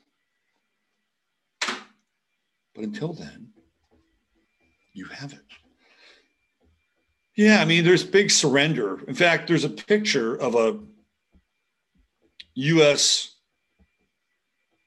But 1.60 2.84
until 2.84 3.12
then, 3.12 3.48
you 4.92 5.06
have 5.06 5.32
it. 5.32 5.40
Yeah, 7.36 7.60
I 7.60 7.64
mean, 7.64 7.84
there's 7.84 8.04
big 8.04 8.30
surrender. 8.30 9.00
In 9.06 9.14
fact, 9.14 9.48
there's 9.48 9.64
a 9.64 9.70
picture 9.70 10.36
of 10.36 10.54
a 10.54 10.78
U.S. 12.54 13.36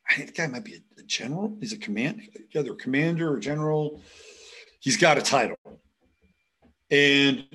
I 0.09 0.15
think 0.15 0.35
guy 0.35 0.47
might 0.47 0.63
be 0.63 0.75
a, 0.75 0.99
a 0.99 1.03
general. 1.03 1.57
He's 1.59 1.73
a 1.73 1.77
command, 1.77 2.21
either 2.53 2.73
a 2.73 2.75
commander 2.75 3.31
or 3.31 3.39
general. 3.39 4.01
He's 4.79 4.97
got 4.97 5.17
a 5.17 5.21
title, 5.21 5.57
and 6.91 7.47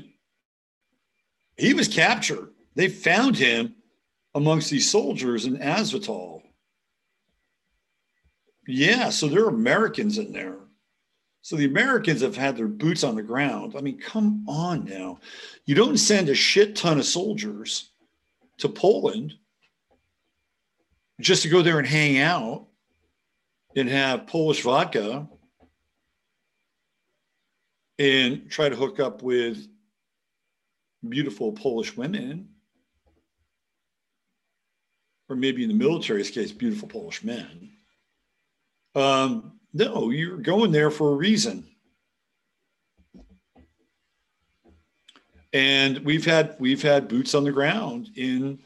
he 1.56 1.74
was 1.74 1.88
captured. 1.88 2.52
They 2.74 2.88
found 2.88 3.36
him 3.36 3.74
amongst 4.34 4.70
these 4.70 4.90
soldiers 4.90 5.44
in 5.44 5.58
Azvital. 5.58 6.42
Yeah, 8.70 9.08
so 9.08 9.28
there 9.28 9.46
are 9.46 9.48
Americans 9.48 10.18
in 10.18 10.30
there. 10.30 10.58
So 11.40 11.56
the 11.56 11.64
Americans 11.64 12.20
have 12.20 12.36
had 12.36 12.54
their 12.54 12.68
boots 12.68 13.02
on 13.02 13.14
the 13.14 13.22
ground. 13.22 13.74
I 13.74 13.80
mean, 13.80 13.98
come 13.98 14.44
on 14.46 14.84
now. 14.84 15.20
You 15.64 15.74
don't 15.74 15.96
send 15.96 16.28
a 16.28 16.34
shit 16.34 16.76
ton 16.76 16.98
of 16.98 17.06
soldiers 17.06 17.90
to 18.58 18.68
Poland 18.68 19.32
just 21.18 21.44
to 21.44 21.48
go 21.48 21.62
there 21.62 21.78
and 21.78 21.88
hang 21.88 22.18
out 22.18 22.66
and 23.74 23.88
have 23.88 24.26
Polish 24.26 24.60
vodka 24.60 25.26
and 27.98 28.50
try 28.50 28.68
to 28.68 28.76
hook 28.76 29.00
up 29.00 29.22
with 29.22 29.66
beautiful 31.08 31.52
Polish 31.52 31.96
women 31.96 32.50
or 35.30 35.36
maybe 35.36 35.62
in 35.62 35.70
the 35.70 35.74
military's 35.74 36.30
case, 36.30 36.52
beautiful 36.52 36.88
Polish 36.88 37.24
men. 37.24 37.77
Um, 38.94 39.60
no, 39.72 40.10
you're 40.10 40.38
going 40.38 40.72
there 40.72 40.90
for 40.90 41.12
a 41.12 41.16
reason. 41.16 41.68
and 45.52 45.98
we've 46.04 46.24
had 46.24 46.56
we've 46.58 46.82
had 46.82 47.08
boots 47.08 47.34
on 47.34 47.44
the 47.44 47.52
ground 47.52 48.10
in 48.16 48.58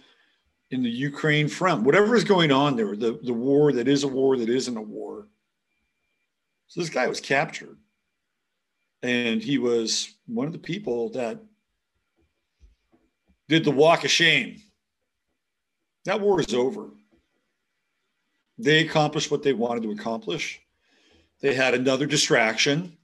in 0.71 0.83
the 0.83 0.91
Ukraine 0.91 1.49
front. 1.49 1.85
Whatever 1.85 2.17
is 2.17 2.25
going 2.25 2.51
on 2.51 2.77
there, 2.77 2.97
the 2.97 3.19
the 3.23 3.33
war 3.33 3.73
that 3.73 3.89
is 3.89 4.05
a 4.05 4.09
war 4.09 4.37
that 4.37 4.49
isn't 4.49 4.77
a 4.77 4.83
war. 4.83 5.29
So 6.67 6.81
this 6.81 6.91
guy 6.91 7.07
was 7.07 7.21
captured, 7.21 7.77
and 9.03 9.43
he 9.43 9.59
was 9.59 10.15
one 10.27 10.47
of 10.47 10.53
the 10.53 10.59
people 10.59 11.11
that 11.11 11.41
did 13.49 13.65
the 13.65 13.71
walk 13.71 14.05
of 14.05 14.11
shame. 14.11 14.61
That 16.05 16.21
war 16.21 16.41
is 16.41 16.55
over. 16.55 16.91
They 18.63 18.87
accomplished 18.87 19.31
what 19.31 19.43
they 19.43 19.53
wanted 19.53 19.83
to 19.83 19.91
accomplish. 19.91 20.61
They 21.41 21.53
had 21.53 21.75
another 21.75 22.07
distraction. 22.07 22.97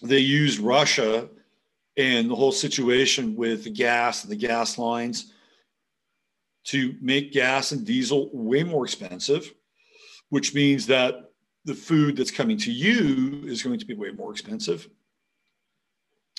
They 0.00 0.20
used 0.20 0.58
Russia 0.58 1.28
and 1.98 2.30
the 2.30 2.34
whole 2.34 2.52
situation 2.52 3.36
with 3.36 3.64
the 3.64 3.70
gas 3.70 4.22
and 4.22 4.32
the 4.32 4.36
gas 4.36 4.78
lines 4.78 5.32
to 6.64 6.94
make 7.02 7.32
gas 7.32 7.72
and 7.72 7.84
diesel 7.84 8.30
way 8.32 8.62
more 8.62 8.86
expensive, 8.86 9.52
which 10.30 10.54
means 10.54 10.86
that 10.86 11.30
the 11.66 11.74
food 11.74 12.16
that's 12.16 12.30
coming 12.30 12.56
to 12.56 12.72
you 12.72 13.42
is 13.46 13.62
going 13.62 13.78
to 13.78 13.84
be 13.84 13.94
way 13.94 14.12
more 14.12 14.32
expensive. 14.32 14.88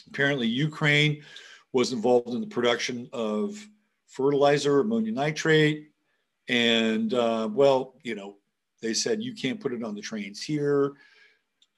Apparently, 0.08 0.48
Ukraine 0.48 1.22
was 1.74 1.94
involved 1.94 2.30
in 2.30 2.42
the 2.42 2.48
production 2.48 3.08
of 3.14 3.64
fertilizer, 4.08 4.80
ammonium 4.80 5.14
nitrate, 5.14 5.89
and 6.50 7.14
uh, 7.14 7.48
well, 7.52 7.96
you 8.04 8.16
know, 8.16 8.36
they 8.82 8.94
said 8.94 9.24
you 9.24 9.34
can't 9.34 9.60
put 9.60 9.72
it 9.72 9.84
on 9.84 9.96
the 9.96 10.02
trains 10.02 10.42
here 10.42 10.96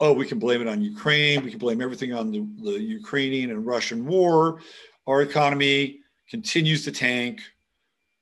oh, 0.01 0.11
we 0.11 0.25
can 0.25 0.39
blame 0.39 0.61
it 0.61 0.67
on 0.67 0.81
Ukraine. 0.81 1.43
We 1.43 1.51
can 1.51 1.59
blame 1.59 1.79
everything 1.79 2.13
on 2.13 2.31
the, 2.31 2.45
the 2.63 2.81
Ukrainian 2.81 3.51
and 3.51 3.65
Russian 3.65 4.05
war. 4.05 4.59
Our 5.07 5.21
economy 5.21 5.99
continues 6.27 6.83
to 6.85 6.91
tank. 6.91 7.41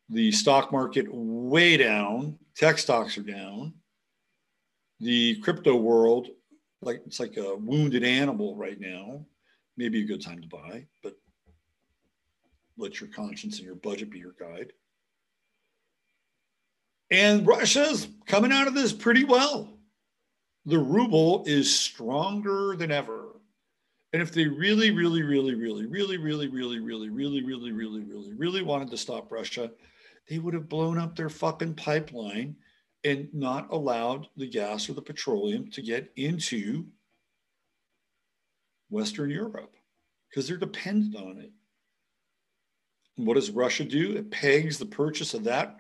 The 0.10 0.32
stock 0.32 0.72
market 0.72 1.08
way 1.10 1.78
down. 1.78 2.38
Tech 2.56 2.78
stocks 2.78 3.18
are 3.18 3.24
down. 3.24 3.74
The 5.00 5.39
crypto 5.39 5.76
world, 5.76 6.28
like 6.82 7.02
it's 7.06 7.20
like 7.20 7.38
a 7.38 7.56
wounded 7.56 8.04
animal 8.04 8.56
right 8.58 8.80
now. 8.80 9.26
Maybe 9.78 10.02
a 10.02 10.06
good 10.06 10.22
time 10.22 10.41
to 10.41 10.47
buy, 10.47 10.86
but 11.02 11.14
let 12.78 13.00
your 13.00 13.10
conscience 13.10 13.58
and 13.58 13.66
your 13.66 13.76
budget 13.76 14.10
be 14.10 14.20
your 14.20 14.36
guide. 14.38 14.74
And 17.12 17.45
Russia's 17.45 18.07
coming 18.26 18.51
out 18.51 18.68
of 18.68 18.76
this 18.76 18.93
pretty 18.93 19.24
well 19.24 19.80
the 20.66 20.78
ruble 20.78 21.43
is 21.47 21.74
stronger 21.74 22.76
than 22.76 22.91
ever. 22.91 23.30
And 24.14 24.22
if 24.22 24.32
they 24.32 24.45
really, 24.45 24.91
really, 24.91 25.24
really, 25.24 25.55
really, 25.55 25.86
really, 25.88 26.18
really, 26.18 26.47
really, 26.47 26.80
really, 26.80 27.10
really, 27.10 27.41
really, 27.41 27.72
really, 27.72 28.01
really, 28.03 28.34
really 28.34 28.62
wanted 28.62 28.91
to 28.91 28.97
stop 28.97 29.32
Russia, 29.32 29.72
they 30.30 30.38
would 30.38 30.53
have 30.53 30.70
blown 30.70 30.99
up 30.99 31.16
their 31.16 31.30
fucking 31.30 31.76
pipeline 31.76 32.55
and 33.03 33.30
not 33.34 33.72
allowed 33.72 34.28
the 34.36 34.47
gas 34.47 34.89
or 34.89 34.93
the 34.93 35.01
petroleum 35.01 35.72
to 35.72 35.82
get 35.82 36.12
into 36.18 36.86
Western 38.89 39.30
Europe 39.30 39.76
because 40.30 40.47
they're 40.47 40.57
dependent 40.57 41.16
on 41.16 41.39
it. 41.39 41.51
And 43.18 43.26
what 43.26 43.36
does 43.36 43.51
Russia 43.51 43.86
do? 43.86 44.16
It 44.18 44.30
pegs 44.30 44.78
the 44.78 44.86
purchase 44.86 45.34
of 45.34 45.43
that 45.45 45.80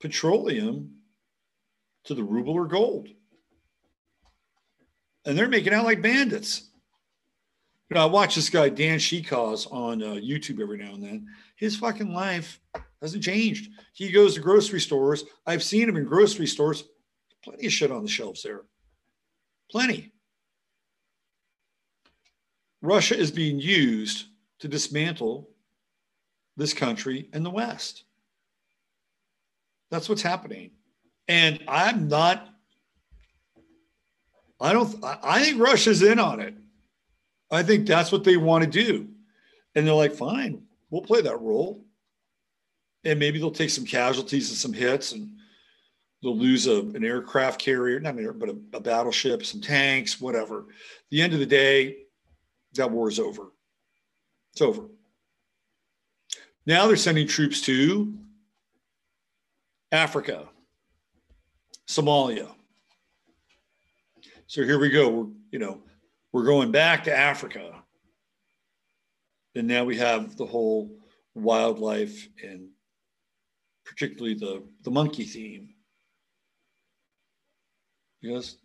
petroleum 0.00 0.94
to 2.04 2.14
the 2.14 2.24
ruble 2.24 2.54
or 2.54 2.66
gold 2.66 3.08
and 5.28 5.36
they're 5.36 5.46
making 5.46 5.74
out 5.74 5.84
like 5.84 6.00
bandits. 6.00 6.70
You 7.90 7.94
know, 7.94 8.02
I 8.02 8.06
watch 8.06 8.34
this 8.34 8.48
guy 8.48 8.70
Dan 8.70 8.98
Shekaz 8.98 9.70
on 9.70 10.02
uh, 10.02 10.14
YouTube 10.14 10.60
every 10.60 10.78
now 10.78 10.94
and 10.94 11.02
then. 11.02 11.26
His 11.56 11.76
fucking 11.76 12.14
life 12.14 12.60
hasn't 13.02 13.22
changed. 13.22 13.70
He 13.92 14.10
goes 14.10 14.34
to 14.34 14.40
grocery 14.40 14.80
stores. 14.80 15.24
I've 15.46 15.62
seen 15.62 15.86
him 15.86 15.98
in 15.98 16.04
grocery 16.04 16.46
stores. 16.46 16.84
Plenty 17.44 17.66
of 17.66 17.72
shit 17.72 17.90
on 17.90 18.02
the 18.02 18.08
shelves 18.08 18.42
there. 18.42 18.62
Plenty. 19.70 20.12
Russia 22.80 23.18
is 23.18 23.30
being 23.30 23.60
used 23.60 24.28
to 24.60 24.68
dismantle 24.68 25.50
this 26.56 26.72
country 26.72 27.28
and 27.34 27.44
the 27.44 27.50
West. 27.50 28.04
That's 29.90 30.08
what's 30.08 30.22
happening. 30.22 30.72
And 31.28 31.62
I'm 31.68 32.08
not 32.08 32.48
I 34.60 34.72
don't. 34.72 35.02
I 35.04 35.42
think 35.42 35.60
Russia's 35.60 36.02
in 36.02 36.18
on 36.18 36.40
it. 36.40 36.54
I 37.50 37.62
think 37.62 37.86
that's 37.86 38.12
what 38.12 38.24
they 38.24 38.36
want 38.36 38.64
to 38.64 38.70
do, 38.70 39.08
and 39.74 39.86
they're 39.86 39.94
like, 39.94 40.14
"Fine, 40.14 40.62
we'll 40.90 41.02
play 41.02 41.20
that 41.22 41.40
role." 41.40 41.84
And 43.04 43.18
maybe 43.20 43.38
they'll 43.38 43.52
take 43.52 43.70
some 43.70 43.86
casualties 43.86 44.50
and 44.50 44.58
some 44.58 44.72
hits, 44.72 45.12
and 45.12 45.30
they'll 46.22 46.36
lose 46.36 46.66
a, 46.66 46.80
an 46.80 47.04
aircraft 47.04 47.60
carrier, 47.60 48.00
not 48.00 48.14
an 48.14 48.24
air, 48.24 48.32
but 48.32 48.48
a, 48.48 48.56
a 48.74 48.80
battleship, 48.80 49.46
some 49.46 49.60
tanks, 49.60 50.20
whatever. 50.20 50.60
At 50.60 51.10
the 51.10 51.22
end 51.22 51.32
of 51.32 51.38
the 51.38 51.46
day, 51.46 51.98
that 52.74 52.90
war 52.90 53.08
is 53.08 53.20
over. 53.20 53.52
It's 54.52 54.60
over. 54.60 54.88
Now 56.66 56.88
they're 56.88 56.96
sending 56.96 57.28
troops 57.28 57.60
to 57.62 58.18
Africa, 59.92 60.48
Somalia, 61.86 62.48
so 64.48 64.64
here 64.64 64.78
we 64.78 64.88
go. 64.88 65.10
We're, 65.10 65.26
you 65.52 65.58
know, 65.58 65.82
we're 66.32 66.46
going 66.46 66.72
back 66.72 67.04
to 67.04 67.14
Africa. 67.14 67.84
And 69.54 69.68
now 69.68 69.84
we 69.84 69.98
have 69.98 70.38
the 70.38 70.46
whole 70.46 70.90
wildlife 71.34 72.26
and 72.42 72.70
particularly 73.84 74.34
the, 74.34 74.62
the 74.84 74.90
monkey 74.90 75.24
theme. 75.24 75.74
Because, 78.22 78.56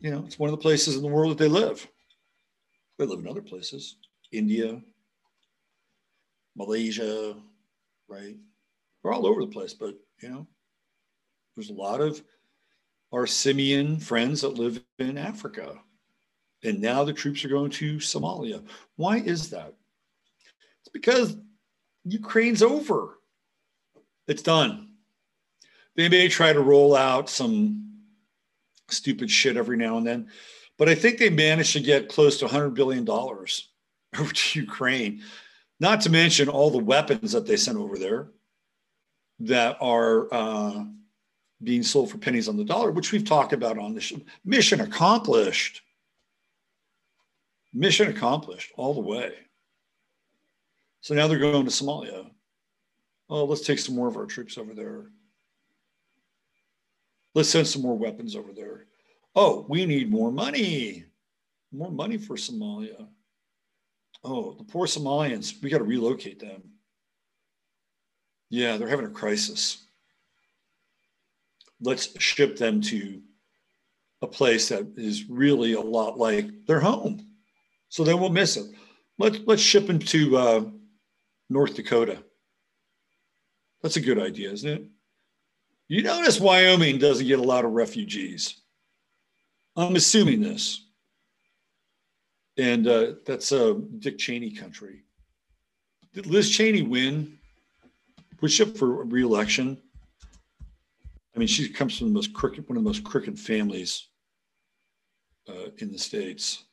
you 0.00 0.10
know, 0.10 0.24
it's 0.24 0.38
one 0.38 0.48
of 0.48 0.56
the 0.56 0.62
places 0.62 0.96
in 0.96 1.02
the 1.02 1.08
world 1.08 1.32
that 1.32 1.38
they 1.38 1.48
live. 1.48 1.86
They 2.98 3.04
live 3.04 3.18
in 3.18 3.28
other 3.28 3.42
places, 3.42 3.96
India, 4.32 4.80
Malaysia, 6.56 7.36
right? 8.08 8.36
We're 9.02 9.12
all 9.12 9.26
over 9.26 9.42
the 9.42 9.52
place, 9.52 9.74
but, 9.74 9.96
you 10.22 10.30
know, 10.30 10.46
there's 11.56 11.70
a 11.70 11.74
lot 11.74 12.00
of 12.00 12.22
our 13.12 13.26
simian 13.26 13.98
friends 13.98 14.42
that 14.42 14.58
live 14.58 14.82
in 14.98 15.16
Africa. 15.16 15.80
And 16.62 16.80
now 16.80 17.04
the 17.04 17.12
troops 17.12 17.44
are 17.44 17.48
going 17.48 17.70
to 17.72 17.96
Somalia. 17.96 18.62
Why 18.96 19.18
is 19.18 19.50
that? 19.50 19.74
It's 20.80 20.92
because 20.92 21.36
Ukraine's 22.04 22.62
over. 22.62 23.18
It's 24.28 24.42
done. 24.42 24.88
They 25.94 26.08
may 26.08 26.28
try 26.28 26.52
to 26.52 26.60
roll 26.60 26.94
out 26.94 27.30
some 27.30 28.02
stupid 28.88 29.30
shit 29.30 29.56
every 29.56 29.76
now 29.76 29.96
and 29.96 30.06
then, 30.06 30.28
but 30.78 30.88
I 30.88 30.94
think 30.94 31.18
they 31.18 31.30
managed 31.30 31.72
to 31.72 31.80
get 31.80 32.08
close 32.08 32.38
to 32.38 32.46
$100 32.46 32.74
billion 32.74 33.08
over 33.08 34.32
to 34.32 34.60
Ukraine, 34.60 35.22
not 35.80 36.02
to 36.02 36.10
mention 36.10 36.48
all 36.48 36.70
the 36.70 36.78
weapons 36.78 37.32
that 37.32 37.46
they 37.46 37.56
sent 37.56 37.78
over 37.78 37.98
there 37.98 38.28
that 39.40 39.76
are 39.80 40.32
uh, 40.32 40.84
being 41.62 41.82
sold 41.82 42.10
for 42.10 42.18
pennies 42.18 42.48
on 42.48 42.56
the 42.56 42.64
dollar, 42.64 42.90
which 42.90 43.12
we've 43.12 43.24
talked 43.24 43.52
about 43.52 43.78
on 43.78 43.94
this 43.94 44.12
mission 44.44 44.80
accomplished. 44.80 45.82
Mission 47.72 48.08
accomplished 48.08 48.72
all 48.76 48.94
the 48.94 49.00
way. 49.00 49.32
So 51.00 51.14
now 51.14 51.28
they're 51.28 51.38
going 51.38 51.64
to 51.64 51.70
Somalia. 51.70 52.30
Oh, 53.28 53.44
let's 53.44 53.62
take 53.62 53.78
some 53.78 53.94
more 53.94 54.08
of 54.08 54.16
our 54.16 54.26
troops 54.26 54.58
over 54.58 54.74
there. 54.74 55.06
Let's 57.34 57.48
send 57.48 57.66
some 57.66 57.82
more 57.82 57.96
weapons 57.96 58.34
over 58.34 58.52
there. 58.52 58.86
Oh, 59.34 59.66
we 59.68 59.84
need 59.84 60.10
more 60.10 60.32
money. 60.32 61.04
More 61.72 61.90
money 61.90 62.16
for 62.16 62.36
Somalia. 62.36 63.06
Oh, 64.24 64.54
the 64.54 64.64
poor 64.64 64.86
Somalians, 64.86 65.62
we 65.62 65.70
got 65.70 65.78
to 65.78 65.84
relocate 65.84 66.40
them. 66.40 66.62
Yeah, 68.48 68.76
they're 68.76 68.88
having 68.88 69.06
a 69.06 69.10
crisis 69.10 69.85
let's 71.80 72.20
ship 72.20 72.56
them 72.56 72.80
to 72.82 73.20
a 74.22 74.26
place 74.26 74.68
that 74.70 74.94
is 74.96 75.28
really 75.28 75.74
a 75.74 75.80
lot 75.80 76.18
like 76.18 76.66
their 76.66 76.80
home. 76.80 77.26
So 77.88 78.04
they 78.04 78.14
won't 78.14 78.34
miss 78.34 78.56
it. 78.56 78.66
Let's 79.18 79.38
let's 79.46 79.62
ship 79.62 79.86
them 79.86 79.98
to 79.98 80.36
uh, 80.36 80.64
North 81.48 81.74
Dakota. 81.74 82.22
That's 83.82 83.96
a 83.96 84.00
good 84.00 84.18
idea, 84.18 84.50
isn't 84.50 84.68
it? 84.68 84.84
You 85.88 86.02
notice 86.02 86.40
Wyoming 86.40 86.98
doesn't 86.98 87.26
get 87.26 87.38
a 87.38 87.42
lot 87.42 87.64
of 87.64 87.72
refugees. 87.72 88.60
I'm 89.76 89.94
assuming 89.94 90.40
this. 90.40 90.84
And 92.58 92.88
uh, 92.88 93.12
that's 93.26 93.52
a 93.52 93.72
uh, 93.72 93.74
Dick 93.98 94.18
Cheney 94.18 94.50
country. 94.50 95.02
Did 96.14 96.26
Liz 96.26 96.50
Cheney 96.50 96.82
win? 96.82 97.38
Push 98.38 98.60
up 98.60 98.76
for 98.76 99.04
reelection? 99.04 99.80
I 101.36 101.38
mean, 101.38 101.48
she 101.48 101.68
comes 101.68 101.98
from 101.98 102.08
the 102.08 102.14
most 102.14 102.32
crooked, 102.32 102.66
one 102.66 102.78
of 102.78 102.82
the 102.82 102.88
most 102.88 103.04
crooked 103.04 103.38
families 103.38 104.08
uh, 105.46 105.68
in 105.78 105.92
the 105.92 105.98
States. 105.98 106.64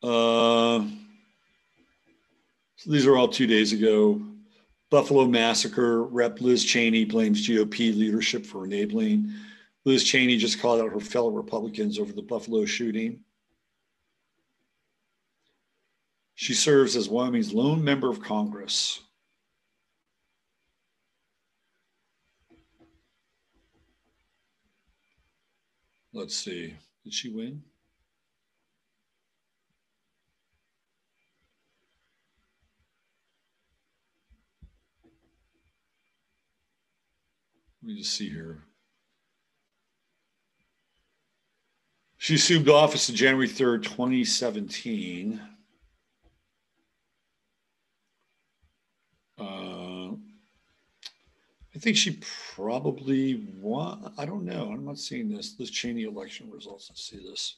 Uh, 0.00 0.86
so 2.76 2.90
these 2.90 3.04
are 3.04 3.16
all 3.16 3.28
two 3.28 3.48
days 3.48 3.72
ago. 3.72 4.22
Buffalo 4.88 5.26
massacre. 5.26 6.04
Rep 6.04 6.40
Liz 6.40 6.64
Cheney 6.64 7.04
blames 7.04 7.46
GOP 7.46 7.96
leadership 7.96 8.46
for 8.46 8.64
enabling. 8.64 9.32
Liz 9.84 10.04
Cheney 10.04 10.36
just 10.36 10.60
called 10.60 10.80
out 10.80 10.92
her 10.92 11.00
fellow 11.00 11.30
Republicans 11.30 11.98
over 11.98 12.12
the 12.12 12.22
Buffalo 12.22 12.64
shooting. 12.64 13.24
She 16.40 16.54
serves 16.54 16.96
as 16.96 17.06
Wyoming's 17.06 17.52
lone 17.52 17.84
member 17.84 18.08
of 18.08 18.22
Congress. 18.22 19.02
Let's 26.14 26.34
see. 26.34 26.74
Did 27.04 27.12
she 27.12 27.28
win? 27.28 27.62
Let 37.82 37.88
me 37.88 37.98
just 37.98 38.14
see 38.14 38.30
here. 38.30 38.62
She 42.16 42.36
assumed 42.36 42.70
office 42.70 43.10
on 43.10 43.16
January 43.16 43.46
3rd, 43.46 43.82
2017. 43.82 45.38
Uh, 49.40 50.12
I 51.69 51.69
think 51.80 51.96
she 51.96 52.20
probably 52.54 53.46
won. 53.56 54.12
I 54.16 54.24
don't 54.24 54.44
know. 54.44 54.70
I'm 54.72 54.84
not 54.84 54.98
seeing 54.98 55.28
this. 55.28 55.54
This 55.54 55.70
Cheney 55.70 56.04
election 56.04 56.50
results. 56.50 56.88
Let's 56.90 57.08
see 57.08 57.18
this. 57.18 57.56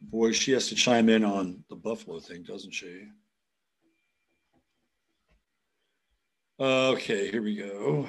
Boy, 0.00 0.32
she 0.32 0.52
has 0.52 0.68
to 0.68 0.74
chime 0.74 1.08
in 1.08 1.24
on 1.24 1.62
the 1.68 1.76
Buffalo 1.76 2.18
thing, 2.18 2.42
doesn't 2.42 2.72
she? 2.72 3.04
Okay, 6.58 7.30
here 7.30 7.42
we 7.42 7.56
go. 7.56 8.06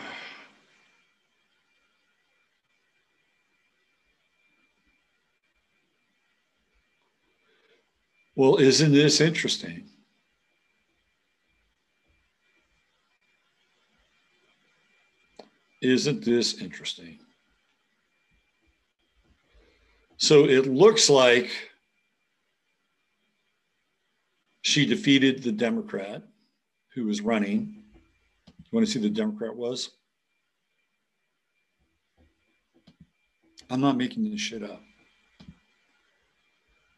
Well, 8.36 8.57
isn't 8.57 8.91
this 8.93 9.21
interesting? 9.21 9.91
Isn't 15.82 16.23
this 16.23 16.61
interesting? 16.61 17.19
So 20.17 20.45
it 20.45 20.67
looks 20.67 21.09
like 21.09 21.49
she 24.61 24.86
defeated 24.86 25.41
the 25.41 25.51
Democrat 25.51 26.21
who 26.93 27.05
was 27.05 27.21
running. 27.21 27.84
You 28.47 28.69
want 28.71 28.86
to 28.86 28.91
see 28.91 28.99
the 28.99 29.09
Democrat 29.09 29.55
was? 29.55 29.89
I'm 33.71 33.82
not 33.82 33.97
making 33.97 34.29
this 34.29 34.39
shit 34.39 34.63
up. 34.63 34.82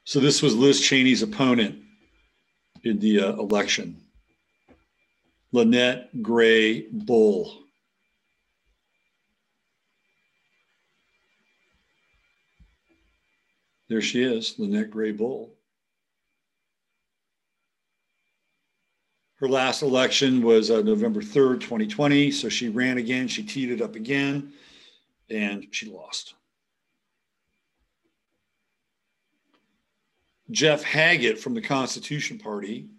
So 0.03 0.19
this 0.19 0.41
was 0.41 0.55
Liz 0.55 0.81
Cheney's 0.81 1.21
opponent 1.21 1.81
in 2.83 2.99
the 2.99 3.21
uh, 3.21 3.33
election, 3.33 4.01
Lynette 5.53 6.21
Gray 6.21 6.87
Bull. 6.91 7.62
There 13.93 14.01
she 14.01 14.23
is, 14.23 14.57
Lynette 14.57 14.89
Gray 14.89 15.11
Bull. 15.11 15.53
Her 19.35 19.47
last 19.47 19.83
election 19.83 20.41
was 20.41 20.71
uh, 20.71 20.81
November 20.81 21.21
3rd, 21.21 21.61
2020. 21.61 22.31
So 22.31 22.49
she 22.49 22.69
ran 22.69 22.97
again, 22.97 23.27
she 23.27 23.43
teed 23.43 23.69
it 23.69 23.83
up 23.83 23.95
again, 23.95 24.51
and 25.29 25.67
she 25.69 25.91
lost. 25.91 26.33
Jeff 30.49 30.83
Haggit 30.83 31.37
from 31.37 31.53
the 31.53 31.61
Constitution 31.61 32.39
Party 32.39 32.89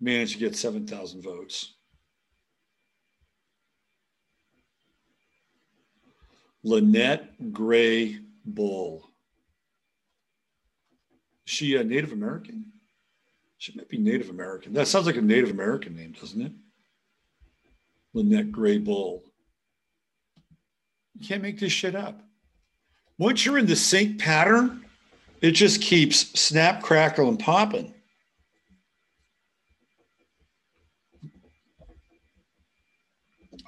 managed 0.00 0.32
to 0.32 0.40
get 0.40 0.56
7,000 0.56 1.22
votes. 1.22 1.74
Lynette 6.64 7.52
Gray 7.52 8.18
Bull. 8.44 9.09
She 11.50 11.74
a 11.74 11.82
Native 11.82 12.12
American? 12.12 12.66
She 13.58 13.72
might 13.74 13.88
be 13.88 13.98
Native 13.98 14.30
American. 14.30 14.72
That 14.72 14.86
sounds 14.86 15.06
like 15.06 15.16
a 15.16 15.20
Native 15.20 15.50
American 15.50 15.96
name, 15.96 16.12
doesn't 16.12 16.40
it? 16.40 16.52
Lynette 18.14 18.52
Gray 18.52 18.78
Bull. 18.78 19.24
You 21.18 21.26
can't 21.26 21.42
make 21.42 21.58
this 21.58 21.72
shit 21.72 21.96
up. 21.96 22.22
Once 23.18 23.44
you're 23.44 23.58
in 23.58 23.66
the 23.66 23.74
sync 23.74 24.20
pattern, 24.20 24.84
it 25.40 25.50
just 25.50 25.82
keeps 25.82 26.38
snap, 26.38 26.82
crackle, 26.82 27.28
and 27.28 27.38
popping. 27.38 27.92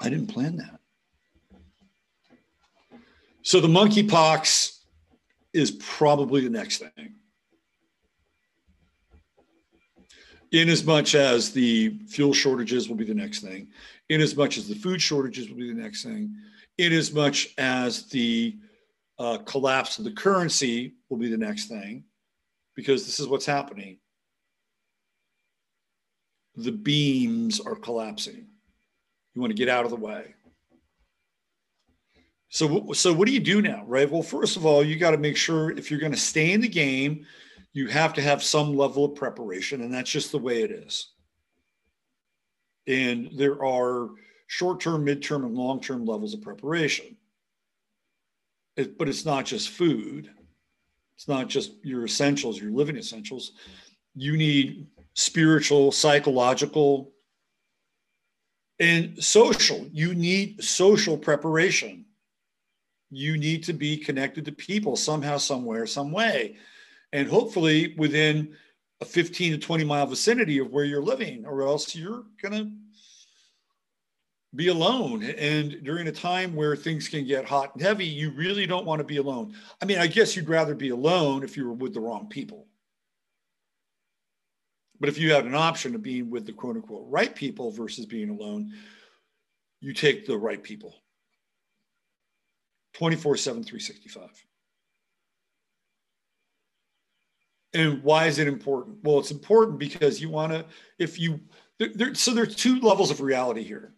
I 0.00 0.08
didn't 0.08 0.28
plan 0.28 0.56
that. 0.58 0.78
So 3.42 3.60
the 3.60 3.66
monkeypox 3.66 4.78
is 5.52 5.72
probably 5.72 6.42
the 6.42 6.50
next 6.50 6.78
thing. 6.78 7.16
In 10.52 10.68
as 10.68 10.84
much 10.84 11.14
as 11.14 11.50
the 11.50 11.98
fuel 12.06 12.34
shortages 12.34 12.88
will 12.88 12.96
be 12.96 13.04
the 13.04 13.14
next 13.14 13.40
thing, 13.40 13.68
in 14.10 14.20
as 14.20 14.36
much 14.36 14.58
as 14.58 14.68
the 14.68 14.74
food 14.74 15.00
shortages 15.00 15.48
will 15.48 15.56
be 15.56 15.72
the 15.72 15.80
next 15.80 16.04
thing, 16.04 16.34
in 16.78 16.92
as 16.92 17.12
much 17.12 17.54
as 17.58 18.04
the 18.06 18.56
uh, 19.18 19.38
collapse 19.38 19.98
of 19.98 20.04
the 20.04 20.12
currency 20.12 20.94
will 21.08 21.16
be 21.16 21.30
the 21.30 21.36
next 21.36 21.68
thing 21.68 22.04
because 22.74 23.06
this 23.06 23.20
is 23.20 23.26
what's 23.26 23.46
happening. 23.46 23.98
The 26.56 26.72
beams 26.72 27.60
are 27.60 27.76
collapsing. 27.76 28.46
You 29.34 29.40
want 29.40 29.50
to 29.50 29.56
get 29.56 29.68
out 29.68 29.84
of 29.84 29.90
the 29.90 29.96
way. 29.96 30.34
So, 32.50 32.92
so 32.92 33.14
what 33.14 33.26
do 33.26 33.32
you 33.32 33.40
do 33.40 33.62
now, 33.62 33.84
right? 33.86 34.10
Well, 34.10 34.22
first 34.22 34.58
of 34.58 34.66
all, 34.66 34.84
you 34.84 34.96
got 34.96 35.12
to 35.12 35.16
make 35.18 35.38
sure 35.38 35.70
if 35.70 35.90
you're 35.90 36.00
going 36.00 36.12
to 36.12 36.18
stay 36.18 36.52
in 36.52 36.60
the 36.60 36.68
game, 36.68 37.24
you 37.72 37.86
have 37.88 38.12
to 38.14 38.22
have 38.22 38.42
some 38.42 38.76
level 38.76 39.04
of 39.04 39.14
preparation, 39.14 39.80
and 39.82 39.92
that's 39.92 40.10
just 40.10 40.32
the 40.32 40.38
way 40.38 40.62
it 40.62 40.70
is. 40.70 41.08
And 42.86 43.30
there 43.34 43.64
are 43.64 44.10
short 44.46 44.80
term, 44.80 45.04
mid-term, 45.04 45.44
and 45.44 45.54
long 45.54 45.80
term 45.80 46.04
levels 46.04 46.34
of 46.34 46.42
preparation. 46.42 47.16
It, 48.76 48.98
but 48.98 49.08
it's 49.08 49.24
not 49.24 49.44
just 49.44 49.70
food. 49.70 50.30
It's 51.14 51.28
not 51.28 51.48
just 51.48 51.72
your 51.84 52.04
essentials, 52.04 52.60
your 52.60 52.72
living 52.72 52.96
essentials. 52.96 53.52
You 54.14 54.36
need 54.36 54.88
spiritual, 55.14 55.92
psychological, 55.92 57.12
and 58.80 59.22
social. 59.22 59.86
You 59.92 60.14
need 60.14 60.62
social 60.62 61.16
preparation. 61.16 62.06
You 63.10 63.36
need 63.36 63.62
to 63.64 63.72
be 63.72 63.96
connected 63.96 64.44
to 64.46 64.52
people 64.52 64.96
somehow, 64.96 65.36
somewhere, 65.36 65.86
some 65.86 66.12
way. 66.12 66.56
And 67.12 67.28
hopefully 67.28 67.94
within 67.96 68.56
a 69.00 69.04
15 69.04 69.52
to 69.52 69.58
20 69.58 69.84
mile 69.84 70.06
vicinity 70.06 70.58
of 70.58 70.70
where 70.70 70.84
you're 70.84 71.02
living, 71.02 71.44
or 71.44 71.62
else 71.62 71.94
you're 71.94 72.24
going 72.40 72.52
to 72.52 72.70
be 74.54 74.68
alone. 74.68 75.24
And 75.24 75.82
during 75.82 76.06
a 76.08 76.12
time 76.12 76.54
where 76.54 76.76
things 76.76 77.08
can 77.08 77.26
get 77.26 77.44
hot 77.44 77.74
and 77.74 77.82
heavy, 77.82 78.06
you 78.06 78.30
really 78.30 78.66
don't 78.66 78.86
want 78.86 79.00
to 79.00 79.04
be 79.04 79.16
alone. 79.16 79.54
I 79.80 79.86
mean, 79.86 79.98
I 79.98 80.06
guess 80.06 80.36
you'd 80.36 80.48
rather 80.48 80.74
be 80.74 80.90
alone 80.90 81.42
if 81.42 81.56
you 81.56 81.66
were 81.66 81.74
with 81.74 81.94
the 81.94 82.00
wrong 82.00 82.28
people. 82.28 82.66
But 85.00 85.08
if 85.08 85.18
you 85.18 85.32
had 85.32 85.46
an 85.46 85.54
option 85.56 85.96
of 85.96 86.02
being 86.02 86.30
with 86.30 86.46
the 86.46 86.52
quote 86.52 86.76
unquote 86.76 87.06
right 87.08 87.34
people 87.34 87.72
versus 87.72 88.06
being 88.06 88.30
alone, 88.30 88.72
you 89.80 89.92
take 89.92 90.26
the 90.26 90.38
right 90.38 90.62
people 90.62 90.94
24 92.94 93.36
7, 93.36 93.64
365. 93.64 94.30
And 97.74 98.02
why 98.02 98.26
is 98.26 98.38
it 98.38 98.48
important? 98.48 98.98
Well, 99.02 99.18
it's 99.18 99.30
important 99.30 99.78
because 99.78 100.20
you 100.20 100.28
want 100.28 100.52
to, 100.52 100.66
if 100.98 101.18
you, 101.18 101.40
there, 101.78 101.90
there, 101.94 102.14
so 102.14 102.34
there's 102.34 102.54
two 102.54 102.80
levels 102.80 103.10
of 103.10 103.20
reality 103.20 103.62
here 103.62 103.94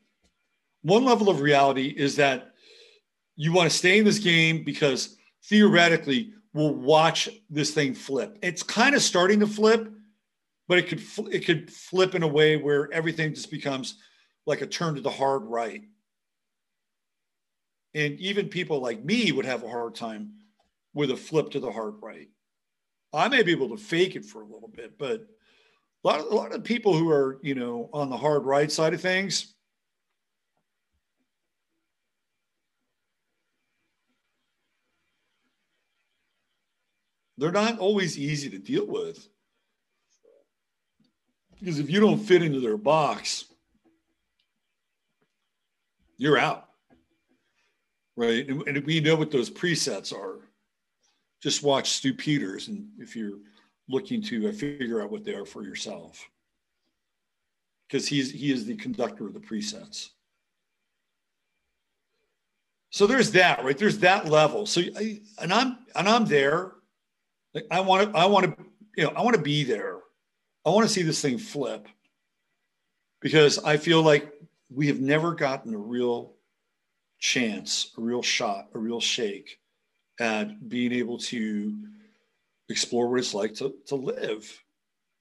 one 0.84 1.04
level 1.04 1.30
of 1.30 1.40
reality 1.40 1.86
is 1.88 2.16
that 2.16 2.52
you 3.36 3.52
want 3.52 3.70
to 3.70 3.76
stay 3.76 3.98
in 3.98 4.04
this 4.04 4.18
game 4.18 4.62
because 4.62 5.16
theoretically 5.44 6.34
we'll 6.52 6.74
watch 6.74 7.28
this 7.50 7.72
thing 7.72 7.94
flip. 7.94 8.38
It's 8.42 8.62
kind 8.62 8.94
of 8.94 9.02
starting 9.02 9.40
to 9.40 9.46
flip, 9.46 9.90
but 10.68 10.78
it 10.78 10.88
could 10.88 11.02
it 11.32 11.46
could 11.46 11.72
flip 11.72 12.14
in 12.14 12.22
a 12.22 12.28
way 12.28 12.58
where 12.58 12.92
everything 12.92 13.34
just 13.34 13.50
becomes 13.50 13.96
like 14.46 14.60
a 14.60 14.66
turn 14.66 14.94
to 14.94 15.00
the 15.00 15.10
hard 15.10 15.42
right. 15.44 15.82
And 17.94 18.20
even 18.20 18.48
people 18.48 18.80
like 18.80 19.02
me 19.02 19.32
would 19.32 19.46
have 19.46 19.62
a 19.62 19.68
hard 19.68 19.94
time 19.94 20.34
with 20.92 21.10
a 21.10 21.16
flip 21.16 21.50
to 21.52 21.60
the 21.60 21.72
hard 21.72 21.94
right. 22.02 22.28
I 23.14 23.28
may 23.28 23.42
be 23.42 23.52
able 23.52 23.68
to 23.70 23.76
fake 23.76 24.16
it 24.16 24.24
for 24.24 24.42
a 24.42 24.46
little 24.46 24.68
bit, 24.68 24.98
but 24.98 25.26
a 26.04 26.08
lot 26.08 26.20
of, 26.20 26.26
a 26.26 26.34
lot 26.34 26.54
of 26.54 26.64
people 26.64 26.96
who 26.96 27.10
are, 27.10 27.38
you 27.42 27.54
know, 27.54 27.88
on 27.92 28.10
the 28.10 28.16
hard 28.16 28.44
right 28.44 28.70
side 28.70 28.92
of 28.92 29.00
things, 29.00 29.54
they're 37.38 37.52
not 37.52 37.78
always 37.78 38.18
easy 38.18 38.50
to 38.50 38.58
deal 38.58 38.86
with. 38.86 39.28
Because 41.58 41.78
if 41.78 41.88
you 41.88 42.00
don't 42.00 42.18
fit 42.18 42.42
into 42.42 42.60
their 42.60 42.76
box, 42.76 43.46
you're 46.16 46.38
out. 46.38 46.68
Right. 48.16 48.48
And, 48.48 48.62
and 48.68 48.84
we 48.84 49.00
know 49.00 49.16
what 49.16 49.30
those 49.30 49.50
presets 49.50 50.12
are. 50.12 50.40
Just 51.44 51.62
watch 51.62 51.90
Stu 51.90 52.14
Peters. 52.14 52.68
And 52.68 52.88
if 52.98 53.14
you're 53.14 53.36
looking 53.86 54.22
to 54.22 54.48
uh, 54.48 54.52
figure 54.52 55.02
out 55.02 55.10
what 55.10 55.24
they 55.24 55.34
are 55.34 55.44
for 55.44 55.62
yourself, 55.62 56.26
because 57.86 58.08
he's 58.08 58.30
he 58.30 58.50
is 58.50 58.64
the 58.64 58.74
conductor 58.76 59.26
of 59.26 59.34
the 59.34 59.40
presets. 59.40 60.08
So 62.88 63.06
there's 63.06 63.30
that, 63.32 63.62
right? 63.62 63.76
There's 63.76 63.98
that 63.98 64.24
level. 64.24 64.64
So 64.64 64.80
I, 64.96 65.20
and 65.38 65.52
I'm 65.52 65.76
and 65.94 66.08
I'm 66.08 66.24
there. 66.24 66.72
Like 67.52 67.66
I 67.70 67.80
want 67.80 68.10
to, 68.10 68.18
I 68.18 68.24
want 68.24 68.46
to, 68.46 68.64
you 68.96 69.04
know, 69.04 69.12
I 69.14 69.20
want 69.20 69.36
to 69.36 69.42
be 69.42 69.64
there. 69.64 69.98
I 70.64 70.70
want 70.70 70.88
to 70.88 70.92
see 70.94 71.02
this 71.02 71.20
thing 71.20 71.36
flip 71.36 71.88
because 73.20 73.58
I 73.58 73.76
feel 73.76 74.02
like 74.02 74.32
we 74.70 74.86
have 74.86 75.00
never 75.00 75.34
gotten 75.34 75.74
a 75.74 75.78
real 75.78 76.36
chance, 77.18 77.92
a 77.98 78.00
real 78.00 78.22
shot, 78.22 78.68
a 78.72 78.78
real 78.78 78.98
shake 79.02 79.58
at 80.20 80.68
being 80.68 80.92
able 80.92 81.18
to 81.18 81.76
explore 82.68 83.08
what 83.08 83.18
it's 83.18 83.34
like 83.34 83.54
to, 83.54 83.74
to 83.86 83.94
live 83.94 84.62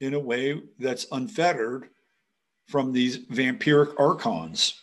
in 0.01 0.13
a 0.13 0.19
way 0.19 0.61
that's 0.79 1.07
unfettered 1.11 1.89
from 2.67 2.91
these 2.91 3.17
vampiric 3.17 3.93
archons 3.99 4.79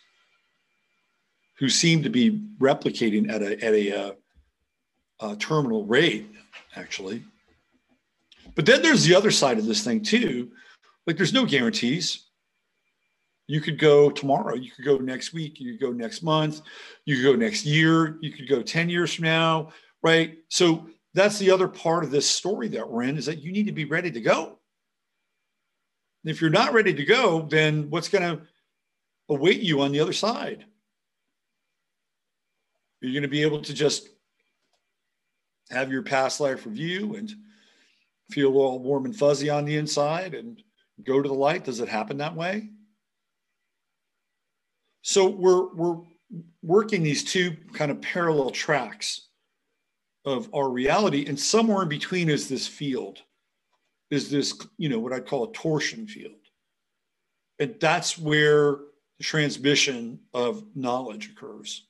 who 1.58 1.68
seem 1.68 2.02
to 2.02 2.10
be 2.10 2.42
replicating 2.58 3.30
at 3.30 3.42
a, 3.42 3.52
at 3.64 3.74
a, 3.74 3.92
uh, 3.92 4.12
uh, 5.20 5.36
terminal 5.36 5.84
rate, 5.84 6.26
actually. 6.76 7.22
But 8.54 8.66
then 8.66 8.82
there's 8.82 9.04
the 9.04 9.14
other 9.14 9.30
side 9.30 9.58
of 9.58 9.66
this 9.66 9.84
thing 9.84 10.02
too. 10.02 10.50
Like 11.06 11.16
there's 11.16 11.32
no 11.32 11.46
guarantees. 11.46 12.26
You 13.46 13.60
could 13.60 13.78
go 13.78 14.10
tomorrow, 14.10 14.54
you 14.54 14.70
could 14.70 14.84
go 14.84 14.98
next 14.98 15.32
week, 15.32 15.58
you 15.58 15.72
could 15.72 15.80
go 15.80 15.92
next 15.92 16.22
month, 16.22 16.62
you 17.04 17.16
could 17.16 17.24
go 17.24 17.34
next 17.34 17.64
year, 17.64 18.16
you 18.20 18.30
could 18.30 18.48
go 18.48 18.62
10 18.62 18.88
years 18.88 19.14
from 19.14 19.24
now, 19.24 19.72
right? 20.02 20.39
So 20.48 20.89
that's 21.14 21.39
the 21.39 21.51
other 21.51 21.68
part 21.68 22.05
of 22.05 22.10
this 22.10 22.28
story 22.28 22.68
that 22.68 22.89
we're 22.89 23.02
in 23.02 23.18
is 23.18 23.27
that 23.27 23.43
you 23.43 23.52
need 23.52 23.66
to 23.66 23.72
be 23.72 23.85
ready 23.85 24.10
to 24.10 24.20
go. 24.20 24.59
If 26.24 26.40
you're 26.40 26.51
not 26.51 26.72
ready 26.72 26.94
to 26.94 27.05
go, 27.05 27.43
then 27.43 27.89
what's 27.90 28.09
going 28.09 28.22
to 28.22 28.43
await 29.28 29.60
you 29.60 29.81
on 29.81 29.93
the 29.93 30.01
other 30.01 30.12
side? 30.12 30.64
You're 33.01 33.12
going 33.12 33.22
to 33.22 33.28
be 33.28 33.43
able 33.43 33.62
to 33.62 33.72
just 33.72 34.09
have 35.70 35.90
your 35.90 36.02
past 36.02 36.40
life 36.40 36.66
review 36.66 37.14
and 37.14 37.32
feel 38.31 38.56
all 38.56 38.78
warm 38.78 39.06
and 39.06 39.16
fuzzy 39.16 39.48
on 39.48 39.64
the 39.64 39.77
inside 39.77 40.35
and 40.35 40.62
go 41.05 41.22
to 41.22 41.28
the 41.28 41.35
light? 41.35 41.64
Does 41.64 41.81
it 41.81 41.89
happen 41.89 42.18
that 42.18 42.36
way? 42.36 42.68
So 45.02 45.28
we're 45.28 45.72
we're 45.74 45.97
working 46.62 47.02
these 47.02 47.24
two 47.24 47.56
kind 47.72 47.90
of 47.90 48.02
parallel 48.02 48.51
tracks 48.51 49.28
of 50.24 50.48
our 50.55 50.68
reality, 50.68 51.26
and 51.26 51.38
somewhere 51.38 51.82
in 51.82 51.88
between 51.88 52.28
is 52.28 52.48
this 52.48 52.66
field, 52.66 53.22
is 54.10 54.30
this 54.30 54.55
you 54.76 54.88
know 54.88 54.98
what 54.98 55.12
I 55.12 55.20
call 55.20 55.44
a 55.44 55.52
torsion 55.52 56.06
field, 56.06 56.32
and 57.59 57.74
that's 57.80 58.18
where 58.18 58.78
the 59.18 59.24
transmission 59.24 60.20
of 60.32 60.64
knowledge 60.74 61.30
occurs. 61.30 61.86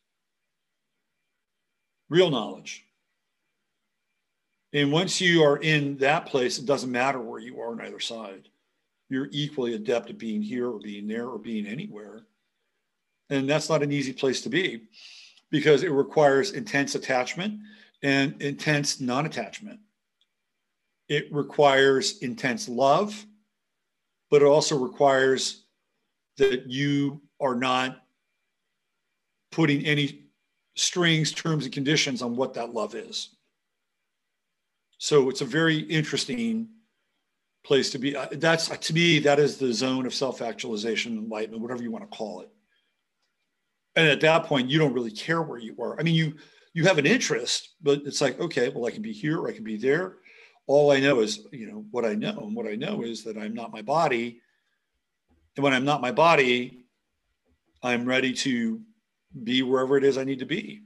Real 2.09 2.31
knowledge. 2.31 2.85
And 4.73 4.93
once 4.93 5.21
you 5.21 5.43
are 5.43 5.57
in 5.57 5.97
that 5.99 6.27
place, 6.27 6.59
it 6.59 6.67
doesn't 6.67 6.91
matter 6.91 7.21
where 7.21 7.41
you 7.41 7.61
are 7.61 7.73
on 7.73 7.81
either 7.81 8.01
side. 8.01 8.49
You're 9.09 9.29
equally 9.33 9.75
adept 9.75 10.11
at 10.11 10.19
being 10.19 10.43
here 10.43 10.71
or 10.71 10.79
being 10.79 11.09
there 11.09 11.27
or 11.27 11.39
being 11.39 11.67
anywhere. 11.67 12.27
And 13.31 13.49
that's 13.49 13.69
not 13.69 13.83
an 13.83 13.93
easy 13.93 14.13
place 14.13 14.41
to 14.43 14.49
be 14.49 14.85
because 15.51 15.83
it 15.83 15.91
requires 15.91 16.53
intense 16.53 16.95
attachment 16.95 17.59
and 18.03 18.41
intense 18.41 19.01
non 19.01 19.27
attachment. 19.27 19.81
It 21.09 21.33
requires 21.33 22.19
intense 22.19 22.69
love, 22.69 23.27
but 24.31 24.43
it 24.43 24.47
also 24.47 24.79
requires 24.79 25.65
that 26.39 26.67
you 26.69 27.21
are 27.41 27.55
not 27.55 28.03
putting 29.51 29.85
any 29.85 30.25
strings, 30.77 31.33
terms, 31.33 31.65
and 31.65 31.75
conditions 31.75 32.23
on 32.23 32.37
what 32.37 32.55
that 32.55 32.73
love 32.73 32.95
is. 32.95 33.31
So 34.99 35.29
it's 35.29 35.41
a 35.41 35.47
very 35.47 35.79
interesting 35.79 36.69
place 37.65 37.91
to 37.91 37.99
be. 37.99 38.17
Uh, 38.17 38.29
that's 38.33 38.69
to 38.69 38.95
me, 38.95 39.19
that 39.21 39.39
is 39.39 39.57
the 39.57 39.73
zone 39.73 40.07
of 40.07 40.15
self-actualization, 40.15 41.19
enlightenment, 41.19 41.63
whatever 41.63 41.83
you 41.83 41.91
want 41.91 42.09
to 42.09 42.17
call 42.17 42.43
it. 42.43 42.51
And 43.97 44.09
at 44.09 44.21
that 44.21 44.45
point, 44.45 44.71
you 44.71 44.79
don't 44.79 44.93
really 44.93 45.11
care 45.11 45.43
where 45.43 45.59
you 45.59 45.75
are. 45.81 45.99
I 45.99 46.03
mean, 46.03 46.15
you 46.15 46.35
you 46.73 46.85
have 46.85 46.99
an 46.99 47.07
interest, 47.07 47.75
but 47.83 48.03
it's 48.05 48.21
like, 48.21 48.41
okay, 48.41 48.69
well, 48.69 48.87
I 48.87 48.91
can 48.91 49.03
be 49.03 49.13
here, 49.13 49.39
or 49.39 49.49
I 49.49 49.53
can 49.53 49.65
be 49.65 49.77
there. 49.77 50.17
All 50.67 50.93
I 50.93 51.01
know 51.01 51.21
is, 51.21 51.47
you 51.53 51.67
know, 51.67 51.85
what 51.91 52.05
I 52.05 52.15
know, 52.15 52.39
and 52.39 52.55
what 52.55 52.67
I 52.67 52.77
know 52.77 53.03
is 53.03 53.25
that 53.25 53.37
I'm 53.37 53.55
not 53.55 53.73
my 53.73 53.83
body. 53.83 54.41
And 55.57 55.65
when 55.65 55.73
I'm 55.73 55.85
not 55.85 56.01
my 56.01 56.13
body, 56.13 56.85
I'm 57.83 58.05
ready 58.05 58.33
to 58.35 58.81
be 59.43 59.63
wherever 59.63 59.97
it 59.97 60.05
is 60.05 60.17
I 60.17 60.25
need 60.25 60.39
to 60.41 60.47
be 60.47 60.83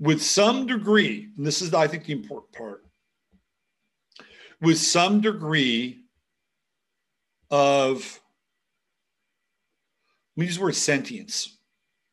with 0.00 0.22
some 0.22 0.66
degree, 0.66 1.28
and 1.36 1.46
this 1.46 1.60
is, 1.60 1.74
I 1.74 1.86
think, 1.88 2.04
the 2.04 2.12
important 2.12 2.52
part, 2.52 2.84
with 4.60 4.78
some 4.78 5.20
degree 5.20 6.04
of, 7.50 8.20
let 10.36 10.40
me 10.40 10.46
use 10.46 10.56
the 10.56 10.62
word 10.62 10.76
sentience, 10.76 11.58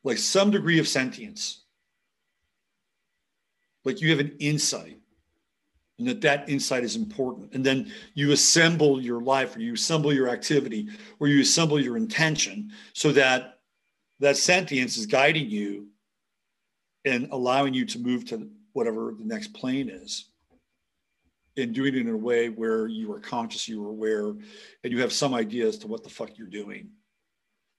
like 0.04 0.18
some 0.18 0.52
degree 0.52 0.80
of 0.80 0.88
sentience. 0.88 1.65
Like 3.86 4.02
you 4.02 4.10
have 4.10 4.20
an 4.20 4.36
insight 4.40 5.00
and 5.98 6.08
that 6.08 6.22
that 6.22 6.50
insight 6.50 6.84
is 6.84 6.96
important. 6.96 7.54
And 7.54 7.66
then 7.66 7.92
you 8.14 8.32
assemble 8.32 9.02
your 9.02 9.22
life 9.22 9.56
or 9.56 9.62
you 9.62 9.74
assemble 9.74 10.12
your 10.12 10.28
activity 10.28 10.90
or 11.20 11.28
you 11.28 11.42
assemble 11.42 11.80
your 11.80 11.96
intention 11.96 12.72
so 12.94 13.12
that 13.14 13.60
that 14.20 14.38
sentience 14.38 14.98
is 14.98 15.06
guiding 15.06 15.50
you 15.50 15.88
and 17.06 17.30
allowing 17.32 17.74
you 17.74 17.86
to 17.86 18.00
move 18.00 18.26
to 18.26 18.50
whatever 18.74 19.14
the 19.18 19.24
next 19.24 19.54
plane 19.54 19.90
is 19.90 20.30
and 21.58 21.74
doing 21.74 21.96
it 21.96 22.02
in 22.02 22.10
a 22.10 22.18
way 22.18 22.50
where 22.50 22.88
you 22.88 23.12
are 23.14 23.20
conscious, 23.20 23.68
you 23.68 23.86
are 23.86 23.90
aware, 23.90 24.28
and 24.28 24.92
you 24.92 25.00
have 25.00 25.14
some 25.14 25.34
idea 25.34 25.66
as 25.66 25.78
to 25.78 25.88
what 25.88 26.04
the 26.04 26.10
fuck 26.10 26.38
you're 26.38 26.48
doing. 26.48 26.90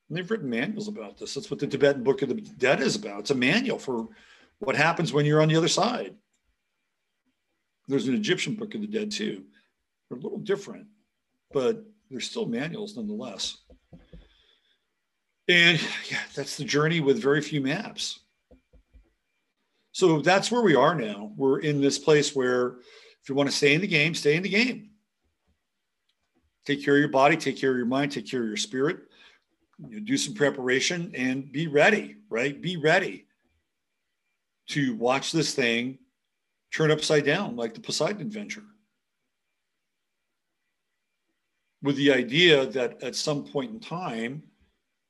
And 0.08 0.16
they've 0.16 0.30
written 0.30 0.48
manuals 0.48 0.88
about 0.88 1.18
this. 1.18 1.34
That's 1.34 1.50
what 1.50 1.60
the 1.60 1.66
Tibetan 1.66 2.02
Book 2.02 2.22
of 2.22 2.30
the 2.30 2.36
Dead 2.36 2.80
is 2.80 2.96
about. 2.96 3.20
It's 3.20 3.30
a 3.30 3.34
manual 3.34 3.78
for 3.78 4.08
what 4.58 4.76
happens 4.76 5.12
when 5.12 5.26
you're 5.26 5.42
on 5.42 5.48
the 5.48 5.56
other 5.56 5.68
side. 5.68 6.14
There's 7.88 8.08
an 8.08 8.14
Egyptian 8.14 8.54
Book 8.54 8.74
of 8.74 8.80
the 8.80 8.86
Dead 8.86 9.10
too. 9.10 9.44
They're 10.08 10.18
a 10.18 10.22
little 10.22 10.38
different, 10.38 10.86
but 11.52 11.84
they're 12.10 12.20
still 12.20 12.46
manuals 12.46 12.96
nonetheless. 12.96 13.56
And 15.48 15.80
yeah, 16.10 16.18
that's 16.34 16.56
the 16.56 16.64
journey 16.64 17.00
with 17.00 17.22
very 17.22 17.40
few 17.40 17.60
maps. 17.60 18.20
So 19.92 20.20
that's 20.20 20.50
where 20.50 20.62
we 20.62 20.74
are 20.74 20.94
now. 20.94 21.32
We're 21.36 21.60
in 21.60 21.80
this 21.80 21.98
place 21.98 22.34
where 22.34 22.78
if 23.22 23.28
you 23.28 23.34
want 23.34 23.48
to 23.48 23.56
stay 23.56 23.74
in 23.74 23.80
the 23.80 23.86
game, 23.86 24.14
stay 24.14 24.36
in 24.36 24.42
the 24.42 24.48
game. 24.48 24.90
Take 26.66 26.84
care 26.84 26.94
of 26.94 27.00
your 27.00 27.08
body, 27.08 27.36
take 27.36 27.56
care 27.56 27.70
of 27.70 27.76
your 27.76 27.86
mind, 27.86 28.10
take 28.10 28.28
care 28.28 28.42
of 28.42 28.48
your 28.48 28.56
spirit. 28.56 28.98
You 29.88 30.00
do 30.00 30.16
some 30.16 30.34
preparation 30.34 31.12
and 31.14 31.50
be 31.52 31.68
ready, 31.68 32.16
right? 32.28 32.60
Be 32.60 32.76
ready 32.76 33.25
to 34.68 34.94
watch 34.96 35.32
this 35.32 35.54
thing 35.54 35.98
turn 36.72 36.90
upside 36.90 37.24
down 37.24 37.56
like 37.56 37.74
the 37.74 37.80
Poseidon 37.80 38.20
Adventure. 38.20 38.64
With 41.82 41.96
the 41.96 42.12
idea 42.12 42.66
that 42.66 43.02
at 43.02 43.14
some 43.14 43.44
point 43.44 43.72
in 43.72 43.80
time, 43.80 44.42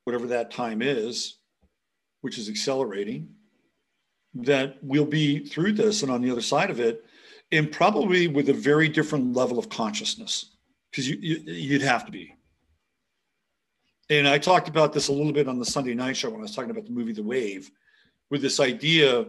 whatever 0.05 0.27
that 0.29 0.51
time 0.51 0.83
is, 0.83 1.39
which 2.21 2.39
is 2.39 2.49
accelerating, 2.49 3.29
that 4.35 4.77
we'll 4.83 5.07
be 5.07 5.45
through 5.47 5.73
this 5.73 6.03
and 6.03 6.13
on 6.13 6.21
the 6.21 6.31
other 6.31 6.43
side 6.43 6.71
of 6.71 6.81
it, 6.81 7.05
and 7.53 7.73
probably 7.73 8.29
with 8.29 8.49
a 8.49 8.55
very 8.55 8.89
different 8.89 9.35
level 9.35 9.59
of 9.59 9.69
consciousness, 9.69 10.57
because 10.91 11.09
you, 11.09 11.17
you, 11.21 11.43
you'd 11.47 11.83
have 11.83 12.05
to 12.05 12.13
be. 12.13 12.35
And 14.11 14.29
I 14.29 14.39
talked 14.39 14.69
about 14.69 14.93
this 14.93 15.09
a 15.09 15.13
little 15.13 15.33
bit 15.33 15.49
on 15.49 15.59
the 15.59 15.65
Sunday 15.65 15.95
night 15.95 16.17
show 16.17 16.31
when 16.31 16.41
I 16.41 16.43
was 16.43 16.55
talking 16.55 16.71
about 16.71 16.85
the 16.85 16.93
movie 16.93 17.13
The 17.13 17.23
Wave, 17.23 17.71
with 18.31 18.43
this 18.43 18.61
idea 18.61 19.27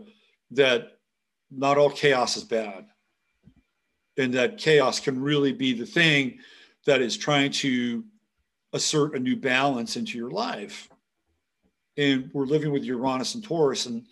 that 0.52 0.98
not 1.52 1.78
all 1.78 1.90
chaos 1.90 2.38
is 2.38 2.44
bad. 2.44 2.86
And 4.18 4.34
that 4.34 4.58
chaos 4.58 5.00
can 5.00 5.22
really 5.22 5.54
be 5.54 5.74
the 5.74 5.86
thing 5.86 6.40
that 6.86 7.02
is 7.02 7.16
trying 7.18 7.52
to 7.52 8.04
assert 8.74 9.16
a 9.16 9.20
new 9.20 9.36
balance 9.36 9.96
into 9.96 10.18
your 10.18 10.32
life. 10.32 10.90
And 11.98 12.30
we're 12.34 12.46
living 12.46 12.72
with 12.72 12.84
Uranus 12.84 13.36
and 13.36 13.44
Taurus. 13.44 13.86
And 13.86 14.06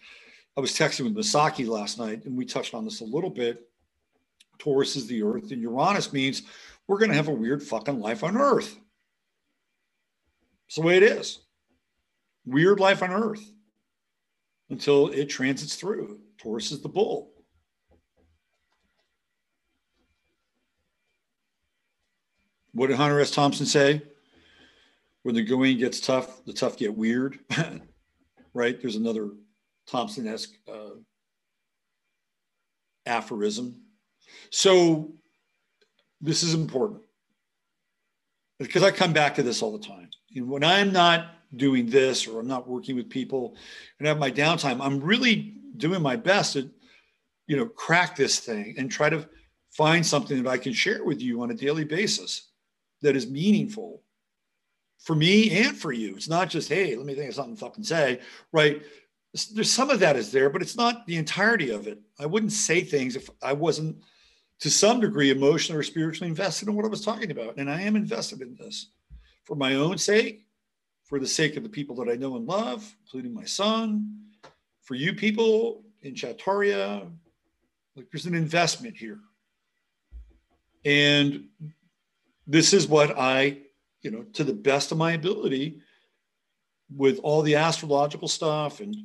I 0.57 0.62
was 0.62 0.72
texting 0.72 1.03
with 1.06 1.16
Masaki 1.16 1.68
last 1.68 1.99
night, 1.99 2.26
and 2.26 2.38
we 2.38 2.45
touched 2.45 2.74
on 2.74 2.86
this 2.86 3.02
a 3.02 3.06
little 3.06 3.30
bit. 3.30 3.68
Taurus 4.57 4.95
is 4.95 5.07
the 5.07 5.22
earth, 5.22 5.52
and 5.52 5.62
Uranus 5.62 6.14
means 6.14 6.44
we're 6.88 6.98
going 6.98 7.12
to 7.12 7.18
have 7.18 7.28
a 7.28 7.34
weird 7.34 7.62
fucking 7.62 7.99
life 7.99 8.24
on 8.24 8.38
earth. 8.38 8.78
It's 10.68 10.78
the 10.78 10.82
way 10.82 10.98
it 10.98 11.03
is. 11.03 11.40
Weird 12.45 12.80
life 12.80 13.03
on 13.03 13.12
earth 13.12 13.52
until 14.70 15.10
it 15.10 15.26
transits 15.26 15.76
through. 15.76 16.20
Taurus 16.45 16.72
is 16.72 16.80
the 16.80 16.89
bull. 16.89 17.31
What 22.72 22.88
did 22.88 22.97
Hunter 22.97 23.19
S. 23.19 23.31
Thompson 23.31 23.65
say? 23.65 24.03
When 25.23 25.34
the 25.34 25.41
going 25.41 25.80
gets 25.80 25.99
tough, 25.99 26.45
the 26.45 26.53
tough 26.53 26.77
get 26.77 26.95
weird. 26.95 27.39
right? 28.53 28.80
There's 28.80 28.95
another 28.95 29.31
Thompson 29.88 30.27
esque 30.27 30.53
uh, 30.72 30.99
aphorism. 33.07 33.81
So 34.51 35.15
this 36.22 36.43
is 36.43 36.53
important 36.53 37.01
because 38.59 38.84
I 38.84 38.91
come 38.91 39.13
back 39.13 39.34
to 39.35 39.43
this 39.43 39.63
all 39.63 39.76
the 39.76 39.84
time. 39.84 40.11
And 40.35 40.47
when 40.47 40.63
I'm 40.63 40.93
not 40.93 41.26
doing 41.55 41.89
this 41.89 42.27
or 42.27 42.39
I'm 42.39 42.47
not 42.47 42.67
working 42.67 42.95
with 42.95 43.09
people 43.09 43.55
and 43.97 44.07
I 44.07 44.09
have 44.09 44.19
my 44.19 44.30
downtime, 44.30 44.80
I'm 44.80 44.99
really 44.99 45.55
doing 45.77 46.02
my 46.02 46.15
best 46.15 46.53
to, 46.53 46.69
you 47.47 47.57
know, 47.57 47.65
crack 47.65 48.15
this 48.15 48.39
thing 48.39 48.76
and 48.77 48.91
try 48.91 49.10
to 49.10 49.27
find 49.72 50.06
something 50.06 50.41
that 50.41 50.49
I 50.49 50.57
can 50.57 50.73
share 50.73 51.03
with 51.03 51.22
you 51.22 51.41
on 51.41 51.52
a 51.52 51.56
daily 51.56 51.84
basis 51.84 52.49
that 53.02 53.15
is 53.15 53.30
meaningful 53.30 54.02
for 54.99 55.15
me 55.15 55.52
and 55.52 55.77
for 55.77 55.91
you. 55.91 56.15
It's 56.15 56.30
not 56.30 56.49
just, 56.49 56.69
hey, 56.69 56.95
let 56.95 57.06
me 57.06 57.14
think 57.14 57.30
of 57.30 57.35
something 57.35 57.56
to 57.56 57.60
fucking 57.60 57.84
say, 57.84 58.22
right? 58.52 58.81
There's 59.53 59.72
some 59.72 59.89
of 59.89 59.99
that 59.99 60.15
is 60.15 60.31
there, 60.31 60.49
but 60.49 60.61
it's 60.61 60.77
not 60.77 61.06
the 61.06 61.18
entirety 61.18 61.69
of 61.69 61.88
it. 61.88 61.99
I 62.19 62.26
wouldn't 62.26 62.53
say 62.53 62.81
things 62.81 63.15
if 63.15 63.30
I 63.43 63.53
wasn't 63.53 63.97
to 64.61 64.69
some 64.69 65.02
degree 65.02 65.30
emotionally 65.30 65.80
or 65.80 65.84
spiritually 65.84 66.30
invested 66.30 66.69
in 66.69 66.76
what 66.76 66.85
I 66.85 66.89
was 66.89 67.03
talking 67.03 67.31
about. 67.31 67.57
And 67.57 67.69
I 67.69 67.81
am 67.81 67.95
invested 67.97 68.41
in 68.41 68.56
this 68.56 68.91
for 69.43 69.56
my 69.56 69.76
own 69.76 69.97
sake, 69.97 70.45
for 71.03 71.19
the 71.19 71.27
sake 71.27 71.57
of 71.57 71.64
the 71.64 71.69
people 71.69 71.95
that 71.97 72.10
I 72.10 72.15
know 72.15 72.38
and 72.38 72.47
love, 72.47 72.95
including 73.03 73.34
my 73.34 73.43
son, 73.43 74.22
for 74.86 74.95
you 74.95 75.14
people 75.14 75.84
in 76.02 76.14
Chattaria. 76.14 77.12
Like 77.95 78.10
there's 78.12 78.26
an 78.26 78.36
investment 78.36 78.95
here. 78.95 79.20
And 80.86 81.45
this 82.48 82.74
is 82.74 82.88
what 82.88 83.18
I, 83.18 83.57
you 84.02 84.12
know, 84.12 84.24
to 84.34 84.44
the 84.44 84.53
best 84.53 84.91
of 84.91 84.98
my 84.98 85.14
ability, 85.14 85.82
with 86.95 87.20
all 87.24 87.41
the 87.41 87.56
astrological 87.56 88.28
stuff 88.28 88.80
and 88.80 88.95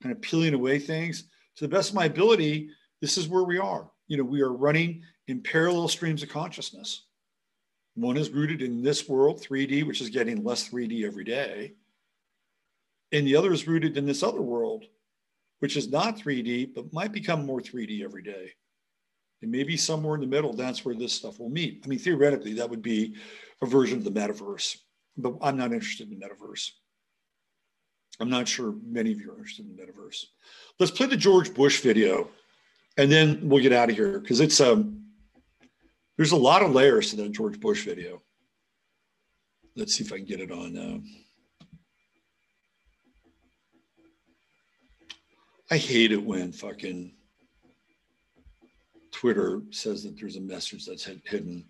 kind 0.00 0.14
of 0.14 0.22
peeling 0.22 0.54
away 0.54 0.78
things, 0.78 1.24
to 1.56 1.64
the 1.64 1.68
best 1.68 1.90
of 1.90 1.96
my 1.96 2.04
ability, 2.04 2.70
this 3.00 3.18
is 3.18 3.28
where 3.28 3.42
we 3.42 3.58
are. 3.58 3.90
You 4.06 4.18
know, 4.18 4.24
we 4.24 4.40
are 4.40 4.52
running 4.52 5.02
in 5.26 5.42
parallel 5.42 5.88
streams 5.88 6.22
of 6.22 6.28
consciousness. 6.28 7.06
One 7.94 8.16
is 8.16 8.30
rooted 8.30 8.62
in 8.62 8.82
this 8.82 9.08
world, 9.08 9.40
3D, 9.40 9.84
which 9.84 10.00
is 10.00 10.10
getting 10.10 10.44
less 10.44 10.68
3D 10.68 11.04
every 11.04 11.24
day. 11.24 11.74
And 13.10 13.26
the 13.26 13.36
other 13.36 13.52
is 13.52 13.66
rooted 13.66 13.96
in 13.96 14.06
this 14.06 14.22
other 14.22 14.42
world, 14.42 14.84
which 15.64 15.78
is 15.78 15.90
not 15.90 16.18
3D, 16.18 16.74
but 16.74 16.92
might 16.92 17.10
become 17.10 17.46
more 17.46 17.58
3D 17.58 18.04
every 18.04 18.22
day. 18.22 18.50
And 19.40 19.50
maybe 19.50 19.78
somewhere 19.78 20.14
in 20.14 20.20
the 20.20 20.26
middle, 20.26 20.52
that's 20.52 20.84
where 20.84 20.94
this 20.94 21.14
stuff 21.14 21.40
will 21.40 21.48
meet. 21.48 21.80
I 21.82 21.88
mean, 21.88 21.98
theoretically, 21.98 22.52
that 22.52 22.68
would 22.68 22.82
be 22.82 23.14
a 23.62 23.66
version 23.66 23.96
of 23.96 24.04
the 24.04 24.10
metaverse, 24.10 24.76
but 25.16 25.32
I'm 25.40 25.56
not 25.56 25.72
interested 25.72 26.12
in 26.12 26.18
the 26.18 26.26
metaverse. 26.26 26.70
I'm 28.20 28.28
not 28.28 28.46
sure 28.46 28.74
many 28.84 29.12
of 29.12 29.20
you 29.22 29.30
are 29.30 29.38
interested 29.38 29.64
in 29.64 29.74
the 29.74 29.82
metaverse. 29.82 30.24
Let's 30.78 30.92
play 30.92 31.06
the 31.06 31.16
George 31.16 31.54
Bush 31.54 31.80
video, 31.80 32.28
and 32.98 33.10
then 33.10 33.48
we'll 33.48 33.62
get 33.62 33.72
out 33.72 33.88
of 33.88 33.96
here 33.96 34.20
because 34.20 34.40
it's 34.40 34.60
um, 34.60 35.02
there's 36.18 36.32
a 36.32 36.36
lot 36.36 36.60
of 36.60 36.72
layers 36.72 37.08
to 37.08 37.16
that 37.16 37.32
George 37.32 37.58
Bush 37.58 37.86
video. 37.86 38.20
Let's 39.76 39.94
see 39.94 40.04
if 40.04 40.12
I 40.12 40.18
can 40.18 40.26
get 40.26 40.40
it 40.40 40.52
on. 40.52 40.76
Uh, 40.76 41.23
I 45.70 45.78
hate 45.78 46.12
it 46.12 46.22
when 46.22 46.52
fucking 46.52 47.12
Twitter 49.10 49.62
says 49.70 50.02
that 50.04 50.18
there's 50.18 50.36
a 50.36 50.40
message 50.40 50.86
that's 50.86 51.04
hidden. 51.04 51.64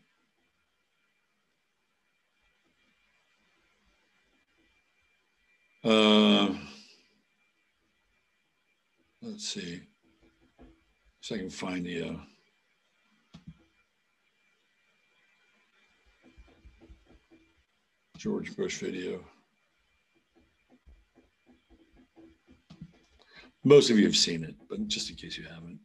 Uh, 5.84 6.54
let's 9.22 9.48
see. 9.48 9.82
So 11.20 11.34
I 11.36 11.38
can 11.38 11.50
find 11.50 11.86
the. 11.86 12.02
Uh, 12.02 12.16
George 18.16 18.56
Bush 18.56 18.78
video. 18.78 19.22
Most 23.66 23.88
of 23.88 23.98
you 23.98 24.04
have 24.04 24.16
seen 24.16 24.44
it, 24.44 24.54
but 24.68 24.86
just 24.88 25.08
in 25.08 25.16
case 25.16 25.38
you 25.38 25.44
haven't. 25.44 25.80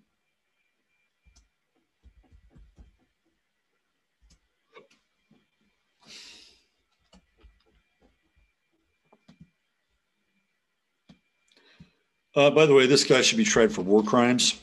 Uh, 12.35 12.49
by 12.49 12.65
the 12.65 12.73
way, 12.73 12.85
this 12.85 13.05
guy 13.05 13.21
should 13.21 13.37
be 13.37 13.45
tried 13.45 13.71
for 13.71 13.81
war 13.81 14.03
crimes. 14.03 14.59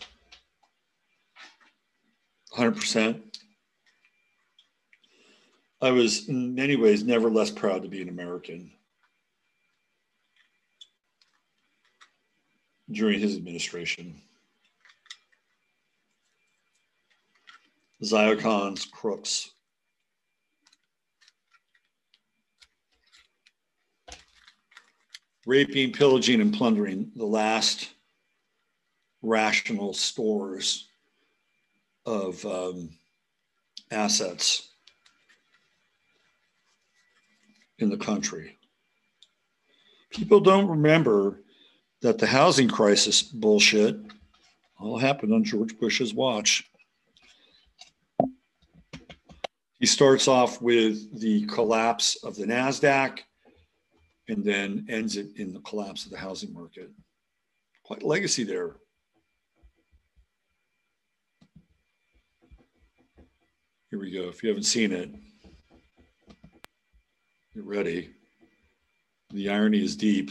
100%. 2.56 3.20
I 5.80 5.90
was, 5.90 6.28
in 6.28 6.54
many 6.54 6.76
ways, 6.76 7.02
never 7.02 7.30
less 7.30 7.50
proud 7.50 7.82
to 7.82 7.88
be 7.88 8.00
an 8.02 8.08
American 8.08 8.70
during 12.90 13.20
his 13.20 13.36
administration. 13.36 14.14
Zyokons, 18.02 18.90
crooks. 18.90 19.50
raping, 25.46 25.92
pillaging, 25.92 26.40
and 26.40 26.52
plundering 26.52 27.12
the 27.14 27.24
last 27.24 27.90
rational 29.22 29.94
stores 29.94 30.88
of 32.04 32.44
um, 32.44 32.90
assets 33.90 34.68
in 37.78 37.88
the 37.88 37.96
country. 37.96 38.58
People 40.10 40.40
don't 40.40 40.68
remember 40.68 41.40
that 42.06 42.18
the 42.18 42.26
housing 42.26 42.68
crisis 42.68 43.20
bullshit 43.20 43.96
all 44.78 44.96
happened 44.96 45.34
on 45.34 45.42
George 45.42 45.76
Bush's 45.76 46.14
watch. 46.14 46.70
He 49.80 49.86
starts 49.86 50.28
off 50.28 50.62
with 50.62 51.20
the 51.20 51.44
collapse 51.46 52.16
of 52.22 52.36
the 52.36 52.44
NASDAQ 52.44 53.18
and 54.28 54.44
then 54.44 54.86
ends 54.88 55.16
it 55.16 55.30
in 55.34 55.52
the 55.52 55.58
collapse 55.58 56.04
of 56.04 56.12
the 56.12 56.16
housing 56.16 56.52
market. 56.52 56.92
Quite 57.82 58.04
a 58.04 58.06
legacy 58.06 58.44
there. 58.44 58.76
Here 63.90 63.98
we 63.98 64.12
go. 64.12 64.28
If 64.28 64.44
you 64.44 64.48
haven't 64.48 64.62
seen 64.62 64.92
it, 64.92 65.10
get 67.52 67.64
ready. 67.64 68.10
The 69.30 69.50
irony 69.50 69.82
is 69.82 69.96
deep. 69.96 70.30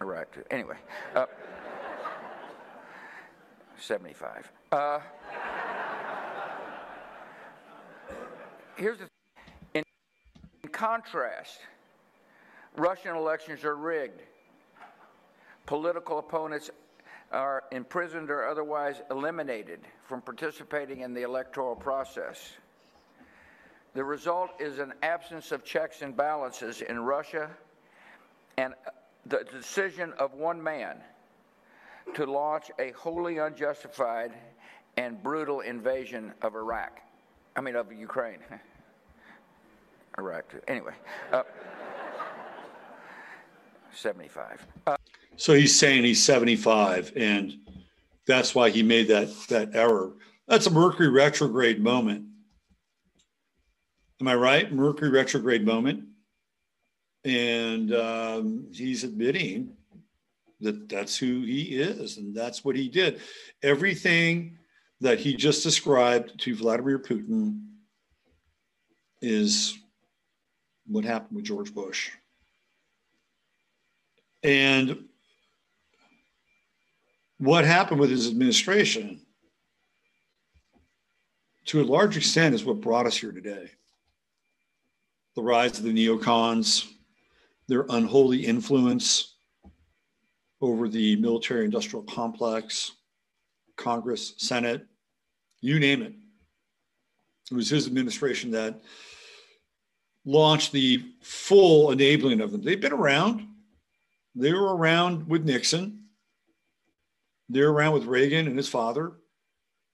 Iraq. 0.00 0.36
Anyway. 0.50 0.76
Uh, 1.14 1.26
75. 3.78 4.52
Uh, 4.70 5.00
here's 8.76 8.98
the 8.98 9.08
in, 9.74 9.82
in 10.62 10.70
contrast, 10.70 11.58
Russian 12.76 13.16
elections 13.16 13.64
are 13.64 13.76
rigged. 13.76 14.22
Political 15.66 16.18
opponents 16.20 16.70
are 17.32 17.64
imprisoned 17.72 18.30
or 18.30 18.46
otherwise 18.46 19.02
eliminated 19.10 19.80
from 20.06 20.20
participating 20.20 21.00
in 21.00 21.14
the 21.14 21.22
electoral 21.22 21.74
process. 21.74 22.52
The 23.94 24.04
result 24.04 24.50
is 24.60 24.78
an 24.78 24.92
absence 25.02 25.52
of 25.52 25.64
checks 25.64 26.02
and 26.02 26.16
balances 26.16 26.82
in 26.82 27.00
Russia 27.00 27.50
and 28.56 28.74
the 29.26 29.44
decision 29.50 30.12
of 30.18 30.34
one 30.34 30.62
man 30.62 30.96
to 32.14 32.26
launch 32.26 32.70
a 32.78 32.90
wholly 32.92 33.38
unjustified 33.38 34.32
and 34.96 35.22
brutal 35.22 35.60
invasion 35.60 36.32
of 36.42 36.54
Iraq. 36.54 37.00
I 37.56 37.60
mean, 37.60 37.76
of 37.76 37.92
Ukraine. 37.92 38.38
Iraq. 40.18 40.44
Anyway, 40.68 40.92
uh, 41.32 41.42
75. 43.94 44.66
Uh, 44.86 44.96
so 45.36 45.54
he's 45.54 45.78
saying 45.78 46.04
he's 46.04 46.22
75, 46.22 47.12
and 47.16 47.54
that's 48.26 48.54
why 48.54 48.70
he 48.70 48.82
made 48.82 49.08
that 49.08 49.28
that 49.48 49.74
error. 49.74 50.12
That's 50.46 50.66
a 50.66 50.70
Mercury 50.70 51.08
retrograde 51.08 51.82
moment. 51.82 52.26
Am 54.20 54.28
I 54.28 54.34
right? 54.34 54.72
Mercury 54.72 55.10
retrograde 55.10 55.64
moment, 55.64 56.04
and 57.24 57.94
um, 57.94 58.66
he's 58.72 59.04
admitting 59.04 59.76
that 60.60 60.88
that's 60.88 61.16
who 61.16 61.42
he 61.42 61.62
is, 61.62 62.16
and 62.16 62.34
that's 62.34 62.64
what 62.64 62.76
he 62.76 62.88
did. 62.88 63.20
Everything 63.62 64.58
that 65.00 65.18
he 65.18 65.34
just 65.34 65.62
described 65.62 66.38
to 66.40 66.54
Vladimir 66.54 66.98
Putin 66.98 67.60
is 69.20 69.76
what 70.86 71.04
happened 71.04 71.36
with 71.36 71.44
George 71.44 71.74
Bush. 71.74 72.10
And 74.44 75.04
what 77.38 77.64
happened 77.64 78.00
with 78.00 78.10
his 78.10 78.28
administration, 78.28 79.20
to 81.66 81.80
a 81.80 81.84
large 81.84 82.16
extent, 82.16 82.54
is 82.54 82.64
what 82.64 82.80
brought 82.80 83.06
us 83.06 83.16
here 83.16 83.32
today. 83.32 83.70
The 85.34 85.42
rise 85.42 85.78
of 85.78 85.84
the 85.84 85.92
neocons, 85.92 86.88
their 87.72 87.86
unholy 87.88 88.44
influence 88.44 89.36
over 90.60 90.90
the 90.90 91.16
military 91.16 91.64
industrial 91.64 92.02
complex, 92.02 92.92
Congress, 93.78 94.34
Senate, 94.36 94.86
you 95.62 95.80
name 95.80 96.02
it. 96.02 96.12
It 97.50 97.54
was 97.54 97.70
his 97.70 97.86
administration 97.86 98.50
that 98.50 98.82
launched 100.26 100.72
the 100.72 101.02
full 101.22 101.92
enabling 101.92 102.42
of 102.42 102.52
them. 102.52 102.60
They've 102.60 102.78
been 102.78 102.92
around. 102.92 103.48
They 104.34 104.52
were 104.52 104.76
around 104.76 105.26
with 105.26 105.46
Nixon. 105.46 106.04
They're 107.48 107.70
around 107.70 107.94
with 107.94 108.04
Reagan 108.04 108.48
and 108.48 108.56
his 108.58 108.68
father. 108.68 109.12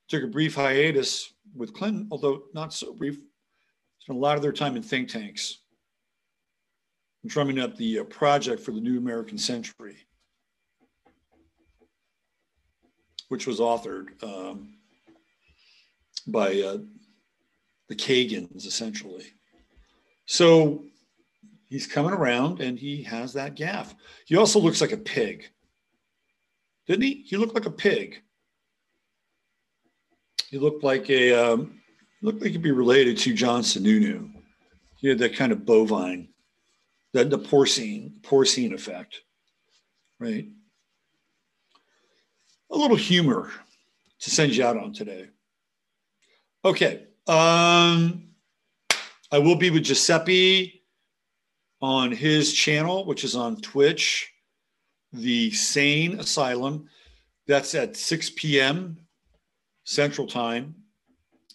Took 0.09 0.23
a 0.23 0.27
brief 0.27 0.53
hiatus 0.53 1.31
with 1.55 1.73
Clinton, 1.73 2.09
although 2.11 2.43
not 2.53 2.73
so 2.73 2.91
brief. 2.91 3.19
Spent 3.99 4.17
a 4.17 4.21
lot 4.21 4.35
of 4.35 4.41
their 4.41 4.51
time 4.51 4.75
in 4.75 4.83
think 4.83 5.07
tanks, 5.07 5.59
drumming 7.25 7.59
up 7.59 7.75
the 7.75 7.99
uh, 7.99 8.03
project 8.05 8.61
for 8.61 8.71
the 8.71 8.79
new 8.79 8.97
American 8.97 9.37
century, 9.37 9.97
which 13.27 13.45
was 13.45 13.59
authored 13.59 14.21
um, 14.23 14.75
by 16.27 16.61
uh, 16.61 16.77
the 17.87 17.95
Kagans, 17.95 18.65
essentially. 18.65 19.25
So 20.25 20.85
he's 21.69 21.87
coming 21.87 22.13
around 22.13 22.61
and 22.61 22.77
he 22.77 23.03
has 23.03 23.33
that 23.33 23.55
gaff. 23.55 23.95
He 24.25 24.35
also 24.35 24.59
looks 24.59 24.81
like 24.81 24.91
a 24.91 24.97
pig 24.97 25.49
didn't 26.89 27.03
he? 27.03 27.23
He 27.27 27.37
looked 27.37 27.53
like 27.53 27.67
a 27.67 27.71
pig. 27.71 28.19
He 30.49 30.57
looked 30.57 30.83
like 30.83 31.07
a 31.11 31.31
um, 31.33 31.79
looked 32.23 32.41
like 32.41 32.51
he'd 32.51 32.63
be 32.63 32.71
related 32.71 33.15
to 33.19 33.33
John 33.35 33.61
Sununu. 33.61 34.31
He 34.97 35.07
had 35.07 35.19
that 35.19 35.35
kind 35.35 35.51
of 35.51 35.67
bovine, 35.67 36.29
that 37.13 37.29
the 37.29 37.39
porcine 37.39 38.21
porcine 38.21 38.73
effect, 38.73 39.21
right? 40.19 40.47
A 42.71 42.77
little 42.77 42.97
humor 42.97 43.51
to 44.19 44.29
send 44.29 44.55
you 44.55 44.63
out 44.63 44.77
on 44.77 44.93
today. 44.93 45.27
Okay, 46.63 47.07
um, 47.27 48.29
I 49.31 49.39
will 49.39 49.55
be 49.55 49.69
with 49.69 49.83
Giuseppe 49.83 50.83
on 51.81 52.11
his 52.11 52.53
channel, 52.53 53.05
which 53.05 53.23
is 53.23 53.35
on 53.35 53.61
Twitch 53.61 54.31
the 55.13 55.51
Sane 55.51 56.19
Asylum. 56.19 56.87
That's 57.47 57.73
at 57.73 57.95
6 57.95 58.31
p.m. 58.31 58.97
Central 59.83 60.27
Time. 60.27 60.75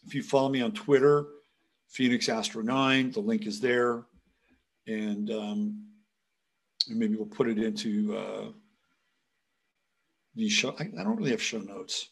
If 0.07 0.15
you 0.15 0.23
follow 0.23 0.49
me 0.49 0.61
on 0.61 0.73
Twitter, 0.73 1.27
Phoenix 1.89 2.29
Astro 2.29 2.63
9, 2.63 3.13
the 3.13 3.21
link 3.21 3.47
is 3.47 3.61
there. 3.61 4.05
And, 4.87 5.31
um, 5.31 5.85
maybe 6.89 7.17
we'll 7.17 7.27
put 7.27 7.49
it 7.49 7.59
into 7.59 8.17
uh, 8.17 8.45
the 10.35 10.49
show. 10.49 10.75
I, 10.79 10.85
I 10.99 11.03
don't 11.03 11.17
really 11.17 11.31
have 11.31 11.43
show 11.43 11.59
notes 11.59 12.11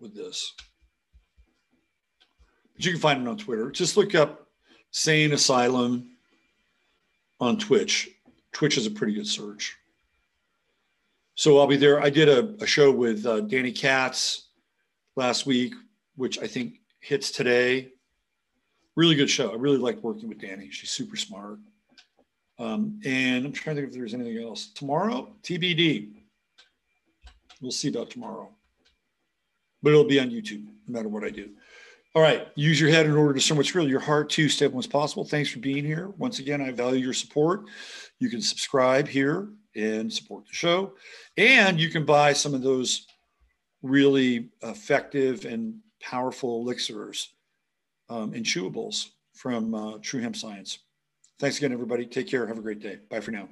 with 0.00 0.14
this. 0.14 0.52
But 2.74 2.84
you 2.84 2.92
can 2.92 3.00
find 3.00 3.22
it 3.22 3.28
on 3.28 3.38
Twitter. 3.38 3.70
Just 3.70 3.96
look 3.96 4.14
up 4.14 4.48
Sane 4.90 5.32
Asylum 5.32 6.10
on 7.40 7.58
Twitch. 7.58 8.10
Twitch 8.52 8.76
is 8.76 8.86
a 8.86 8.90
pretty 8.90 9.14
good 9.14 9.26
search. 9.26 9.76
So 11.36 11.58
I'll 11.58 11.66
be 11.66 11.76
there. 11.76 12.00
I 12.00 12.10
did 12.10 12.28
a, 12.28 12.62
a 12.62 12.66
show 12.66 12.92
with 12.92 13.26
uh, 13.26 13.40
Dani 13.40 13.76
Katz 13.76 14.48
last 15.16 15.46
week, 15.46 15.74
which 16.16 16.38
I 16.38 16.46
think 16.46 16.80
hits 17.00 17.30
today. 17.30 17.90
Really 18.94 19.16
good 19.16 19.30
show. 19.30 19.50
I 19.50 19.56
really 19.56 19.78
liked 19.78 20.04
working 20.04 20.28
with 20.28 20.38
Dani. 20.38 20.70
She's 20.70 20.90
super 20.90 21.16
smart. 21.16 21.58
Um, 22.58 23.00
and 23.04 23.44
I'm 23.44 23.52
trying 23.52 23.76
to 23.76 23.82
think 23.82 23.92
if 23.92 23.98
there's 23.98 24.14
anything 24.14 24.42
else. 24.42 24.68
Tomorrow, 24.74 25.32
TBD. 25.42 26.12
We'll 27.60 27.72
see 27.72 27.88
about 27.88 28.10
tomorrow. 28.10 28.48
But 29.82 29.90
it'll 29.90 30.04
be 30.04 30.20
on 30.20 30.30
YouTube, 30.30 30.64
no 30.86 30.98
matter 30.98 31.08
what 31.08 31.24
I 31.24 31.30
do. 31.30 31.50
All 32.14 32.22
right. 32.22 32.46
Use 32.54 32.80
your 32.80 32.90
head 32.90 33.06
in 33.06 33.12
order 33.12 33.32
to 33.32 33.40
discern 33.40 33.56
what's 33.56 33.74
real, 33.74 33.88
your 33.88 34.00
heart 34.00 34.30
too, 34.30 34.48
step 34.48 34.74
as 34.76 34.86
possible. 34.86 35.24
Thanks 35.24 35.50
for 35.50 35.58
being 35.58 35.84
here. 35.84 36.12
Once 36.16 36.38
again, 36.38 36.60
I 36.60 36.70
value 36.70 37.04
your 37.04 37.12
support. 37.12 37.64
You 38.20 38.30
can 38.30 38.40
subscribe 38.40 39.08
here 39.08 39.48
and 39.74 40.12
support 40.12 40.46
the 40.46 40.54
show. 40.54 40.94
And 41.36 41.80
you 41.80 41.90
can 41.90 42.04
buy 42.04 42.32
some 42.32 42.54
of 42.54 42.62
those 42.62 43.08
really 43.82 44.50
effective 44.62 45.44
and 45.44 45.80
powerful 46.00 46.60
elixirs 46.60 47.34
um, 48.08 48.32
and 48.32 48.44
chewables 48.44 49.08
from 49.32 49.74
uh, 49.74 49.98
True 50.00 50.20
Hemp 50.20 50.36
Science. 50.36 50.78
Thanks 51.38 51.58
again, 51.58 51.72
everybody. 51.72 52.06
Take 52.06 52.28
care. 52.28 52.46
Have 52.46 52.58
a 52.58 52.62
great 52.62 52.80
day. 52.80 53.00
Bye 53.10 53.20
for 53.20 53.30
now. 53.30 53.48